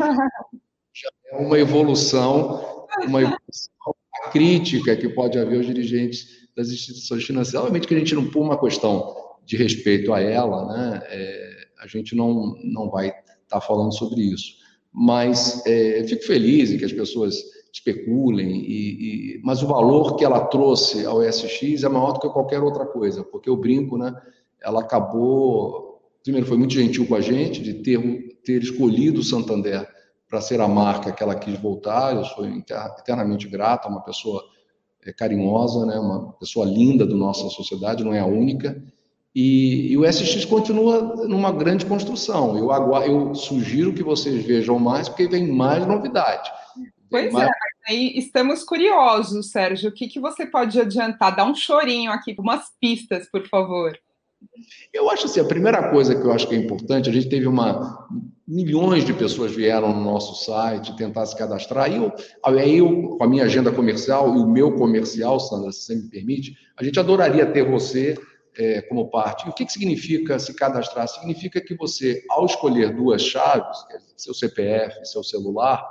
já 0.92 1.08
é 1.30 1.36
uma 1.36 1.56
evolução, 1.56 2.88
uma 3.06 3.22
evolução 3.22 3.94
crítica 4.32 4.96
que 4.96 5.08
pode 5.08 5.38
haver 5.38 5.58
aos 5.58 5.66
dirigentes 5.66 6.48
das 6.56 6.68
instituições 6.68 7.24
financeiras. 7.24 7.60
Obviamente 7.60 7.86
que 7.86 7.94
a 7.94 7.98
gente 7.98 8.16
não 8.16 8.28
pôr 8.28 8.42
uma 8.42 8.58
questão 8.58 9.14
de 9.44 9.56
respeito 9.56 10.12
a 10.12 10.20
ela, 10.20 10.66
né, 10.66 11.02
é, 11.06 11.66
a 11.80 11.86
gente 11.86 12.16
não, 12.16 12.56
não 12.64 12.90
vai 12.90 13.08
estar 13.08 13.36
tá 13.48 13.60
falando 13.60 13.96
sobre 13.96 14.20
isso. 14.20 14.56
Mas 14.92 15.64
é, 15.66 16.04
fico 16.08 16.24
feliz 16.24 16.72
em 16.72 16.78
que 16.78 16.84
as 16.84 16.92
pessoas 16.92 17.36
especulem, 17.72 18.56
e, 18.56 19.36
e, 19.36 19.40
mas 19.44 19.62
o 19.62 19.66
valor 19.66 20.16
que 20.16 20.24
ela 20.24 20.46
trouxe 20.46 21.04
ao 21.04 21.22
SX 21.22 21.84
é 21.84 21.88
maior 21.88 22.12
do 22.12 22.20
que 22.20 22.28
qualquer 22.28 22.60
outra 22.60 22.86
coisa, 22.86 23.22
porque 23.22 23.50
o 23.50 23.56
brinco, 23.56 23.98
né, 23.98 24.14
ela 24.60 24.80
acabou, 24.80 25.93
primeiro 26.24 26.46
foi 26.46 26.56
muito 26.56 26.72
gentil 26.72 27.06
com 27.06 27.14
a 27.14 27.20
gente, 27.20 27.62
de 27.62 27.74
ter, 27.74 28.00
ter 28.42 28.62
escolhido 28.62 29.20
o 29.20 29.24
Santander 29.24 29.86
para 30.28 30.40
ser 30.40 30.60
a 30.60 30.66
marca 30.66 31.12
que 31.12 31.22
ela 31.22 31.34
quis 31.36 31.56
voltar, 31.60 32.16
eu 32.16 32.24
sou 32.24 32.44
eternamente 32.46 33.46
grato, 33.46 33.88
uma 33.88 34.02
pessoa 34.02 34.42
é, 35.04 35.12
carinhosa, 35.12 35.84
né, 35.86 35.96
uma 35.96 36.32
pessoa 36.32 36.66
linda 36.66 37.06
da 37.06 37.14
nossa 37.14 37.48
sociedade, 37.50 38.02
não 38.02 38.14
é 38.14 38.20
a 38.20 38.26
única, 38.26 38.82
e, 39.34 39.92
e, 39.92 39.98
o 39.98 40.10
SX 40.10 40.44
continua 40.44 41.26
numa 41.26 41.50
grande 41.50 41.84
construção. 41.84 42.56
Eu, 42.56 42.70
aguardo, 42.70 43.10
eu 43.10 43.34
sugiro 43.34 43.92
que 43.92 44.02
vocês 44.02 44.44
vejam 44.44 44.78
mais, 44.78 45.08
porque 45.08 45.26
vem 45.26 45.50
mais 45.50 45.84
novidade. 45.84 46.48
Pois 47.10 47.32
mais... 47.32 47.48
é, 47.48 47.52
aí 47.88 48.16
estamos 48.16 48.62
curiosos, 48.62 49.50
Sérgio. 49.50 49.90
O 49.90 49.92
que, 49.92 50.06
que 50.06 50.20
você 50.20 50.46
pode 50.46 50.80
adiantar? 50.80 51.34
Dá 51.34 51.44
um 51.44 51.54
chorinho 51.54 52.12
aqui, 52.12 52.32
umas 52.38 52.70
pistas, 52.80 53.28
por 53.28 53.44
favor. 53.48 53.98
Eu 54.92 55.10
acho 55.10 55.26
assim, 55.26 55.40
a 55.40 55.44
primeira 55.44 55.90
coisa 55.90 56.14
que 56.14 56.26
eu 56.26 56.32
acho 56.32 56.48
que 56.48 56.54
é 56.54 56.58
importante, 56.58 57.08
a 57.08 57.12
gente 57.12 57.28
teve 57.28 57.46
uma 57.46 58.06
milhões 58.46 59.04
de 59.04 59.12
pessoas 59.14 59.54
vieram 59.54 59.94
no 59.94 60.04
nosso 60.04 60.44
site 60.44 60.94
tentar 60.96 61.24
se 61.26 61.36
cadastrar. 61.36 61.90
E 61.90 61.96
eu, 61.96 62.12
aí 62.44 62.78
eu, 62.78 63.16
com 63.16 63.24
a 63.24 63.28
minha 63.28 63.44
agenda 63.44 63.72
comercial 63.72 64.34
e 64.36 64.38
o 64.38 64.46
meu 64.46 64.76
comercial, 64.76 65.40
Sandra, 65.40 65.72
se 65.72 65.82
você 65.82 65.94
me 65.96 66.10
permite, 66.10 66.54
a 66.76 66.84
gente 66.84 67.00
adoraria 67.00 67.46
ter 67.46 67.68
você 67.68 68.14
é, 68.56 68.82
como 68.82 69.10
parte. 69.10 69.46
E 69.46 69.50
o 69.50 69.52
que, 69.52 69.64
que 69.64 69.72
significa 69.72 70.38
se 70.38 70.54
cadastrar? 70.54 71.08
Significa 71.08 71.60
que 71.60 71.74
você, 71.74 72.22
ao 72.28 72.44
escolher 72.44 72.94
duas 72.94 73.22
chaves, 73.22 73.78
seu 74.16 74.34
CPF, 74.34 75.04
seu 75.06 75.24
celular, 75.24 75.84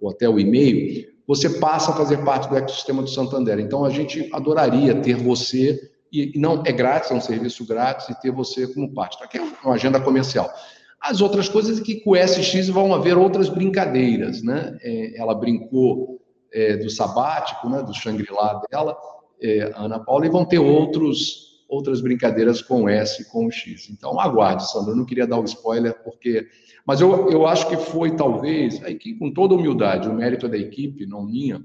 ou 0.00 0.10
até 0.10 0.28
o 0.28 0.38
e-mail, 0.38 1.06
você 1.26 1.48
passa 1.48 1.92
a 1.92 1.96
fazer 1.96 2.24
parte 2.24 2.48
do 2.48 2.56
ecossistema 2.56 3.02
do 3.02 3.08
Santander. 3.08 3.58
Então, 3.60 3.84
a 3.84 3.90
gente 3.90 4.28
adoraria 4.32 5.00
ter 5.00 5.14
você, 5.14 5.89
e 6.12 6.38
não 6.38 6.62
é 6.66 6.72
grátis, 6.72 7.10
é 7.10 7.14
um 7.14 7.20
serviço 7.20 7.66
grátis, 7.66 8.08
e 8.08 8.20
ter 8.20 8.30
você 8.30 8.66
como 8.66 8.92
parte. 8.92 9.22
Aqui 9.22 9.38
é 9.38 9.42
uma 9.64 9.74
agenda 9.74 10.00
comercial. 10.00 10.52
As 11.00 11.20
outras 11.20 11.48
coisas 11.48 11.80
é 11.80 11.82
que 11.82 12.00
com 12.00 12.10
o 12.10 12.16
SX 12.16 12.68
vão 12.68 12.94
haver 12.94 13.16
outras 13.16 13.48
brincadeiras, 13.48 14.42
né? 14.42 14.76
É, 14.82 15.18
ela 15.18 15.34
brincou 15.34 16.20
é, 16.52 16.76
do 16.76 16.90
sabático, 16.90 17.68
né, 17.68 17.82
do 17.82 17.94
Shangri-La 17.94 18.60
dela, 18.70 18.96
é, 19.40 19.72
Ana 19.76 19.98
Paula, 20.00 20.26
e 20.26 20.30
vão 20.30 20.44
ter 20.44 20.58
outros 20.58 21.48
outras 21.70 22.00
brincadeiras 22.00 22.60
com 22.60 22.88
S 22.88 23.22
e 23.22 23.24
com 23.26 23.46
o 23.46 23.50
X. 23.50 23.88
Então, 23.90 24.18
aguarde, 24.18 24.68
Sandra. 24.68 24.90
Eu 24.90 24.96
não 24.96 25.06
queria 25.06 25.26
dar 25.26 25.38
o 25.38 25.42
um 25.42 25.44
spoiler, 25.44 25.94
porque. 26.02 26.48
Mas 26.84 27.00
eu, 27.00 27.30
eu 27.30 27.46
acho 27.46 27.68
que 27.68 27.76
foi, 27.76 28.16
talvez, 28.16 28.82
aí 28.82 28.98
com 29.16 29.32
toda 29.32 29.54
humildade, 29.54 30.08
o 30.08 30.12
mérito 30.12 30.46
é 30.46 30.48
da 30.48 30.58
equipe, 30.58 31.06
não 31.06 31.24
minha, 31.24 31.62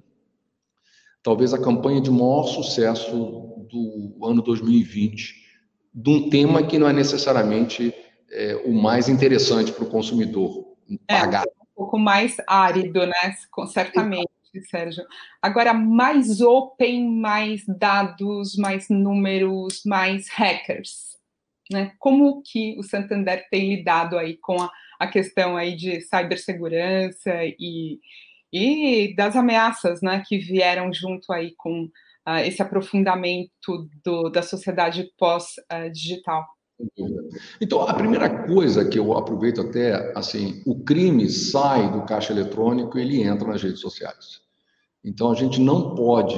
talvez 1.23 1.53
a 1.53 1.57
campanha 1.57 1.99
de 1.99 2.11
maior 2.11 2.43
sucesso 2.43 3.54
do 3.75 4.25
ano 4.25 4.41
2020, 4.41 5.35
de 5.93 6.09
um 6.09 6.29
tema 6.29 6.65
que 6.65 6.79
não 6.79 6.87
é 6.87 6.93
necessariamente 6.93 7.93
é, 8.31 8.55
o 8.65 8.73
mais 8.73 9.09
interessante 9.09 9.71
para 9.71 9.83
o 9.83 9.89
consumidor 9.89 10.75
pagar. 11.07 11.43
É, 11.43 11.49
um 11.61 11.75
pouco 11.75 11.97
mais 11.97 12.37
árido, 12.47 13.05
né? 13.05 13.35
Certamente. 13.67 14.29
Sérgio. 14.69 15.03
Agora, 15.41 15.73
mais 15.73 16.39
open, 16.39 17.09
mais 17.09 17.65
dados, 17.67 18.55
mais 18.55 18.87
números, 18.87 19.81
mais 19.85 20.29
hackers. 20.29 21.17
Né? 21.69 21.91
Como 21.99 22.41
que 22.41 22.73
o 22.79 22.83
Santander 22.83 23.45
tem 23.51 23.75
lidado 23.75 24.17
aí 24.17 24.37
com 24.37 24.61
a, 24.61 24.71
a 24.97 25.07
questão 25.07 25.57
aí 25.57 25.75
de 25.75 25.99
cibersegurança 25.99 27.33
e, 27.59 27.99
e 28.53 29.13
das 29.13 29.35
ameaças 29.35 30.01
né, 30.01 30.23
que 30.25 30.37
vieram 30.37 30.93
junto 30.93 31.33
aí 31.33 31.53
com 31.57 31.89
uh, 32.27 32.39
esse 32.45 32.61
aprofundamento 32.61 33.87
do, 34.03 34.29
da 34.29 34.41
sociedade 34.41 35.09
pós-digital? 35.17 36.43
Então, 37.61 37.83
a 37.83 37.93
primeira 37.93 38.45
coisa 38.45 38.83
que 38.83 38.99
eu 38.99 39.17
aproveito 39.17 39.61
até, 39.61 40.11
assim, 40.15 40.61
o 40.65 40.83
crime 40.83 41.29
sai 41.29 41.91
do 41.91 42.03
caixa 42.03 42.33
eletrônico 42.33 42.97
e 42.97 43.01
ele 43.01 43.21
entra 43.21 43.47
nas 43.47 43.63
redes 43.63 43.79
sociais. 43.79 44.41
Então, 45.03 45.31
a 45.31 45.35
gente 45.35 45.61
não 45.61 45.95
pode 45.95 46.35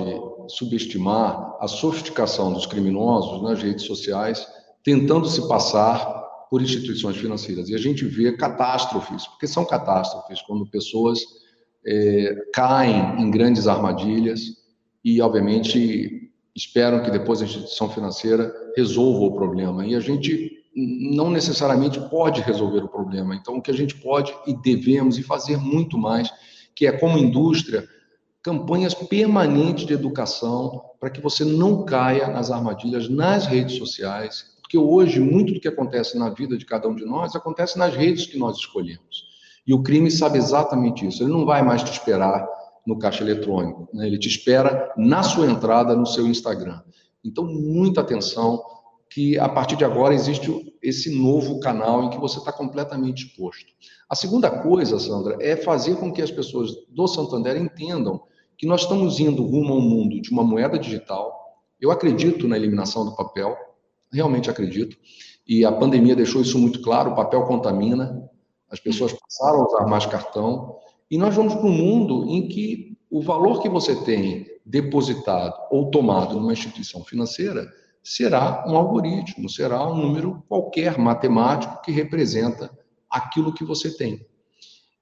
subestimar 0.50 1.56
a 1.60 1.68
sofisticação 1.68 2.54
dos 2.54 2.66
criminosos 2.66 3.42
nas 3.42 3.62
redes 3.62 3.86
sociais, 3.86 4.48
tentando 4.84 5.28
se 5.28 5.48
passar 5.48 6.18
por 6.50 6.62
instituições 6.62 7.18
financeiras. 7.18 7.70
E 7.70 7.76
a 7.76 7.78
gente 7.78 8.06
vê 8.06 8.36
catástrofes, 8.36 9.28
porque 9.28 9.48
são 9.48 9.66
catástrofes, 9.66 10.42
quando 10.42 10.70
pessoas 10.70 11.20
é, 11.86 12.36
caem 12.54 13.22
em 13.22 13.32
grandes 13.32 13.68
armadilhas 13.68 14.42
e, 15.08 15.22
obviamente, 15.22 16.30
esperam 16.54 17.02
que 17.02 17.10
depois 17.10 17.42
a 17.42 17.46
instituição 17.46 17.90
financeira 17.90 18.54
resolva 18.76 19.24
o 19.24 19.32
problema. 19.32 19.88
E 19.88 19.96
a 19.96 20.02
gente 20.02 20.52
não 20.76 21.30
necessariamente 21.30 21.98
pode 22.10 22.42
resolver 22.42 22.84
o 22.84 22.90
problema. 22.90 23.34
Então, 23.34 23.56
o 23.56 23.62
que 23.62 23.72
a 23.72 23.74
gente 23.74 23.96
pode 23.96 24.36
e 24.46 24.54
devemos 24.54 25.18
e 25.18 25.24
fazer 25.24 25.56
muito 25.56 25.98
mais, 25.98 26.30
que 26.76 26.86
é 26.86 26.92
como 26.92 27.18
indústria, 27.18 27.88
campanhas 28.44 28.94
permanentes 28.94 29.86
de 29.86 29.94
educação 29.94 30.82
para 31.00 31.10
que 31.10 31.22
você 31.22 31.46
não 31.46 31.86
caia 31.86 32.28
nas 32.28 32.52
armadilhas 32.52 33.08
nas 33.08 33.46
redes 33.46 33.78
sociais, 33.78 34.58
porque 34.62 34.78
hoje 34.78 35.22
muito 35.22 35.54
do 35.54 35.60
que 35.62 35.70
acontece 35.70 36.20
na 36.20 36.32
vida 36.32 36.58
de 36.58 36.66
cada 36.66 36.86
um 36.90 36.96
de 36.96 37.06
nós 37.06 37.34
acontece 37.34 37.78
nas 37.78 37.96
redes 37.96 38.26
que 38.26 38.38
nós 38.38 38.58
escolhemos. 38.58 39.26
E 39.66 39.74
o 39.74 39.82
crime 39.82 40.12
sabe 40.12 40.38
exatamente 40.38 41.08
isso. 41.08 41.24
Ele 41.24 41.32
não 41.32 41.46
vai 41.46 41.64
mais 41.64 41.82
te 41.82 41.94
esperar 41.94 42.46
no 42.88 42.98
caixa 42.98 43.22
eletrônico, 43.22 43.90
né? 43.94 44.08
ele 44.08 44.18
te 44.18 44.30
espera 44.30 44.94
na 44.96 45.22
sua 45.22 45.46
entrada 45.46 45.94
no 45.94 46.06
seu 46.06 46.26
Instagram. 46.26 46.82
Então, 47.24 47.44
muita 47.44 48.00
atenção, 48.00 48.64
que 49.10 49.38
a 49.38 49.50
partir 49.50 49.76
de 49.76 49.84
agora 49.84 50.14
existe 50.14 50.74
esse 50.82 51.10
novo 51.14 51.60
canal 51.60 52.04
em 52.04 52.10
que 52.10 52.18
você 52.18 52.40
está 52.40 52.52
completamente 52.52 53.26
exposto. 53.26 53.66
A 54.10 54.16
segunda 54.16 54.50
coisa, 54.50 54.98
Sandra, 55.00 55.38
é 55.42 55.56
fazer 55.58 55.98
com 55.98 56.14
que 56.14 56.22
as 56.22 56.32
pessoas 56.32 56.72
do 56.90 57.08
Santander 57.08 57.58
entendam 57.58 58.22
que 58.58 58.66
nós 58.66 58.82
estamos 58.82 59.20
indo 59.20 59.44
rumo 59.44 59.74
a 59.74 59.78
um 59.78 59.82
mundo 59.82 60.22
de 60.22 60.32
uma 60.32 60.44
moeda 60.44 60.80
digital. 60.80 61.34
Eu 61.80 61.92
acredito 61.92 62.48
na 62.48 62.56
eliminação 62.56 63.06
do 63.06 63.16
papel, 63.16 63.56
realmente 64.12 64.50
acredito. 64.50 64.98
E 65.48 65.66
a 65.66 65.72
pandemia 65.72 66.16
deixou 66.16 66.42
isso 66.42 66.58
muito 66.58 66.82
claro: 66.82 67.12
o 67.12 67.16
papel 67.16 67.44
contamina, 67.44 68.30
as 68.70 68.80
pessoas 68.80 69.14
passaram 69.14 69.62
a 69.62 69.66
usar 69.66 69.88
mais 69.88 70.06
cartão. 70.06 70.78
E 71.10 71.18
nós 71.18 71.36
vamos 71.36 71.56
para 71.56 71.66
um 71.66 71.72
mundo 71.72 72.26
em 72.28 72.48
que 72.48 72.98
o 73.10 73.22
valor 73.22 73.62
que 73.62 73.70
você 73.70 73.96
tem 74.04 74.46
depositado 74.66 75.56
ou 75.72 75.90
tomado 75.90 76.36
numa 76.36 76.54
instituição 76.54 77.04
financeira 77.04 77.66
será 78.04 78.66
um 78.68 78.76
algoritmo, 78.76 79.50
será 79.50 79.88
um 79.88 79.96
número 79.96 80.44
qualquer 80.48 80.98
matemático 80.98 81.82
que 81.82 81.92
representa 81.92 82.70
aquilo 83.10 83.54
que 83.54 83.64
você 83.64 83.96
tem. 83.96 84.26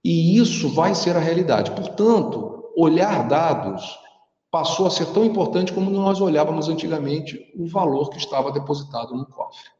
E 0.03 0.37
isso 0.37 0.69
vai 0.69 0.93
ser 0.93 1.15
a 1.15 1.19
realidade. 1.19 1.71
Portanto, 1.71 2.71
olhar 2.77 3.27
dados 3.27 3.97
passou 4.51 4.85
a 4.85 4.91
ser 4.91 5.07
tão 5.07 5.25
importante 5.25 5.73
como 5.73 5.89
nós 5.89 6.21
olhávamos 6.21 6.69
antigamente 6.69 7.51
o 7.57 7.67
valor 7.67 8.09
que 8.09 8.17
estava 8.17 8.51
depositado 8.51 9.15
no 9.15 9.25
cofre. 9.25 9.74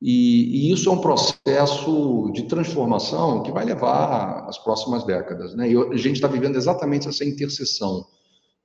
E, 0.00 0.68
e, 0.68 0.72
isso 0.72 0.88
é 0.88 0.92
um 0.92 1.00
processo 1.00 2.30
de 2.32 2.44
transformação 2.44 3.42
que 3.42 3.52
vai 3.52 3.64
levar 3.64 4.46
as 4.48 4.56
próximas 4.56 5.04
décadas. 5.04 5.54
Né? 5.54 5.70
E 5.70 5.76
a 5.76 5.96
gente 5.96 6.16
está 6.16 6.26
vivendo 6.26 6.56
exatamente 6.56 7.06
essa 7.06 7.24
interseção 7.24 8.06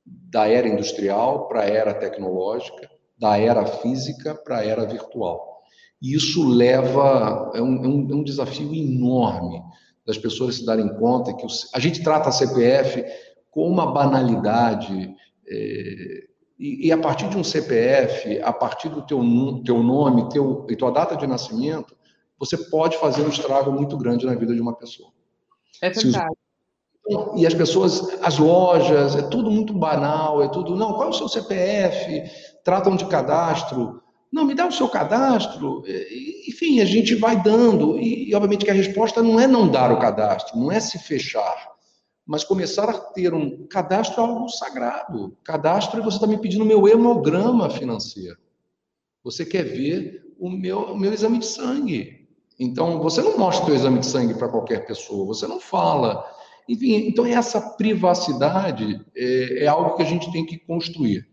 da 0.06 0.48
era 0.48 0.68
industrial 0.68 1.48
para 1.48 1.62
a 1.62 1.66
era 1.66 1.94
tecnológica, 1.94 2.90
da 3.20 3.38
era 3.38 3.66
física 3.66 4.34
para 4.34 4.60
a 4.60 4.66
era 4.66 4.86
virtual. 4.86 5.62
E 6.02 6.14
isso 6.14 6.48
leva, 6.48 7.52
é 7.54 7.62
um, 7.62 7.84
é 7.84 7.88
um, 7.88 8.12
é 8.12 8.16
um 8.16 8.24
desafio 8.24 8.74
enorme 8.74 9.62
das 10.06 10.18
pessoas 10.18 10.56
se 10.56 10.66
darem 10.66 10.88
conta 10.96 11.34
que 11.34 11.46
o, 11.46 11.50
a 11.74 11.80
gente 11.80 12.04
trata 12.04 12.30
a 12.30 12.32
CPF 12.32 13.04
com 13.50 13.68
uma 13.68 13.92
banalidade. 13.92 15.14
É, 15.48 16.24
e, 16.58 16.88
e, 16.88 16.92
a 16.92 16.98
partir 16.98 17.28
de 17.28 17.38
um 17.38 17.44
CPF, 17.44 18.42
a 18.42 18.54
partir 18.54 18.88
do 18.90 19.02
teu, 19.02 19.20
teu 19.66 19.84
nome 19.84 20.30
teu, 20.30 20.66
e 20.70 20.76
tua 20.76 20.90
data 20.90 21.16
de 21.16 21.28
nascimento, 21.28 21.96
você 22.40 22.58
pode 22.58 22.98
fazer 22.98 23.24
um 23.24 23.30
estrago 23.30 23.72
muito 23.72 23.98
grande 23.98 24.26
na 24.26 24.36
vida 24.36 24.54
de 24.54 24.62
uma 24.62 24.74
pessoa. 24.74 25.10
É 25.82 25.90
verdade. 25.90 26.34
Os, 27.08 27.42
e 27.42 27.46
as 27.46 27.54
pessoas, 27.54 28.18
as 28.22 28.38
lojas, 28.38 29.16
é 29.16 29.22
tudo 29.24 29.52
muito 29.52 29.74
banal, 29.74 30.42
é 30.42 30.48
tudo, 30.48 30.76
não, 30.76 30.94
qual 30.94 31.10
é 31.10 31.12
o 31.12 31.14
seu 31.14 31.28
CPF? 31.28 32.24
Tratam 32.64 32.96
de 32.96 33.06
cadastro. 33.06 34.02
Não, 34.32 34.44
me 34.44 34.56
dá 34.56 34.66
o 34.66 34.72
seu 34.72 34.88
cadastro. 34.88 35.84
Enfim, 36.48 36.80
a 36.80 36.86
gente 36.86 37.16
vai 37.16 37.42
dando. 37.42 38.00
E, 38.00 38.30
e 38.30 38.36
obviamente 38.36 38.66
que 38.66 38.72
a 38.72 38.74
resposta 38.74 39.22
não 39.22 39.40
é 39.40 39.46
não 39.46 39.68
dar 39.68 39.92
o 39.92 40.00
cadastro, 40.00 40.58
não 40.58 40.72
é 40.72 40.80
se 40.80 40.98
fechar 40.98 41.75
mas 42.26 42.44
começar 42.44 42.90
a 42.90 42.98
ter 42.98 43.34
um 43.34 43.68
cadastro 43.68 44.22
é 44.22 44.26
algo 44.26 44.50
sagrado. 44.50 45.38
Cadastro 45.44 46.00
é 46.00 46.04
você 46.04 46.18
está 46.18 46.26
me 46.26 46.40
pedindo 46.40 46.66
meu 46.66 46.88
hemograma 46.88 47.70
financeiro. 47.70 48.38
Você 49.24 49.46
quer 49.46 49.64
ver 49.64 50.24
o 50.40 50.50
meu, 50.50 50.80
o 50.80 50.98
meu 50.98 51.14
exame 51.14 51.38
de 51.40 51.46
sangue. 51.46 52.28
Então, 52.60 53.00
você 53.00 53.22
não 53.22 53.38
mostra 53.38 53.64
o 53.64 53.68
seu 53.68 53.76
exame 53.76 54.00
de 54.00 54.08
sangue 54.08 54.34
para 54.34 54.48
qualquer 54.48 54.86
pessoa, 54.86 55.26
você 55.26 55.46
não 55.46 55.60
fala. 55.60 56.26
Enfim, 56.68 56.96
então 57.08 57.26
essa 57.26 57.62
privacidade 57.62 59.06
é, 59.16 59.66
é 59.66 59.68
algo 59.68 59.96
que 59.96 60.02
a 60.02 60.06
gente 60.06 60.32
tem 60.32 60.46
que 60.46 60.58
construir. 60.58 61.28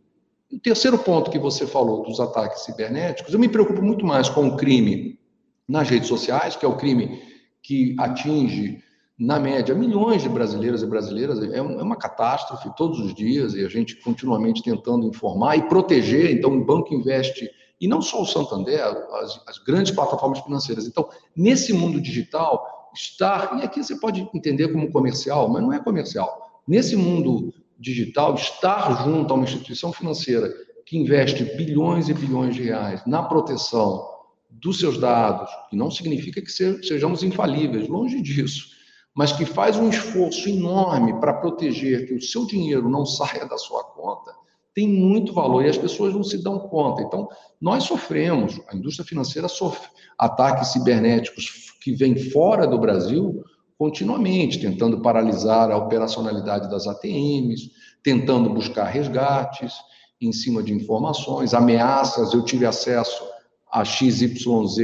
O 0.53 0.59
terceiro 0.59 0.99
ponto 0.99 1.30
que 1.30 1.38
você 1.38 1.66
falou 1.66 2.03
dos 2.03 2.20
ataques 2.20 2.64
cibernéticos, 2.64 3.32
eu 3.32 3.40
me 3.40 3.49
preocupo 3.49 3.80
muito 3.80 4.05
mais 4.05 4.28
com 4.28 4.49
o 4.49 4.57
crime 4.57 5.18
nas 5.66 5.88
redes 5.88 6.09
sociais, 6.09 6.55
que 6.55 6.66
é 6.66 6.68
o 6.68 6.76
crime 6.76 7.22
que 7.62 7.97
atinge 7.99 8.82
na 9.18 9.38
média, 9.38 9.74
milhões 9.74 10.22
de 10.22 10.28
brasileiros 10.28 10.82
e 10.82 10.86
brasileiras. 10.86 11.40
É, 11.42 11.58
é 11.58 11.62
uma 11.62 11.96
catástrofe 11.96 12.70
todos 12.76 12.98
os 13.00 13.14
dias 13.14 13.54
e 13.54 13.64
a 13.64 13.68
gente 13.68 13.96
continuamente 13.96 14.62
tentando 14.62 15.06
informar 15.06 15.56
e 15.56 15.68
proteger. 15.68 16.32
Então, 16.32 16.56
o 16.56 16.64
banco 16.64 16.94
investe, 16.94 17.50
e 17.80 17.86
não 17.86 18.00
só 18.00 18.22
o 18.22 18.26
Santander, 18.26 18.80
as, 18.80 19.40
as 19.46 19.58
grandes 19.58 19.92
plataformas 19.92 20.40
financeiras. 20.40 20.86
Então, 20.86 21.08
nesse 21.36 21.72
mundo 21.72 22.00
digital, 22.00 22.90
estar, 22.94 23.58
e 23.60 23.64
aqui 23.64 23.82
você 23.82 23.96
pode 23.98 24.28
entender 24.34 24.68
como 24.68 24.90
comercial, 24.90 25.48
mas 25.48 25.62
não 25.62 25.72
é 25.72 25.78
comercial. 25.78 26.62
Nesse 26.66 26.96
mundo 26.96 27.52
digital, 27.78 28.34
estar 28.34 29.04
junto 29.04 29.32
a 29.32 29.36
uma 29.36 29.44
instituição 29.44 29.92
financeira 29.92 30.52
que 30.86 30.96
investe 30.96 31.44
bilhões 31.56 32.08
e 32.08 32.14
bilhões 32.14 32.54
de 32.54 32.62
reais 32.62 33.04
na 33.06 33.22
proteção 33.22 34.08
dos 34.50 34.78
seus 34.78 34.98
dados, 34.98 35.50
que 35.70 35.76
não 35.76 35.90
significa 35.90 36.40
que 36.40 36.50
sejamos 36.50 37.22
infalíveis, 37.22 37.88
longe 37.88 38.20
disso 38.20 38.71
mas 39.14 39.32
que 39.32 39.44
faz 39.44 39.76
um 39.76 39.88
esforço 39.88 40.48
enorme 40.48 41.18
para 41.20 41.34
proteger 41.34 42.06
que 42.06 42.14
o 42.14 42.22
seu 42.22 42.46
dinheiro 42.46 42.88
não 42.88 43.04
saia 43.04 43.46
da 43.46 43.58
sua 43.58 43.84
conta, 43.84 44.32
tem 44.74 44.88
muito 44.88 45.34
valor 45.34 45.64
e 45.64 45.68
as 45.68 45.76
pessoas 45.76 46.14
não 46.14 46.22
se 46.22 46.42
dão 46.42 46.58
conta. 46.58 47.02
Então, 47.02 47.28
nós 47.60 47.84
sofremos, 47.84 48.58
a 48.68 48.74
indústria 48.74 49.06
financeira 49.06 49.48
sofre 49.48 49.86
ataques 50.18 50.68
cibernéticos 50.68 51.72
que 51.82 51.92
vêm 51.92 52.16
fora 52.16 52.66
do 52.66 52.78
Brasil 52.78 53.44
continuamente, 53.78 54.60
tentando 54.60 55.02
paralisar 55.02 55.70
a 55.70 55.76
operacionalidade 55.76 56.70
das 56.70 56.86
ATMs, 56.86 57.70
tentando 58.02 58.48
buscar 58.48 58.84
resgates 58.84 59.74
em 60.20 60.32
cima 60.32 60.62
de 60.62 60.72
informações, 60.72 61.52
ameaças. 61.52 62.32
Eu 62.32 62.44
tive 62.44 62.64
acesso 62.64 63.24
a 63.70 63.84
XYZ 63.84 64.76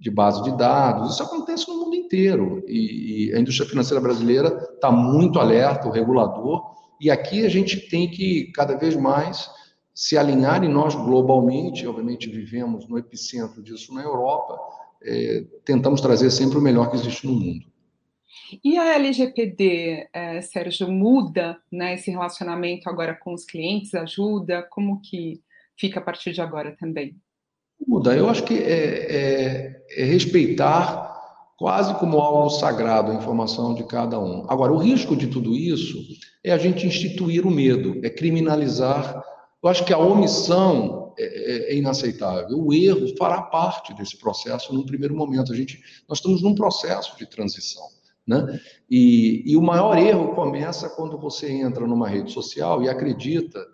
de 0.00 0.10
base 0.10 0.42
de 0.42 0.56
dados. 0.56 1.12
Isso 1.14 1.22
acontece 1.22 1.68
no 1.68 1.78
mundo 1.78 1.94
inteiro 2.08 2.64
e, 2.66 3.28
e 3.28 3.34
a 3.34 3.38
indústria 3.38 3.68
financeira 3.68 4.00
brasileira 4.00 4.48
está 4.74 4.90
muito 4.90 5.38
alerta, 5.38 5.86
o 5.86 5.92
regulador, 5.92 6.74
e 6.98 7.10
aqui 7.10 7.44
a 7.44 7.48
gente 7.48 7.88
tem 7.88 8.10
que 8.10 8.50
cada 8.52 8.76
vez 8.76 8.96
mais 8.96 9.50
se 9.94 10.16
alinhar 10.16 10.64
e 10.64 10.68
nós 10.68 10.94
globalmente, 10.94 11.86
obviamente 11.86 12.30
vivemos 12.30 12.88
no 12.88 12.98
epicentro 12.98 13.62
disso 13.62 13.92
na 13.92 14.02
Europa, 14.02 14.58
é, 15.04 15.44
tentamos 15.64 16.00
trazer 16.00 16.30
sempre 16.30 16.58
o 16.58 16.62
melhor 16.62 16.90
que 16.90 16.96
existe 16.96 17.26
no 17.26 17.34
mundo. 17.34 17.66
E 18.64 18.78
a 18.78 18.94
LGPD, 18.94 20.08
é, 20.12 20.40
Sérgio, 20.40 20.90
muda 20.90 21.58
né, 21.70 21.94
esse 21.94 22.10
relacionamento 22.10 22.88
agora 22.88 23.14
com 23.14 23.34
os 23.34 23.44
clientes? 23.44 23.94
Ajuda? 23.94 24.62
Como 24.70 25.00
que 25.02 25.40
fica 25.76 26.00
a 26.00 26.02
partir 26.02 26.32
de 26.32 26.40
agora 26.40 26.74
também? 26.78 27.16
Muda. 27.86 28.16
Eu 28.16 28.28
acho 28.28 28.44
que 28.44 28.54
é, 28.54 29.16
é, 29.16 29.84
é 29.90 30.04
respeitar 30.04 31.07
quase 31.58 31.92
como 31.94 32.20
algo 32.20 32.48
sagrado 32.50 33.10
a 33.10 33.14
informação 33.16 33.74
de 33.74 33.82
cada 33.82 34.18
um. 34.18 34.46
Agora, 34.48 34.72
o 34.72 34.78
risco 34.78 35.16
de 35.16 35.26
tudo 35.26 35.56
isso 35.56 35.98
é 36.44 36.52
a 36.52 36.56
gente 36.56 36.86
instituir 36.86 37.44
o 37.44 37.50
medo, 37.50 38.00
é 38.04 38.08
criminalizar. 38.08 39.20
Eu 39.60 39.68
acho 39.68 39.84
que 39.84 39.92
a 39.92 39.98
omissão 39.98 41.12
é, 41.18 41.24
é, 41.24 41.72
é 41.72 41.76
inaceitável. 41.76 42.56
O 42.56 42.72
erro 42.72 43.08
fará 43.18 43.42
parte 43.42 43.92
desse 43.92 44.16
processo 44.16 44.72
num 44.72 44.86
primeiro 44.86 45.16
momento. 45.16 45.52
A 45.52 45.56
gente, 45.56 45.80
nós 46.08 46.18
estamos 46.18 46.40
num 46.42 46.54
processo 46.54 47.18
de 47.18 47.26
transição. 47.26 47.82
Né? 48.24 48.60
E, 48.88 49.42
e 49.44 49.56
o 49.56 49.62
maior 49.62 49.98
erro 49.98 50.36
começa 50.36 50.88
quando 50.88 51.18
você 51.18 51.50
entra 51.50 51.88
numa 51.88 52.08
rede 52.08 52.30
social 52.30 52.84
e 52.84 52.88
acredita 52.88 53.66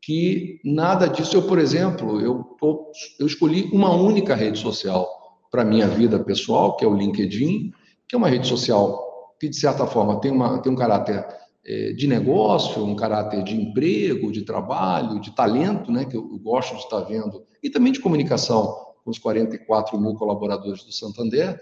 que 0.00 0.60
nada 0.64 1.08
disso. 1.08 1.36
Eu, 1.36 1.42
por 1.42 1.58
exemplo, 1.58 2.20
eu, 2.20 2.44
tô, 2.60 2.92
eu 3.18 3.26
escolhi 3.26 3.68
uma 3.72 3.92
única 3.92 4.36
rede 4.36 4.60
social 4.60 5.08
para 5.52 5.66
minha 5.66 5.86
vida 5.86 6.18
pessoal, 6.18 6.74
que 6.76 6.84
é 6.84 6.88
o 6.88 6.96
LinkedIn, 6.96 7.72
que 8.08 8.14
é 8.14 8.18
uma 8.18 8.28
rede 8.28 8.48
social 8.48 9.12
que, 9.38 9.48
de 9.48 9.56
certa 9.56 9.86
forma, 9.86 10.18
tem, 10.18 10.30
uma, 10.30 10.62
tem 10.62 10.72
um 10.72 10.76
caráter 10.76 11.26
é, 11.64 11.92
de 11.92 12.06
negócio, 12.06 12.82
um 12.82 12.96
caráter 12.96 13.44
de 13.44 13.54
emprego, 13.54 14.32
de 14.32 14.42
trabalho, 14.42 15.20
de 15.20 15.34
talento, 15.34 15.92
né, 15.92 16.06
que 16.06 16.16
eu, 16.16 16.22
eu 16.22 16.38
gosto 16.38 16.74
de 16.76 16.82
estar 16.82 17.00
vendo, 17.00 17.44
e 17.62 17.68
também 17.68 17.92
de 17.92 18.00
comunicação 18.00 18.74
com 19.04 19.10
os 19.10 19.18
44 19.18 20.00
mil 20.00 20.14
colaboradores 20.14 20.84
do 20.84 20.92
Santander. 20.92 21.60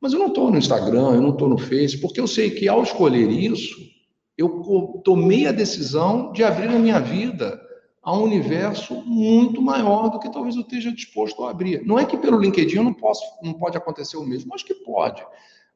Mas 0.00 0.12
eu 0.12 0.18
não 0.18 0.28
estou 0.28 0.50
no 0.50 0.58
Instagram, 0.58 1.12
eu 1.12 1.20
não 1.20 1.30
estou 1.30 1.48
no 1.48 1.58
Face, 1.58 1.98
porque 1.98 2.20
eu 2.20 2.26
sei 2.26 2.50
que 2.50 2.66
ao 2.66 2.82
escolher 2.82 3.30
isso, 3.30 3.76
eu 4.36 5.00
tomei 5.04 5.46
a 5.46 5.52
decisão 5.52 6.32
de 6.32 6.42
abrir 6.42 6.68
a 6.68 6.78
minha 6.78 6.98
vida 6.98 7.60
a 8.02 8.12
um 8.12 8.24
universo 8.24 9.00
muito 9.06 9.62
maior 9.62 10.08
do 10.08 10.18
que 10.18 10.30
talvez 10.30 10.56
eu 10.56 10.62
esteja 10.62 10.90
disposto 10.90 11.44
a 11.44 11.50
abrir. 11.50 11.86
Não 11.86 11.98
é 11.98 12.04
que 12.04 12.16
pelo 12.16 12.40
LinkedIn 12.40 12.76
eu 12.76 12.84
não 12.84 12.92
posso, 12.92 13.22
não 13.42 13.54
pode 13.54 13.76
acontecer 13.76 14.16
o 14.16 14.24
mesmo, 14.24 14.52
acho 14.54 14.64
que 14.64 14.74
pode. 14.74 15.24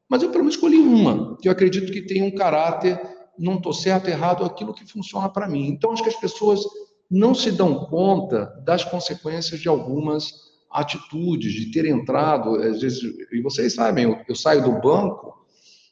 Mas 0.09 0.21
eu 0.21 0.29
pelo 0.29 0.43
menos 0.43 0.55
escolhi 0.55 0.77
uma, 0.77 1.37
que 1.37 1.47
eu 1.47 1.51
acredito 1.51 1.91
que 1.91 2.01
tem 2.01 2.21
um 2.21 2.35
caráter, 2.35 2.99
não 3.39 3.55
estou 3.55 3.71
certo, 3.71 4.09
errado, 4.09 4.43
aquilo 4.43 4.73
que 4.73 4.85
funciona 4.85 5.29
para 5.29 5.47
mim. 5.47 5.67
Então 5.67 5.93
acho 5.93 6.03
que 6.03 6.09
as 6.09 6.19
pessoas 6.19 6.61
não 7.09 7.33
se 7.33 7.49
dão 7.49 7.85
conta 7.85 8.45
das 8.65 8.83
consequências 8.83 9.61
de 9.61 9.69
algumas 9.69 10.47
atitudes, 10.69 11.53
de 11.53 11.71
ter 11.71 11.85
entrado, 11.85 12.55
às 12.55 12.81
vezes, 12.81 12.99
e 13.31 13.41
vocês 13.41 13.73
sabem, 13.73 14.03
eu, 14.03 14.19
eu 14.27 14.35
saio 14.35 14.63
do 14.63 14.81
banco 14.81 15.33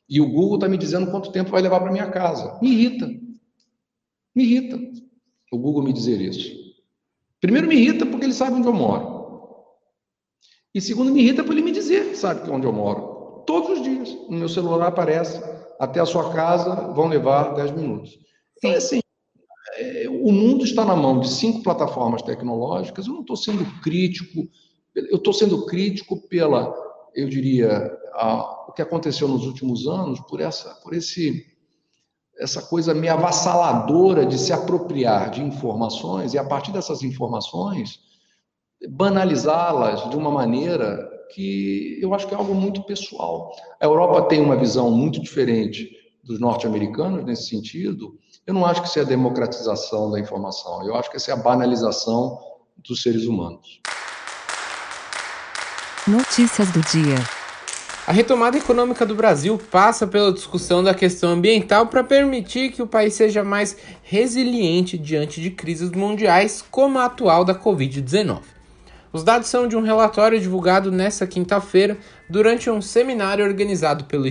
e 0.10 0.20
o 0.20 0.30
Google 0.30 0.56
está 0.56 0.68
me 0.68 0.78
dizendo 0.78 1.10
quanto 1.10 1.32
tempo 1.32 1.52
vai 1.52 1.62
levar 1.62 1.80
para 1.80 1.94
minha 1.94 2.12
casa. 2.12 2.60
Me 2.62 2.72
irrita. 2.72 3.08
Me 4.36 4.44
irrita 4.44 5.05
o 5.56 5.60
Google 5.60 5.84
me 5.84 5.94
dizer 5.94 6.20
isso. 6.22 6.54
Primeiro, 7.40 7.68
me 7.68 7.76
irrita 7.76 8.06
porque 8.06 8.26
ele 8.26 8.34
sabe 8.34 8.56
onde 8.56 8.68
eu 8.68 8.74
moro. 8.74 9.16
E 10.74 10.82
segundo, 10.82 11.12
me 11.12 11.22
irrita 11.22 11.44
por 11.44 11.54
ele 11.54 11.62
me 11.62 11.72
dizer 11.72 12.16
sabe 12.16 12.50
onde 12.50 12.66
eu 12.66 12.74
moro. 12.74 13.44
Todos 13.46 13.78
os 13.78 13.84
dias. 13.84 14.14
No 14.30 14.38
meu 14.38 14.50
celular 14.50 14.88
aparece, 14.88 15.42
até 15.80 16.00
a 16.00 16.06
sua 16.06 16.34
casa 16.34 16.92
vão 16.94 17.08
levar 17.08 17.54
10 17.54 17.72
minutos. 17.72 18.18
Então, 18.58 18.72
assim, 18.72 19.00
é, 19.78 20.06
o 20.10 20.32
mundo 20.32 20.64
está 20.66 20.84
na 20.84 20.96
mão 20.96 21.20
de 21.20 21.30
cinco 21.30 21.64
plataformas 21.64 22.22
tecnológicas. 22.22 23.08
Eu 23.08 23.14
não 23.14 23.22
estou 23.22 23.38
sendo 23.38 23.66
crítico, 23.82 24.48
eu 24.96 25.18
estou 25.18 25.34
sendo 25.34 25.66
crítico 25.66 26.28
pela, 26.28 26.74
eu 27.14 27.30
diria, 27.30 27.92
a, 28.14 28.66
o 28.70 28.74
que 28.74 28.82
aconteceu 28.82 29.28
nos 29.28 29.46
últimos 29.46 29.88
anos, 29.88 30.20
por 30.22 30.42
essa, 30.42 30.74
por 30.82 30.94
esse 30.94 31.46
essa 32.38 32.62
coisa 32.62 32.94
meio 32.94 33.14
avassaladora 33.14 34.26
de 34.26 34.38
se 34.38 34.52
apropriar 34.52 35.30
de 35.30 35.42
informações 35.42 36.34
e, 36.34 36.38
a 36.38 36.44
partir 36.44 36.72
dessas 36.72 37.02
informações, 37.04 38.00
banalizá-las 38.90 40.10
de 40.10 40.18
uma 40.18 40.30
maneira 40.30 41.10
que 41.34 41.98
eu 42.02 42.14
acho 42.14 42.28
que 42.28 42.34
é 42.34 42.38
algo 42.38 42.54
muito 42.54 42.84
pessoal. 42.84 43.56
A 43.80 43.86
Europa 43.86 44.24
tem 44.24 44.42
uma 44.42 44.56
visão 44.56 44.92
muito 44.92 45.22
diferente 45.22 45.90
dos 46.24 46.40
norte-americanos 46.40 47.24
nesse 47.24 47.50
sentido. 47.50 48.18
Eu 48.46 48.54
não 48.54 48.66
acho 48.66 48.82
que 48.82 48.88
isso 48.88 49.00
é 49.00 49.02
a 49.02 49.06
democratização 49.06 50.12
da 50.12 50.20
informação, 50.20 50.86
eu 50.86 50.96
acho 50.96 51.10
que 51.10 51.18
isso 51.18 51.32
é 51.32 51.34
a 51.34 51.38
banalização 51.38 52.40
dos 52.78 53.02
seres 53.02 53.26
humanos. 53.26 53.82
Notícias 56.08 56.72
do 56.72 56.82
dia. 56.82 57.45
A 58.08 58.12
retomada 58.12 58.56
econômica 58.56 59.04
do 59.04 59.16
Brasil 59.16 59.60
passa 59.72 60.06
pela 60.06 60.32
discussão 60.32 60.84
da 60.84 60.94
questão 60.94 61.32
ambiental 61.32 61.88
para 61.88 62.04
permitir 62.04 62.72
que 62.72 62.84
o 62.84 62.86
país 62.86 63.16
seja 63.16 63.44
mais 63.44 63.76
resiliente 64.04 64.96
diante 64.96 65.42
de 65.42 65.50
crises 65.50 65.90
mundiais, 65.90 66.64
como 66.70 67.00
a 67.00 67.06
atual 67.06 67.44
da 67.44 67.56
Covid-19. 67.56 68.42
Os 69.12 69.24
dados 69.24 69.48
são 69.48 69.68
de 69.68 69.76
um 69.76 69.82
relatório 69.82 70.40
divulgado 70.40 70.92
nesta 70.92 71.26
quinta-feira 71.26 71.98
durante 72.30 72.70
um 72.70 72.80
seminário 72.80 73.44
organizado 73.44 74.04
pelo 74.04 74.28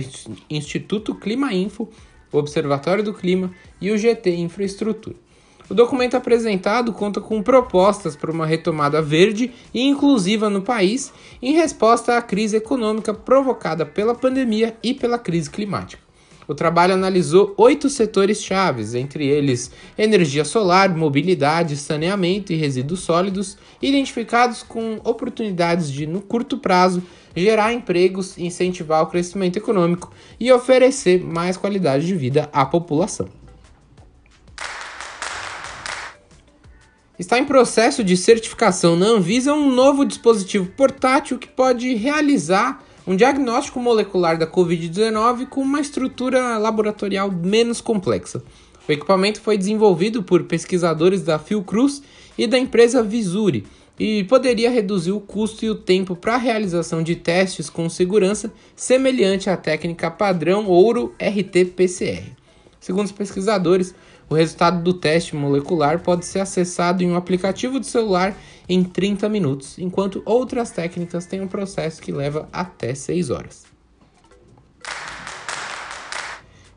Instituto 0.49 1.13
Clima 1.13 1.53
Info, 1.53 1.89
o 2.31 2.37
Observatório 2.37 3.03
do 3.03 3.13
Clima 3.13 3.51
e 3.81 3.91
o 3.91 3.97
GT 3.97 4.37
Infraestrutura. 4.37 5.24
O 5.67 5.73
documento 5.73 6.15
apresentado 6.15 6.93
conta 6.93 7.19
com 7.19 7.41
propostas 7.41 8.15
para 8.15 8.31
uma 8.31 8.45
retomada 8.45 9.01
verde 9.01 9.51
e 9.73 9.81
inclusiva 9.81 10.47
no 10.47 10.61
país, 10.61 11.11
em 11.41 11.53
resposta 11.53 12.15
à 12.15 12.21
crise 12.21 12.57
econômica 12.57 13.15
provocada 13.15 13.83
pela 13.83 14.13
pandemia 14.13 14.77
e 14.83 14.93
pela 14.93 15.17
crise 15.17 15.49
climática. 15.49 16.05
O 16.47 16.53
trabalho 16.53 16.93
analisou 16.93 17.55
oito 17.57 17.89
setores 17.89 18.43
chaves, 18.43 18.93
entre 18.93 19.25
eles 19.25 19.71
energia 19.97 20.45
solar, 20.45 20.95
mobilidade, 20.95 21.75
saneamento 21.75 22.53
e 22.53 22.55
resíduos 22.55 22.99
sólidos, 22.99 23.57
identificados 23.81 24.61
com 24.61 24.99
oportunidades 25.03 25.91
de, 25.91 26.05
no 26.05 26.21
curto 26.21 26.59
prazo, 26.59 27.01
gerar 27.35 27.73
empregos, 27.73 28.37
incentivar 28.37 29.01
o 29.01 29.07
crescimento 29.07 29.57
econômico 29.57 30.11
e 30.39 30.51
oferecer 30.51 31.23
mais 31.23 31.57
qualidade 31.57 32.05
de 32.05 32.15
vida 32.15 32.47
à 32.53 32.63
população. 32.63 33.27
Está 37.17 37.39
em 37.39 37.45
processo 37.45 38.03
de 38.03 38.17
certificação 38.17 38.97
na 38.97 39.05
Anvisa 39.05 39.53
um 39.53 39.73
novo 39.73 40.03
dispositivo 40.03 40.65
portátil 40.75 41.39
que 41.39 41.47
pode 41.47 41.95
realizar 41.95 42.83
um 43.07 43.15
diagnóstico 43.15 43.79
molecular 43.79 44.37
da 44.37 44.45
Covid-19 44.45 45.47
com 45.47 45.61
uma 45.61 45.79
estrutura 45.79 46.57
laboratorial 46.57 47.31
menos 47.31 47.79
complexa. 47.79 48.43
O 48.85 48.91
equipamento 48.91 49.39
foi 49.39 49.57
desenvolvido 49.57 50.23
por 50.23 50.43
pesquisadores 50.43 51.21
da 51.21 51.39
Fiocruz 51.39 52.03
e 52.37 52.45
da 52.47 52.59
empresa 52.59 53.01
Visuri 53.01 53.65
e 53.97 54.25
poderia 54.25 54.69
reduzir 54.69 55.13
o 55.13 55.21
custo 55.21 55.63
e 55.63 55.69
o 55.69 55.75
tempo 55.75 56.17
para 56.17 56.35
a 56.35 56.37
realização 56.37 57.01
de 57.01 57.15
testes 57.15 57.69
com 57.69 57.87
segurança 57.87 58.51
semelhante 58.75 59.49
à 59.49 59.55
técnica 59.55 60.11
padrão 60.11 60.67
ouro 60.67 61.15
RT-PCR. 61.17 62.35
Segundo 62.85 63.05
os 63.05 63.11
pesquisadores, 63.13 63.95
o 64.29 64.35
resultado 64.35 64.81
do 64.81 64.93
teste 64.93 65.35
molecular 65.35 66.01
pode 66.01 66.25
ser 66.25 66.39
acessado 66.39 67.03
em 67.03 67.11
um 67.11 67.15
aplicativo 67.15 67.79
de 67.79 67.85
celular 67.85 68.35
em 68.67 68.83
30 68.83 69.29
minutos, 69.29 69.77
enquanto 69.77 70.23
outras 70.25 70.71
técnicas 70.71 71.25
têm 71.25 71.39
um 71.41 71.47
processo 71.47 72.01
que 72.01 72.11
leva 72.11 72.49
até 72.51 72.95
6 72.95 73.29
horas. 73.29 73.63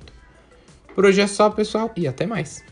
Por 0.94 1.04
hoje 1.04 1.20
é 1.20 1.26
só, 1.26 1.50
pessoal, 1.50 1.92
e 1.94 2.08
até 2.08 2.26
mais. 2.26 2.64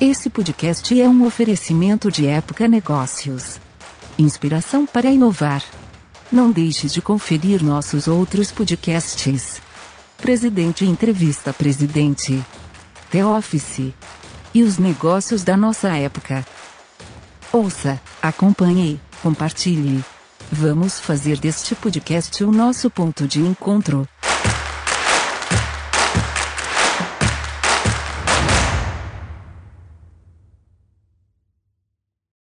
Esse 0.00 0.30
podcast 0.30 0.98
é 0.98 1.06
um 1.06 1.26
oferecimento 1.26 2.10
de 2.10 2.26
Época 2.26 2.66
Negócios. 2.66 3.60
Inspiração 4.18 4.86
para 4.86 5.10
inovar. 5.10 5.62
Não 6.32 6.50
deixe 6.50 6.86
de 6.86 7.02
conferir 7.02 7.62
nossos 7.62 8.08
outros 8.08 8.50
podcasts. 8.50 9.60
Presidente 10.16 10.86
Entrevista 10.86 11.52
Presidente. 11.52 12.42
The 13.10 13.24
Office. 13.24 13.92
E 14.54 14.62
os 14.62 14.78
negócios 14.78 15.42
da 15.42 15.56
nossa 15.56 15.88
época. 15.96 16.46
Ouça, 17.52 18.00
acompanhe, 18.22 19.00
compartilhe. 19.20 20.04
Vamos 20.50 21.00
fazer 21.00 21.38
deste 21.38 21.74
podcast 21.74 22.42
o 22.44 22.52
nosso 22.52 22.88
ponto 22.88 23.26
de 23.26 23.40
encontro. 23.40 24.08